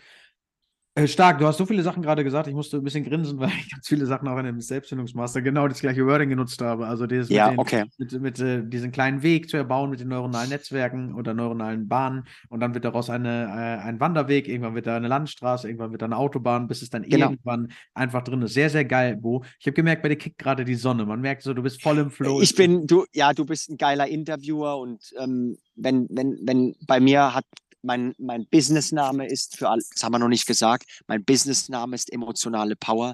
Äh, 0.96 1.08
stark, 1.08 1.40
du 1.40 1.48
hast 1.48 1.58
so 1.58 1.66
viele 1.66 1.82
Sachen 1.82 2.04
gerade 2.04 2.24
gesagt, 2.24 2.48
ich 2.48 2.54
musste 2.54 2.78
ein 2.78 2.84
bisschen 2.84 3.04
grinsen, 3.04 3.40
weil 3.40 3.50
ich 3.50 3.72
ganz 3.72 3.88
viele 3.88 4.06
Sachen 4.06 4.28
auch 4.28 4.38
in 4.38 4.46
dem 4.46 4.62
Selbstfindungsmaster 4.62 5.42
genau 5.42 5.68
das 5.68 5.80
gleiche 5.80 6.06
Wording 6.06 6.30
genutzt 6.30 6.62
habe. 6.62 6.86
Also 6.86 7.08
dieses 7.08 7.30
ja, 7.30 7.48
mit, 7.48 7.54
den, 7.54 7.60
okay. 7.60 7.84
mit, 7.98 8.22
mit 8.22 8.40
äh, 8.40 8.64
diesen 8.64 8.92
kleinen 8.92 9.24
Weg 9.24 9.50
zu 9.50 9.58
erbauen 9.58 9.90
mit 9.90 10.00
den 10.00 10.10
neuronalen 10.10 10.50
Netzwerken 10.50 11.16
oder 11.16 11.34
neuronalen 11.34 11.88
Bahnen 11.88 12.26
und 12.50 12.60
dann 12.60 12.76
wird 12.76 12.86
daraus 12.86 13.10
eine, 13.10 13.46
äh, 13.46 13.84
ein 13.84 14.00
Wanderweg, 14.00 14.48
irgendwann 14.48 14.76
wird 14.76 14.86
da 14.86 14.96
eine 14.96 15.08
Landstraße, 15.08 15.68
irgendwann 15.68 15.92
wird 15.92 16.04
da 16.04 16.06
eine 16.06 16.18
Autobahn, 16.18 16.68
bis 16.68 16.84
es 16.84 16.92
dann 16.92 17.02
genau. 17.04 17.32
irgendwann 17.32 17.72
einfach 17.96 18.24
drin 18.24 18.44
ist. 18.44 18.54
Sehr, 18.54 18.70
sehr 18.70 18.86
geil, 18.86 19.18
Bo. 19.18 19.44
Ich 19.60 19.66
habe 19.66 19.74
gemerkt, 19.74 20.04
bei 20.04 20.10
dir 20.10 20.18
kickt 20.18 20.38
gerade 20.38 20.64
die 20.64 20.76
Sonne. 20.76 21.08
Man 21.08 21.22
merkt 21.22 21.42
so, 21.42 21.56
du 21.56 21.64
bist 21.64 21.82
voll 21.82 21.98
im 21.98 22.12
Flow. 22.12 22.40
Ich 22.40 22.56
bin, 22.56 22.86
du, 22.86 23.06
ja, 23.14 23.34
du 23.34 23.46
bist 23.46 23.70
ein 23.70 23.78
geiler 23.78 24.08
Interviewer 24.08 24.78
und 24.78 25.12
ähm, 25.20 25.58
wenn, 25.76 26.08
wenn, 26.12 26.38
wenn 26.44 26.76
bei 26.86 27.00
mir 27.00 27.34
hat 27.34 27.46
mein, 27.84 28.14
mein 28.18 28.48
Businessname 28.48 29.28
ist, 29.28 29.58
für 29.58 29.70
all, 29.70 29.80
das 29.94 30.04
haben 30.04 30.14
wir 30.14 30.20
noch 30.20 30.28
nicht 30.28 30.48
gesagt, 30.48 30.86
mein 31.08 31.24
Businessname 31.24 31.96
ist 31.96 32.12
emotionale 32.12 32.76
Power. 32.76 33.14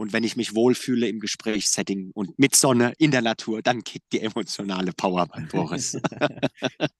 Und 0.00 0.14
wenn 0.14 0.24
ich 0.24 0.34
mich 0.34 0.54
wohlfühle 0.54 1.08
im 1.08 1.20
Gesprächssetting 1.20 2.10
und 2.14 2.38
mit 2.38 2.56
Sonne 2.56 2.94
in 2.96 3.10
der 3.10 3.20
Natur, 3.20 3.60
dann 3.60 3.84
kickt 3.84 4.14
die 4.14 4.22
emotionale 4.22 4.92
Power 4.92 5.26
bei 5.26 5.42
Boris. 5.42 6.00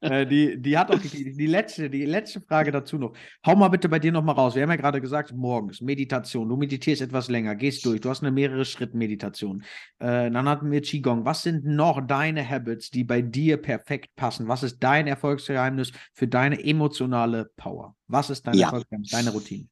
Äh, 0.00 0.26
die, 0.26 0.60
die 0.60 0.78
hat 0.78 0.90
auch 0.90 0.98
die, 0.98 1.36
die, 1.36 1.46
letzte, 1.46 1.90
die 1.90 2.04
letzte 2.04 2.40
Frage 2.40 2.70
dazu 2.70 2.96
noch. 2.96 3.12
Hau 3.44 3.54
mal 3.54 3.68
bitte 3.68 3.88
bei 3.88 3.98
dir 3.98 4.12
nochmal 4.12 4.34
raus. 4.34 4.54
Wir 4.54 4.62
haben 4.62 4.70
ja 4.70 4.76
gerade 4.76 5.00
gesagt, 5.00 5.32
morgens 5.32 5.80
Meditation. 5.80 6.48
Du 6.48 6.56
meditierst 6.56 7.02
etwas 7.02 7.28
länger, 7.28 7.54
gehst 7.54 7.84
durch. 7.84 8.00
Du 8.00 8.08
hast 8.08 8.22
eine 8.22 8.30
mehrere 8.30 8.64
Schritt 8.64 8.94
Meditation. 8.94 9.62
Äh, 9.98 10.30
dann 10.30 10.48
hatten 10.48 10.70
wir 10.70 10.80
Qigong. 10.80 11.24
Was 11.24 11.42
sind 11.42 11.64
noch 11.64 12.06
deine 12.06 12.48
Habits, 12.48 12.90
die 12.90 13.04
bei 13.04 13.20
dir 13.20 13.58
perfekt 13.58 14.16
passen? 14.16 14.48
Was 14.48 14.62
ist 14.62 14.78
dein 14.82 15.06
Erfolgsgeheimnis 15.06 15.92
für 16.14 16.28
deine 16.28 16.62
emotionale 16.64 17.50
Power? 17.56 17.94
Was 18.06 18.30
ist 18.30 18.46
dein 18.46 18.54
ja. 18.54 18.66
Erfolgsgeheimnis, 18.66 19.10
deine 19.10 19.30
Routine? 19.30 19.68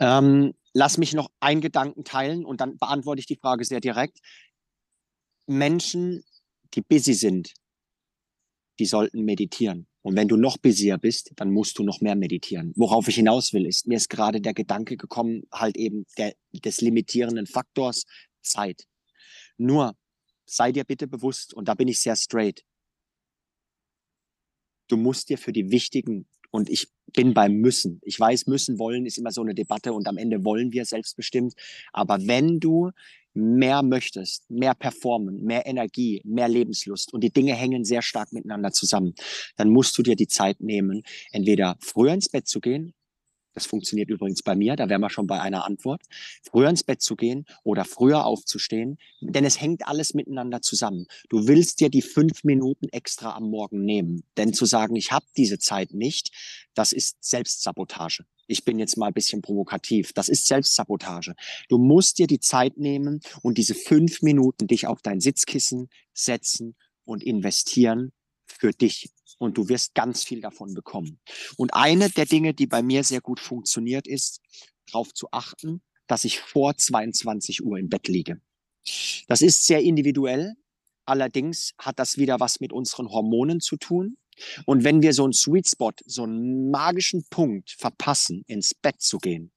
Ähm, 0.00 0.52
lass 0.72 0.98
mich 0.98 1.12
noch 1.12 1.30
einen 1.40 1.60
Gedanken 1.60 2.04
teilen 2.04 2.44
und 2.44 2.60
dann 2.60 2.78
beantworte 2.78 3.20
ich 3.20 3.26
die 3.26 3.36
Frage 3.36 3.64
sehr 3.64 3.80
direkt. 3.80 4.20
Menschen, 5.46 6.24
die 6.74 6.82
busy 6.82 7.14
sind, 7.14 7.52
die 8.78 8.86
sollten 8.86 9.24
meditieren. 9.24 9.86
Und 10.02 10.16
wenn 10.16 10.28
du 10.28 10.36
noch 10.36 10.58
busier 10.58 10.98
bist, 10.98 11.32
dann 11.36 11.52
musst 11.52 11.78
du 11.78 11.84
noch 11.84 12.00
mehr 12.00 12.16
meditieren. 12.16 12.72
Worauf 12.76 13.06
ich 13.06 13.14
hinaus 13.14 13.52
will, 13.52 13.66
ist, 13.66 13.86
mir 13.86 13.96
ist 13.96 14.08
gerade 14.08 14.40
der 14.40 14.54
Gedanke 14.54 14.96
gekommen, 14.96 15.44
halt 15.52 15.76
eben 15.76 16.06
der, 16.18 16.34
des 16.52 16.80
limitierenden 16.80 17.46
Faktors 17.46 18.04
Zeit. 18.40 18.88
Nur, 19.58 19.96
sei 20.44 20.72
dir 20.72 20.84
bitte 20.84 21.06
bewusst, 21.06 21.54
und 21.54 21.68
da 21.68 21.74
bin 21.74 21.86
ich 21.86 22.00
sehr 22.00 22.16
straight, 22.16 22.64
du 24.88 24.96
musst 24.96 25.28
dir 25.28 25.38
für 25.38 25.52
die 25.52 25.70
wichtigen 25.70 26.26
und 26.52 26.70
ich 26.70 26.88
bin 27.12 27.34
beim 27.34 27.54
Müssen. 27.54 28.00
Ich 28.04 28.18
weiß, 28.20 28.46
müssen, 28.46 28.78
wollen 28.78 29.06
ist 29.06 29.18
immer 29.18 29.32
so 29.32 29.42
eine 29.42 29.54
Debatte 29.54 29.92
und 29.92 30.06
am 30.06 30.16
Ende 30.16 30.44
wollen 30.44 30.72
wir 30.72 30.84
selbstbestimmt. 30.84 31.54
Aber 31.92 32.18
wenn 32.26 32.60
du 32.60 32.90
mehr 33.34 33.82
möchtest, 33.82 34.48
mehr 34.50 34.74
performen, 34.74 35.42
mehr 35.42 35.66
Energie, 35.66 36.20
mehr 36.24 36.48
Lebenslust 36.48 37.12
und 37.12 37.24
die 37.24 37.32
Dinge 37.32 37.54
hängen 37.54 37.84
sehr 37.84 38.02
stark 38.02 38.32
miteinander 38.32 38.70
zusammen, 38.72 39.14
dann 39.56 39.70
musst 39.70 39.96
du 39.98 40.02
dir 40.02 40.16
die 40.16 40.28
Zeit 40.28 40.60
nehmen, 40.60 41.02
entweder 41.32 41.76
früher 41.80 42.12
ins 42.12 42.28
Bett 42.28 42.46
zu 42.46 42.60
gehen 42.60 42.94
das 43.54 43.66
funktioniert 43.66 44.10
übrigens 44.10 44.42
bei 44.42 44.54
mir, 44.54 44.76
da 44.76 44.88
wären 44.88 45.00
wir 45.00 45.10
schon 45.10 45.26
bei 45.26 45.40
einer 45.40 45.64
Antwort. 45.64 46.02
Früher 46.42 46.68
ins 46.68 46.84
Bett 46.84 47.02
zu 47.02 47.16
gehen 47.16 47.46
oder 47.64 47.84
früher 47.84 48.24
aufzustehen, 48.24 48.98
denn 49.20 49.44
es 49.44 49.60
hängt 49.60 49.86
alles 49.86 50.14
miteinander 50.14 50.62
zusammen. 50.62 51.06
Du 51.28 51.46
willst 51.48 51.80
dir 51.80 51.90
die 51.90 52.02
fünf 52.02 52.44
Minuten 52.44 52.88
extra 52.90 53.34
am 53.34 53.50
Morgen 53.50 53.84
nehmen, 53.84 54.24
denn 54.36 54.52
zu 54.52 54.64
sagen, 54.64 54.96
ich 54.96 55.12
habe 55.12 55.26
diese 55.36 55.58
Zeit 55.58 55.92
nicht, 55.92 56.30
das 56.74 56.92
ist 56.92 57.22
Selbstsabotage. 57.22 58.24
Ich 58.46 58.64
bin 58.64 58.78
jetzt 58.78 58.96
mal 58.96 59.06
ein 59.06 59.14
bisschen 59.14 59.40
provokativ. 59.40 60.12
Das 60.12 60.28
ist 60.28 60.46
Selbstsabotage. 60.46 61.34
Du 61.68 61.78
musst 61.78 62.18
dir 62.18 62.26
die 62.26 62.40
Zeit 62.40 62.76
nehmen 62.76 63.20
und 63.40 63.56
diese 63.56 63.74
fünf 63.74 64.20
Minuten 64.22 64.66
dich 64.66 64.86
auf 64.86 65.00
dein 65.00 65.20
Sitzkissen 65.20 65.88
setzen 66.12 66.74
und 67.04 67.22
investieren 67.22 68.12
für 68.44 68.72
dich 68.72 69.10
und 69.38 69.58
du 69.58 69.68
wirst 69.68 69.94
ganz 69.94 70.24
viel 70.24 70.40
davon 70.40 70.74
bekommen. 70.74 71.20
Und 71.56 71.74
eine 71.74 72.10
der 72.10 72.26
Dinge, 72.26 72.54
die 72.54 72.66
bei 72.66 72.82
mir 72.82 73.04
sehr 73.04 73.20
gut 73.20 73.40
funktioniert, 73.40 74.06
ist, 74.06 74.40
darauf 74.86 75.12
zu 75.14 75.28
achten, 75.30 75.82
dass 76.06 76.24
ich 76.24 76.40
vor 76.40 76.76
22 76.76 77.64
Uhr 77.64 77.78
im 77.78 77.88
Bett 77.88 78.08
liege. 78.08 78.40
Das 79.28 79.42
ist 79.42 79.66
sehr 79.66 79.80
individuell. 79.80 80.54
Allerdings 81.04 81.72
hat 81.78 81.98
das 81.98 82.18
wieder 82.18 82.40
was 82.40 82.60
mit 82.60 82.72
unseren 82.72 83.08
Hormonen 83.08 83.60
zu 83.60 83.76
tun. 83.76 84.16
Und 84.66 84.84
wenn 84.84 85.02
wir 85.02 85.12
so 85.12 85.24
einen 85.24 85.32
Sweet 85.32 85.68
Spot, 85.68 85.92
so 86.04 86.24
einen 86.24 86.70
magischen 86.70 87.24
Punkt 87.28 87.70
verpassen, 87.70 88.44
ins 88.46 88.74
Bett 88.74 89.00
zu 89.00 89.18
gehen, 89.18 89.52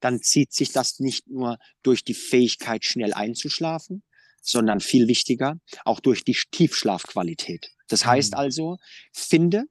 dann 0.00 0.20
zieht 0.20 0.52
sich 0.52 0.72
das 0.72 1.00
nicht 1.00 1.28
nur 1.28 1.58
durch 1.82 2.04
die 2.04 2.14
Fähigkeit, 2.14 2.84
schnell 2.84 3.12
einzuschlafen, 3.12 4.02
sondern 4.44 4.80
viel 4.80 5.08
wichtiger, 5.08 5.58
auch 5.84 6.00
durch 6.00 6.24
die 6.24 6.36
Tiefschlafqualität. 6.50 7.72
Das 7.88 8.06
heißt 8.06 8.32
mhm. 8.32 8.38
also, 8.38 8.78
finde 9.12 9.64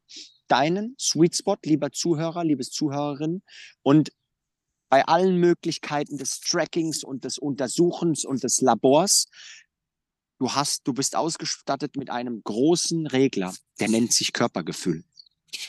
deinen 0.48 0.96
Sweet 1.00 1.36
Spot, 1.36 1.58
lieber 1.64 1.92
Zuhörer, 1.92 2.44
liebes 2.44 2.70
Zuhörerin, 2.72 3.42
und 3.82 4.12
bei 4.90 5.06
allen 5.06 5.38
Möglichkeiten 5.38 6.18
des 6.18 6.40
Trackings 6.40 7.04
und 7.04 7.24
des 7.24 7.40
Untersuchens 7.40 8.26
und 8.26 8.44
des 8.44 8.62
Labors, 8.62 9.26
du 10.38 10.52
hast, 10.52 10.88
du 10.88 10.94
bist 10.94 11.16
ausgestattet 11.16 11.96
mit 11.96 12.12
einem 12.12 12.44
großen 12.44 13.08
Regler, 13.08 13.56
der 13.80 13.90
nennt 13.90 14.14
sich 14.14 14.34
Körpergefühl. 14.34 15.04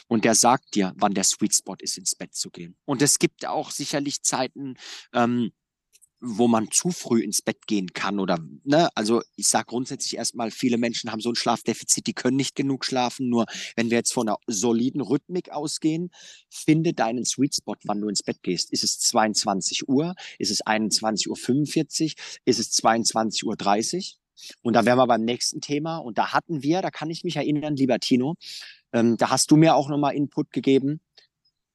Und 0.08 0.24
der 0.24 0.34
sagt 0.34 0.74
dir, 0.74 0.92
wann 0.96 1.14
der 1.14 1.24
Sweet 1.24 1.54
Spot 1.54 1.76
ist, 1.78 1.96
ins 1.96 2.14
Bett 2.14 2.34
zu 2.34 2.50
gehen. 2.50 2.76
Und 2.84 3.00
es 3.00 3.18
gibt 3.18 3.46
auch 3.46 3.70
sicherlich 3.70 4.22
Zeiten, 4.22 4.74
ähm, 5.12 5.52
wo 6.26 6.48
man 6.48 6.70
zu 6.70 6.90
früh 6.90 7.20
ins 7.20 7.42
Bett 7.42 7.66
gehen 7.66 7.92
kann 7.92 8.18
oder 8.18 8.38
ne, 8.64 8.88
also 8.94 9.22
ich 9.36 9.48
sage 9.48 9.66
grundsätzlich 9.66 10.16
erstmal, 10.16 10.50
viele 10.50 10.78
Menschen 10.78 11.12
haben 11.12 11.20
so 11.20 11.28
ein 11.28 11.34
Schlafdefizit, 11.34 12.06
die 12.06 12.14
können 12.14 12.36
nicht 12.36 12.54
genug 12.54 12.84
schlafen. 12.84 13.28
Nur 13.28 13.44
wenn 13.76 13.90
wir 13.90 13.98
jetzt 13.98 14.14
von 14.14 14.28
einer 14.28 14.38
soliden 14.46 15.02
Rhythmik 15.02 15.50
ausgehen, 15.50 16.10
finde 16.48 16.94
deinen 16.94 17.24
Sweet 17.26 17.56
Spot, 17.56 17.76
wann 17.84 18.00
du 18.00 18.08
ins 18.08 18.22
Bett 18.22 18.42
gehst. 18.42 18.72
Ist 18.72 18.84
es 18.84 18.98
22 19.00 19.88
Uhr? 19.88 20.14
Ist 20.38 20.50
es 20.50 20.64
21.45 20.64 21.28
Uhr? 21.28 22.12
Ist 22.46 22.58
es 22.58 22.72
22.30 22.78 23.44
Uhr? 23.44 23.56
Und 24.62 24.74
da 24.74 24.84
wären 24.84 24.98
wir 24.98 25.06
beim 25.06 25.24
nächsten 25.24 25.60
Thema. 25.60 25.98
Und 25.98 26.16
da 26.16 26.32
hatten 26.32 26.62
wir, 26.62 26.80
da 26.80 26.90
kann 26.90 27.10
ich 27.10 27.22
mich 27.22 27.36
erinnern, 27.36 27.76
lieber 27.76 27.98
Tino, 27.98 28.36
ähm, 28.92 29.16
da 29.16 29.30
hast 29.30 29.50
du 29.50 29.56
mir 29.56 29.74
auch 29.74 29.88
nochmal 29.88 30.14
Input 30.14 30.50
gegeben. 30.52 31.00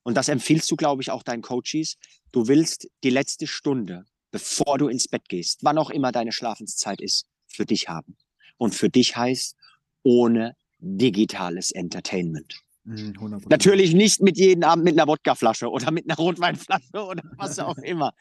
Und 0.03 0.15
das 0.15 0.27
empfiehlst 0.27 0.69
du, 0.71 0.75
glaube 0.75 1.01
ich, 1.01 1.11
auch 1.11 1.23
deinen 1.23 1.43
Coaches. 1.43 1.97
Du 2.31 2.47
willst 2.47 2.89
die 3.03 3.09
letzte 3.09 3.45
Stunde 3.45 4.05
bevor 4.31 4.77
du 4.77 4.87
ins 4.87 5.07
Bett 5.07 5.27
gehst, 5.29 5.59
wann 5.63 5.77
auch 5.77 5.89
immer 5.89 6.11
deine 6.11 6.31
Schlafenszeit 6.31 7.01
ist, 7.01 7.25
für 7.47 7.65
dich 7.65 7.89
haben. 7.89 8.17
Und 8.57 8.75
für 8.75 8.89
dich 8.89 9.15
heißt 9.15 9.55
ohne 10.03 10.55
digitales 10.79 11.71
Entertainment. 11.71 12.61
100%. 12.85 13.29
Mhm, 13.29 13.41
Natürlich 13.49 13.93
nicht 13.93 14.21
mit 14.21 14.37
jedem 14.37 14.63
Abend 14.63 14.85
mit 14.85 14.93
einer 14.93 15.07
Wodkaflasche 15.07 15.69
oder 15.69 15.91
mit 15.91 16.05
einer 16.05 16.15
Rotweinflasche 16.15 17.05
oder 17.05 17.23
was 17.37 17.59
auch 17.59 17.77
immer. 17.77 18.13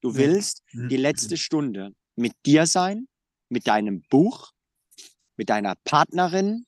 Du 0.00 0.16
willst 0.16 0.62
mhm. 0.72 0.88
die 0.88 0.96
letzte 0.96 1.36
Stunde 1.36 1.92
mit 2.16 2.32
dir 2.46 2.66
sein, 2.66 3.08
mit 3.48 3.66
deinem 3.66 4.02
Buch, 4.08 4.52
mit 5.36 5.50
deiner 5.50 5.74
Partnerin, 5.84 6.66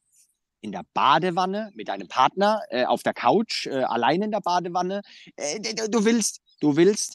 in 0.61 0.73
der 0.73 0.83
Badewanne, 0.95 1.71
mit 1.75 1.89
deinem 1.89 2.09
Partner, 2.09 2.61
äh, 2.71 2.85
auf 2.85 3.03
der 3.03 3.15
Couch, 3.15 3.67
äh, 3.67 3.85
allein 3.85 4.23
in 4.23 4.33
der 4.33 4.41
Badewanne. 4.41 5.03
Äh, 5.37 5.61
du 5.89 6.05
willst, 6.05 6.41
du 6.61 6.77
willst, 6.77 7.15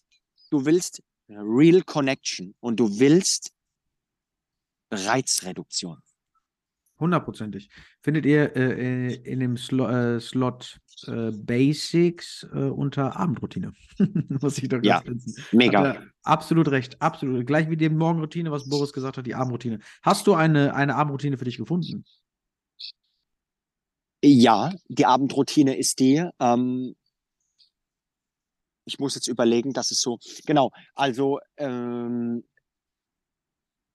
du 0.49 0.65
willst 0.65 1.01
Real 1.37 1.81
Connection 1.83 2.55
und 2.59 2.79
du 2.79 2.99
willst 2.99 3.51
Reizreduktion. 4.91 5.97
Hundertprozentig. 6.99 7.69
Findet 8.01 8.25
ihr 8.27 8.55
äh, 8.55 9.15
in 9.15 9.39
dem 9.39 9.57
Slo 9.57 9.87
äh, 9.87 10.19
Slot 10.19 10.79
äh, 11.07 11.31
Basics 11.31 12.47
äh, 12.53 12.69
unter 12.69 13.17
Abendroutine? 13.17 13.73
Muss 14.39 14.59
ich 14.59 14.69
doch 14.69 14.83
ja, 14.83 15.01
mega. 15.51 16.03
absolut 16.21 16.69
recht, 16.69 17.01
absolut. 17.01 17.47
Gleich 17.47 17.71
wie 17.71 17.77
die 17.77 17.89
Morgenroutine, 17.89 18.51
was 18.51 18.69
Boris 18.69 18.93
gesagt 18.93 19.17
hat, 19.17 19.25
die 19.25 19.33
Abendroutine. 19.33 19.79
Hast 20.03 20.27
du 20.27 20.35
eine, 20.35 20.75
eine 20.75 20.95
Abendroutine 20.95 21.39
für 21.39 21.45
dich 21.45 21.57
gefunden? 21.57 22.05
Ja, 24.23 24.71
die 24.87 25.07
Abendroutine 25.07 25.75
ist 25.75 25.99
die, 25.99 26.23
ähm, 26.39 26.95
ich 28.85 28.99
muss 28.99 29.15
jetzt 29.15 29.27
überlegen, 29.27 29.73
dass 29.73 29.91
es 29.91 30.01
so, 30.01 30.19
genau, 30.45 30.71
also 30.95 31.39
ähm, 31.57 32.43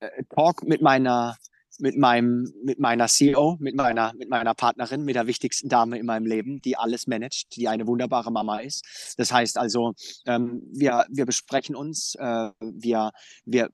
äh, 0.01 0.25
Talk 0.35 0.65
mit 0.65 0.83
meiner, 0.83 1.37
mit 1.79 1.97
meinem, 1.97 2.53
mit 2.65 2.79
meiner 2.79 3.07
CEO, 3.07 3.57
mit 3.61 3.75
meiner, 3.75 4.13
mit 4.15 4.31
meiner 4.31 4.55
Partnerin, 4.55 5.05
mit 5.05 5.17
der 5.17 5.27
wichtigsten 5.27 5.69
Dame 5.69 5.99
in 5.99 6.07
meinem 6.07 6.27
Leben, 6.27 6.61
die 6.63 6.77
alles 6.77 7.07
managt, 7.07 7.57
die 7.57 7.69
eine 7.69 7.87
wunderbare 7.87 8.31
Mama 8.31 8.59
ist. 8.59 9.15
Das 9.19 9.33
heißt 9.33 9.59
also, 9.59 9.95
ähm, 10.27 10.63
wir, 10.73 11.07
wir 11.11 11.27
besprechen 11.27 11.77
uns, 11.77 12.15
äh, 12.19 12.51
wir, 12.61 13.13
wir 13.45 13.71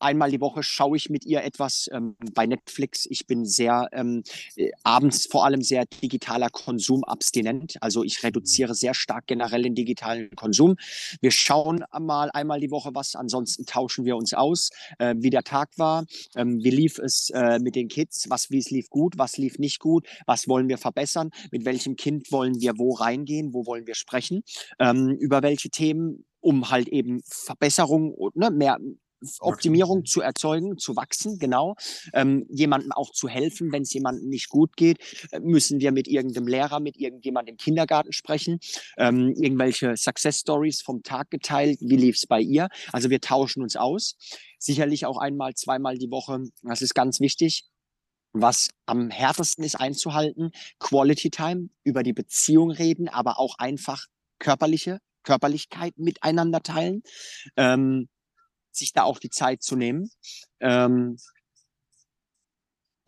einmal 0.00 0.30
die 0.30 0.40
Woche 0.40 0.62
schaue 0.62 0.96
ich 0.96 1.10
mit 1.10 1.24
ihr 1.24 1.42
etwas 1.44 1.88
ähm, 1.92 2.16
bei 2.34 2.46
Netflix. 2.46 3.06
Ich 3.06 3.26
bin 3.26 3.44
sehr 3.44 3.88
ähm, 3.92 4.22
äh, 4.56 4.70
abends 4.82 5.26
vor 5.26 5.44
allem 5.44 5.62
sehr 5.62 5.84
digitaler 5.86 6.50
Konsumabstinent. 6.50 7.76
Also 7.80 8.04
ich 8.04 8.22
reduziere 8.22 8.74
sehr 8.74 8.94
stark 8.94 9.26
generell 9.26 9.62
den 9.62 9.74
digitalen 9.74 10.30
Konsum. 10.36 10.76
Wir 11.20 11.30
schauen 11.30 11.84
mal 11.98 12.30
einmal 12.32 12.60
die 12.60 12.70
Woche 12.70 12.90
was, 12.94 13.14
ansonsten 13.14 13.66
tauschen 13.66 14.04
wir 14.04 14.16
uns 14.16 14.34
aus, 14.34 14.70
äh, 14.98 15.14
wie 15.18 15.30
der 15.30 15.42
Tag 15.42 15.70
war, 15.78 16.04
ähm, 16.34 16.62
wie 16.62 16.70
lief 16.70 16.98
es 16.98 17.30
äh, 17.30 17.58
mit 17.58 17.76
den 17.76 17.88
Kids, 17.88 18.28
was 18.28 18.50
wie 18.50 18.58
es 18.58 18.70
lief 18.70 18.90
gut, 18.90 19.18
was 19.18 19.36
lief 19.36 19.58
nicht 19.58 19.80
gut, 19.80 20.06
was 20.26 20.48
wollen 20.48 20.68
wir 20.68 20.78
verbessern, 20.78 21.30
mit 21.50 21.64
welchem 21.64 21.96
Kind 21.96 22.30
wollen 22.32 22.60
wir 22.60 22.78
wo 22.78 22.92
reingehen, 22.94 23.52
wo 23.52 23.66
wollen 23.66 23.86
wir 23.86 23.94
sprechen, 23.94 24.42
ähm, 24.78 25.16
über 25.18 25.42
welche 25.42 25.70
Themen? 25.70 26.24
Um 26.40 26.70
halt 26.70 26.86
eben 26.88 27.22
Verbesserung, 27.24 28.14
ne, 28.34 28.52
mehr 28.52 28.78
Optimierung 29.40 30.04
zu 30.04 30.20
erzeugen, 30.20 30.78
zu 30.78 30.96
wachsen, 30.96 31.38
genau. 31.38 31.76
Ähm, 32.12 32.46
jemandem 32.48 32.92
auch 32.92 33.10
zu 33.10 33.28
helfen, 33.28 33.72
wenn 33.72 33.82
es 33.82 33.92
jemandem 33.92 34.28
nicht 34.28 34.48
gut 34.48 34.76
geht, 34.76 34.98
äh, 35.32 35.40
müssen 35.40 35.80
wir 35.80 35.92
mit 35.92 36.08
irgendeinem 36.08 36.46
Lehrer, 36.46 36.80
mit 36.80 36.96
irgendjemandem 36.96 37.54
im 37.54 37.56
Kindergarten 37.56 38.12
sprechen, 38.12 38.58
ähm, 38.98 39.34
irgendwelche 39.36 39.96
Success 39.96 40.40
Stories 40.40 40.82
vom 40.82 41.02
Tag 41.02 41.30
geteilt, 41.30 41.78
wie 41.80 41.96
lief 41.96 42.16
es 42.16 42.26
bei 42.26 42.40
ihr. 42.40 42.68
Also 42.92 43.10
wir 43.10 43.20
tauschen 43.20 43.62
uns 43.62 43.76
aus. 43.76 44.16
Sicherlich 44.58 45.06
auch 45.06 45.18
einmal, 45.18 45.54
zweimal 45.54 45.98
die 45.98 46.10
Woche, 46.10 46.44
das 46.62 46.82
ist 46.82 46.94
ganz 46.94 47.20
wichtig. 47.20 47.64
Was 48.32 48.68
am 48.84 49.10
härtesten 49.10 49.64
ist 49.64 49.76
einzuhalten, 49.76 50.50
Quality 50.78 51.30
Time, 51.30 51.70
über 51.84 52.02
die 52.02 52.12
Beziehung 52.12 52.70
reden, 52.70 53.08
aber 53.08 53.38
auch 53.38 53.58
einfach 53.58 54.04
körperliche 54.38 54.98
Körperlichkeit 55.26 55.98
miteinander 55.98 56.62
teilen. 56.62 57.02
Ähm, 57.56 58.08
sich 58.76 58.92
da 58.92 59.02
auch 59.02 59.18
die 59.18 59.30
Zeit 59.30 59.62
zu 59.62 59.76
nehmen. 59.76 60.10
Ähm, 60.60 61.16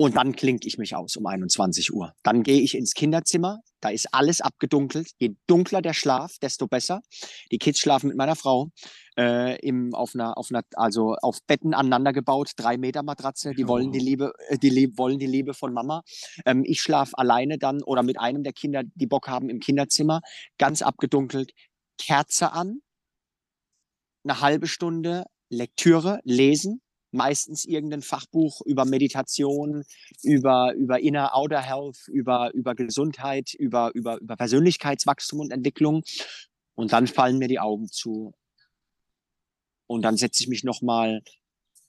und 0.00 0.16
dann 0.16 0.36
klinke 0.36 0.68
ich 0.68 0.78
mich 0.78 0.94
aus 0.94 1.16
um 1.16 1.26
21 1.26 1.92
Uhr. 1.92 2.14
Dann 2.22 2.44
gehe 2.44 2.60
ich 2.60 2.76
ins 2.76 2.94
Kinderzimmer, 2.94 3.62
da 3.80 3.88
ist 3.90 4.12
alles 4.12 4.40
abgedunkelt. 4.40 5.10
Je 5.18 5.34
dunkler 5.48 5.82
der 5.82 5.92
Schlaf, 5.92 6.38
desto 6.40 6.68
besser. 6.68 7.02
Die 7.50 7.58
Kids 7.58 7.80
schlafen 7.80 8.08
mit 8.08 8.16
meiner 8.16 8.36
Frau 8.36 8.70
äh, 9.16 9.58
im, 9.58 9.94
auf 9.94 10.14
einer, 10.14 10.38
auf 10.38 10.50
einer, 10.50 10.62
also 10.74 11.16
auf 11.20 11.38
Betten 11.46 11.74
aneinander 11.74 12.12
gebaut, 12.12 12.52
drei 12.56 12.76
Meter 12.76 13.02
Matratze. 13.02 13.54
Die 13.54 13.66
wollen 13.66 13.90
die 13.90 13.98
Liebe, 13.98 14.32
äh, 14.48 14.58
die 14.58 14.70
Lieb, 14.70 14.98
wollen 14.98 15.18
die 15.18 15.26
Liebe 15.26 15.52
von 15.52 15.72
Mama. 15.72 16.02
Ähm, 16.44 16.62
ich 16.64 16.80
schlafe 16.80 17.18
alleine 17.18 17.58
dann 17.58 17.82
oder 17.82 18.04
mit 18.04 18.20
einem 18.20 18.42
der 18.42 18.52
Kinder, 18.52 18.82
die 18.84 19.06
Bock 19.06 19.28
haben, 19.28 19.48
im 19.48 19.60
Kinderzimmer, 19.60 20.20
ganz 20.58 20.82
abgedunkelt, 20.82 21.52
Kerze 21.98 22.52
an, 22.52 22.82
eine 24.24 24.40
halbe 24.40 24.66
Stunde 24.66 25.24
Lektüre, 25.50 26.20
Lesen, 26.24 26.80
meistens 27.10 27.64
irgendein 27.64 28.02
Fachbuch 28.02 28.60
über 28.62 28.84
Meditation, 28.84 29.84
über, 30.22 30.74
über 30.74 31.00
Inner 31.00 31.34
Outer 31.34 31.62
Health, 31.62 32.08
über, 32.08 32.52
über 32.54 32.74
Gesundheit, 32.74 33.54
über, 33.54 33.90
über, 33.94 34.20
über 34.20 34.36
Persönlichkeitswachstum 34.36 35.40
und 35.40 35.50
Entwicklung. 35.50 36.04
Und 36.74 36.92
dann 36.92 37.06
fallen 37.06 37.38
mir 37.38 37.48
die 37.48 37.60
Augen 37.60 37.88
zu. 37.88 38.34
Und 39.86 40.02
dann 40.02 40.16
setze 40.16 40.42
ich 40.42 40.48
mich 40.48 40.64
nochmal, 40.64 41.22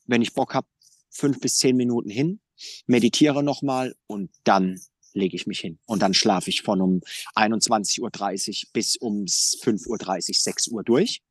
wenn 0.05 0.21
ich 0.21 0.33
Bock 0.33 0.53
habe, 0.53 0.67
fünf 1.09 1.39
bis 1.39 1.57
zehn 1.57 1.75
Minuten 1.75 2.09
hin, 2.09 2.39
meditiere 2.87 3.43
nochmal 3.43 3.95
und 4.07 4.31
dann 4.43 4.79
lege 5.13 5.35
ich 5.35 5.47
mich 5.47 5.59
hin. 5.59 5.79
Und 5.85 6.01
dann 6.01 6.13
schlafe 6.13 6.49
ich 6.49 6.61
von 6.61 6.81
um 6.81 7.01
21.30 7.35 7.99
Uhr 8.01 8.69
bis 8.73 8.95
um 8.95 9.25
5.30 9.25 9.87
Uhr, 9.87 10.33
6 10.33 10.67
Uhr 10.69 10.83
durch. 10.83 11.21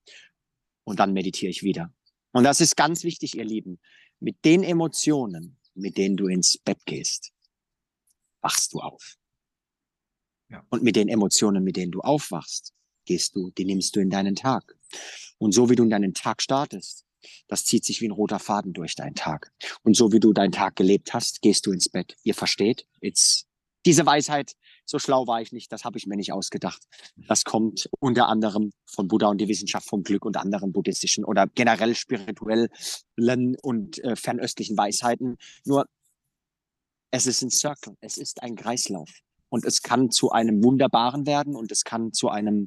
Und 0.84 1.00
dann 1.00 1.12
meditiere 1.12 1.50
ich 1.50 1.62
wieder. 1.62 1.92
Und 2.38 2.44
das 2.44 2.60
ist 2.60 2.76
ganz 2.76 3.02
wichtig, 3.02 3.36
ihr 3.36 3.44
Lieben. 3.44 3.80
Mit 4.20 4.44
den 4.44 4.62
Emotionen, 4.62 5.56
mit 5.74 5.96
denen 5.96 6.16
du 6.16 6.28
ins 6.28 6.56
Bett 6.56 6.78
gehst, 6.86 7.32
wachst 8.42 8.72
du 8.72 8.78
auf. 8.78 9.16
Ja. 10.48 10.64
Und 10.68 10.84
mit 10.84 10.94
den 10.94 11.08
Emotionen, 11.08 11.64
mit 11.64 11.74
denen 11.74 11.90
du 11.90 12.00
aufwachst, 12.00 12.74
gehst 13.06 13.34
du, 13.34 13.50
die 13.50 13.64
nimmst 13.64 13.96
du 13.96 14.00
in 14.00 14.08
deinen 14.08 14.36
Tag. 14.36 14.78
Und 15.38 15.50
so 15.50 15.68
wie 15.68 15.74
du 15.74 15.82
in 15.82 15.90
deinen 15.90 16.14
Tag 16.14 16.40
startest, 16.40 17.04
das 17.48 17.64
zieht 17.64 17.84
sich 17.84 18.00
wie 18.02 18.06
ein 18.06 18.12
roter 18.12 18.38
Faden 18.38 18.72
durch 18.72 18.94
deinen 18.94 19.16
Tag. 19.16 19.52
Und 19.82 19.96
so 19.96 20.12
wie 20.12 20.20
du 20.20 20.32
deinen 20.32 20.52
Tag 20.52 20.76
gelebt 20.76 21.14
hast, 21.14 21.42
gehst 21.42 21.66
du 21.66 21.72
ins 21.72 21.88
Bett. 21.88 22.16
Ihr 22.22 22.36
versteht? 22.36 22.86
It's, 23.00 23.48
diese 23.84 24.06
Weisheit 24.06 24.54
so 24.88 24.98
schlau 24.98 25.26
war 25.26 25.42
ich 25.42 25.52
nicht, 25.52 25.70
das 25.70 25.84
habe 25.84 25.98
ich 25.98 26.06
mir 26.06 26.16
nicht 26.16 26.32
ausgedacht. 26.32 26.82
Das 27.28 27.44
kommt 27.44 27.90
unter 28.00 28.28
anderem 28.28 28.72
von 28.86 29.06
Buddha 29.06 29.28
und 29.28 29.38
die 29.38 29.48
Wissenschaft 29.48 29.86
vom 29.86 30.02
Glück 30.02 30.24
und 30.24 30.36
anderen 30.36 30.72
buddhistischen 30.72 31.24
oder 31.24 31.46
generell 31.46 31.94
spirituellen 31.94 33.56
und 33.62 34.02
äh, 34.02 34.16
fernöstlichen 34.16 34.78
Weisheiten. 34.78 35.36
Nur 35.64 35.86
es 37.10 37.26
ist 37.26 37.42
ein 37.42 37.50
Circle, 37.50 37.96
es 38.00 38.16
ist 38.16 38.42
ein 38.42 38.56
Kreislauf. 38.56 39.10
Und 39.50 39.64
es 39.64 39.82
kann 39.82 40.10
zu 40.10 40.30
einem 40.30 40.62
wunderbaren 40.62 41.26
werden 41.26 41.54
und 41.54 41.70
es 41.72 41.84
kann 41.84 42.12
zu 42.12 42.28
einem 42.28 42.66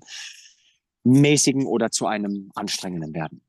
mäßigen 1.04 1.66
oder 1.66 1.92
zu 1.92 2.06
einem 2.06 2.52
anstrengenden 2.56 3.14
werden. 3.14 3.42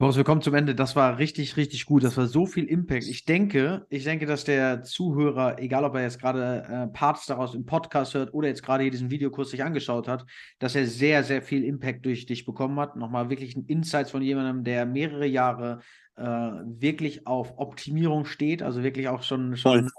Boris, 0.00 0.16
wir 0.16 0.22
kommen 0.22 0.42
zum 0.42 0.54
Ende. 0.54 0.76
Das 0.76 0.94
war 0.94 1.18
richtig, 1.18 1.56
richtig 1.56 1.84
gut. 1.84 2.04
Das 2.04 2.16
war 2.16 2.28
so 2.28 2.46
viel 2.46 2.66
Impact. 2.66 3.08
Ich 3.08 3.24
denke, 3.24 3.84
ich 3.90 4.04
denke, 4.04 4.26
dass 4.26 4.44
der 4.44 4.84
Zuhörer, 4.84 5.58
egal 5.58 5.84
ob 5.84 5.96
er 5.96 6.02
jetzt 6.02 6.20
gerade 6.20 6.62
äh, 6.68 6.86
Parts 6.86 7.26
daraus 7.26 7.56
im 7.56 7.66
Podcast 7.66 8.14
hört 8.14 8.32
oder 8.32 8.46
jetzt 8.46 8.62
gerade 8.62 8.84
hier 8.84 8.92
diesen 8.92 9.10
Videokurs 9.10 9.50
sich 9.50 9.64
angeschaut 9.64 10.06
hat, 10.06 10.24
dass 10.60 10.76
er 10.76 10.86
sehr, 10.86 11.24
sehr 11.24 11.42
viel 11.42 11.64
Impact 11.64 12.06
durch 12.06 12.26
dich 12.26 12.44
bekommen 12.44 12.78
hat. 12.78 12.94
Nochmal 12.94 13.28
wirklich 13.28 13.56
ein 13.56 13.64
Insights 13.64 14.12
von 14.12 14.22
jemandem, 14.22 14.62
der 14.62 14.86
mehrere 14.86 15.26
Jahre 15.26 15.80
äh, 16.14 16.22
wirklich 16.22 17.26
auf 17.26 17.58
Optimierung 17.58 18.24
steht, 18.24 18.62
also 18.62 18.84
wirklich 18.84 19.08
auch 19.08 19.24
schon, 19.24 19.56
schon 19.56 19.90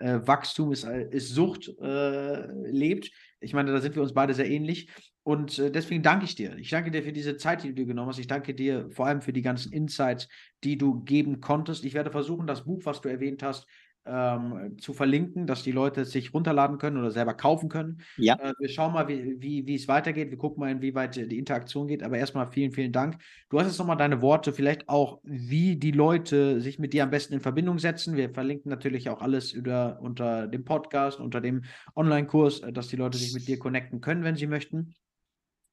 äh, 0.00 0.18
Wachstum 0.24 0.72
ist, 0.72 0.82
ist 0.82 1.28
Sucht 1.28 1.68
äh, 1.80 2.46
lebt. 2.68 3.12
Ich 3.38 3.52
meine, 3.52 3.70
da 3.70 3.80
sind 3.80 3.94
wir 3.94 4.02
uns 4.02 4.12
beide 4.12 4.34
sehr 4.34 4.50
ähnlich. 4.50 4.88
Und 5.26 5.58
äh, 5.58 5.72
deswegen 5.72 6.04
danke 6.04 6.24
ich 6.24 6.36
dir. 6.36 6.56
Ich 6.56 6.70
danke 6.70 6.92
dir 6.92 7.02
für 7.02 7.12
diese 7.12 7.36
Zeit, 7.36 7.64
die 7.64 7.70
du 7.70 7.74
dir 7.74 7.86
genommen 7.86 8.10
hast. 8.10 8.20
Ich 8.20 8.28
danke 8.28 8.54
dir 8.54 8.88
vor 8.92 9.06
allem 9.08 9.22
für 9.22 9.32
die 9.32 9.42
ganzen 9.42 9.72
Insights, 9.72 10.28
die 10.62 10.78
du 10.78 11.02
geben 11.02 11.40
konntest. 11.40 11.84
Ich 11.84 11.94
werde 11.94 12.12
versuchen, 12.12 12.46
das 12.46 12.64
Buch, 12.64 12.82
was 12.84 13.00
du 13.00 13.08
erwähnt 13.08 13.42
hast, 13.42 13.66
ähm, 14.04 14.76
zu 14.78 14.94
verlinken, 14.94 15.48
dass 15.48 15.64
die 15.64 15.72
Leute 15.72 16.02
es 16.02 16.12
sich 16.12 16.32
runterladen 16.32 16.78
können 16.78 16.96
oder 16.96 17.10
selber 17.10 17.34
kaufen 17.34 17.68
können. 17.68 18.02
Ja. 18.18 18.36
Äh, 18.36 18.52
wir 18.60 18.68
schauen 18.68 18.92
mal, 18.92 19.08
wie, 19.08 19.42
wie, 19.42 19.66
wie 19.66 19.74
es 19.74 19.88
weitergeht. 19.88 20.30
Wir 20.30 20.38
gucken 20.38 20.60
mal, 20.60 20.70
inwieweit 20.70 21.16
die 21.16 21.38
Interaktion 21.38 21.88
geht. 21.88 22.04
Aber 22.04 22.16
erstmal 22.16 22.52
vielen, 22.52 22.70
vielen 22.70 22.92
Dank. 22.92 23.18
Du 23.50 23.58
hast 23.58 23.66
jetzt 23.66 23.78
nochmal 23.80 23.96
deine 23.96 24.22
Worte, 24.22 24.52
vielleicht 24.52 24.88
auch, 24.88 25.18
wie 25.24 25.74
die 25.74 25.90
Leute 25.90 26.60
sich 26.60 26.78
mit 26.78 26.92
dir 26.92 27.02
am 27.02 27.10
besten 27.10 27.34
in 27.34 27.40
Verbindung 27.40 27.80
setzen. 27.80 28.14
Wir 28.14 28.30
verlinken 28.30 28.70
natürlich 28.70 29.08
auch 29.10 29.22
alles 29.22 29.52
über, 29.52 29.98
unter 30.00 30.46
dem 30.46 30.62
Podcast, 30.62 31.18
unter 31.18 31.40
dem 31.40 31.64
Online-Kurs, 31.96 32.60
äh, 32.60 32.72
dass 32.72 32.86
die 32.86 32.96
Leute 32.96 33.18
sich 33.18 33.34
mit 33.34 33.48
dir 33.48 33.58
connecten 33.58 34.00
können, 34.00 34.22
wenn 34.22 34.36
sie 34.36 34.46
möchten. 34.46 34.94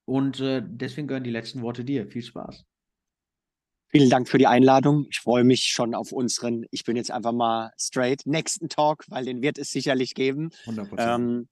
Und 0.06 0.40
äh, 0.40 0.62
deswegen 0.64 1.06
gehören 1.06 1.24
die 1.24 1.30
letzten 1.30 1.62
Worte 1.62 1.84
dir. 1.84 2.06
Viel 2.06 2.22
Spaß. 2.22 2.64
Vielen 3.88 4.10
Dank 4.10 4.28
für 4.28 4.38
die 4.38 4.46
Einladung. 4.46 5.06
Ich 5.10 5.20
freue 5.20 5.44
mich 5.44 5.64
schon 5.64 5.94
auf 5.94 6.10
unseren, 6.10 6.66
ich 6.70 6.82
bin 6.82 6.96
jetzt 6.96 7.12
einfach 7.12 7.32
mal 7.32 7.70
straight, 7.78 8.26
nächsten 8.26 8.68
Talk, 8.68 9.04
weil 9.08 9.24
den 9.24 9.40
wird 9.40 9.56
es 9.56 9.70
sicherlich 9.70 10.14
geben. 10.14 10.50
100%. 10.66 11.14
Ähm, 11.14 11.48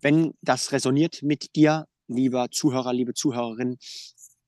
wenn 0.00 0.34
das 0.42 0.72
resoniert 0.72 1.22
mit 1.22 1.54
dir, 1.54 1.86
lieber 2.08 2.50
Zuhörer, 2.50 2.92
liebe 2.92 3.14
Zuhörerin, 3.14 3.76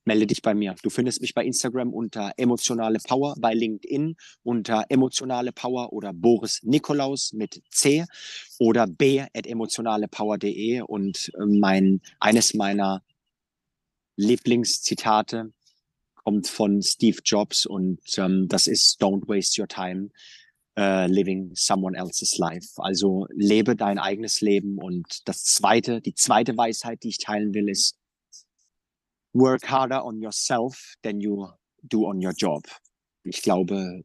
melde 0.07 0.27
dich 0.27 0.43
bei 0.43 0.55
mir. 0.55 0.75
Du 0.83 0.91
findest 0.91 1.21
mich 1.21 1.35
bei 1.35 1.45
Instagram 1.45 1.93
unter 1.93 2.33
emotionale 2.37 2.99
Power, 2.99 3.35
bei 3.39 3.55
LinkedIn 3.55 4.17
unter 4.43 4.85
emotionale 4.89 5.53
Power 5.53 5.93
oder 5.93 6.13
Boris 6.13 6.61
Nikolaus 6.63 7.33
mit 7.33 7.63
C 7.71 8.05
oder 8.59 8.87
b 8.87 9.21
at 9.21 9.47
emotionalepower.de 9.47 10.83
und 10.83 11.33
äh, 11.35 11.47
mein, 11.47 12.01
eines 12.21 12.55
meiner 12.55 13.03
Lieblingszitate 14.17 15.53
kommt 16.15 16.49
von 16.49 16.83
Steve 16.83 17.19
Jobs 17.25 17.67
und 17.67 18.01
ähm, 18.17 18.49
das 18.49 18.67
ist 18.67 19.03
Don't 19.03 19.29
waste 19.29 19.61
your 19.61 19.69
time 19.69 20.11
uh, 20.79 21.07
living 21.07 21.51
someone 21.55 21.97
else's 21.97 22.39
life. 22.39 22.69
Also 22.77 23.27
lebe 23.31 23.77
dein 23.77 23.99
eigenes 23.99 24.41
Leben 24.41 24.79
und 24.79 25.29
das 25.29 25.45
zweite, 25.45 26.01
die 26.01 26.15
zweite 26.15 26.57
Weisheit, 26.57 27.03
die 27.03 27.09
ich 27.09 27.19
teilen 27.19 27.55
will, 27.55 27.69
ist 27.69 27.97
work 29.37 29.65
harder 29.71 30.05
on 30.05 30.21
yourself 30.21 30.95
than 31.03 31.21
you 31.21 31.49
do 31.83 32.07
on 32.07 32.25
your 32.25 32.33
job. 32.33 32.65
Ich 33.25 33.43
glaube, 33.43 34.03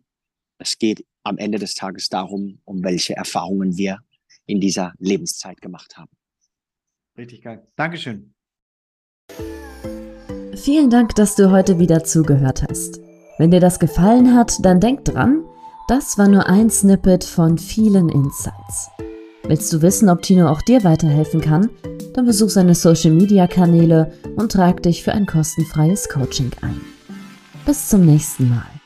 es 0.57 0.77
geht 0.77 1.05
am 1.23 1.37
Ende 1.37 1.59
des 1.59 1.75
Tages 1.75 2.09
darum, 2.09 2.59
um 2.65 2.83
welche 2.83 3.15
Erfahrungen 3.15 3.77
wir 3.77 3.99
in 4.45 4.59
dieser 4.59 4.93
Lebenszeit 4.99 5.61
gemacht 5.61 5.97
haben. 5.97 6.11
Richtig 7.17 7.41
geil. 7.43 7.67
Dankeschön. 7.75 8.33
Vielen 10.55 10.89
Dank, 10.89 11.15
dass 11.15 11.35
du 11.35 11.51
heute 11.51 11.79
wieder 11.79 12.03
zugehört 12.03 12.63
hast. 12.69 12.99
Wenn 13.37 13.51
dir 13.51 13.59
das 13.59 13.79
gefallen 13.79 14.35
hat, 14.35 14.63
dann 14.63 14.79
denk 14.79 15.05
dran, 15.05 15.43
das 15.87 16.17
war 16.17 16.27
nur 16.27 16.47
ein 16.47 16.69
Snippet 16.69 17.23
von 17.23 17.57
vielen 17.57 18.09
Insights. 18.09 18.89
Willst 19.43 19.73
du 19.73 19.81
wissen, 19.81 20.09
ob 20.09 20.21
Tino 20.21 20.47
auch 20.49 20.61
dir 20.61 20.83
weiterhelfen 20.83 21.41
kann? 21.41 21.69
Dann 22.13 22.25
besuch 22.25 22.49
seine 22.49 22.75
Social 22.75 23.11
Media 23.11 23.47
Kanäle 23.47 24.11
und 24.35 24.51
trag 24.51 24.83
dich 24.83 25.03
für 25.03 25.13
ein 25.13 25.25
kostenfreies 25.25 26.09
Coaching 26.09 26.51
ein. 26.61 26.81
Bis 27.65 27.87
zum 27.87 28.05
nächsten 28.05 28.49
Mal. 28.49 28.80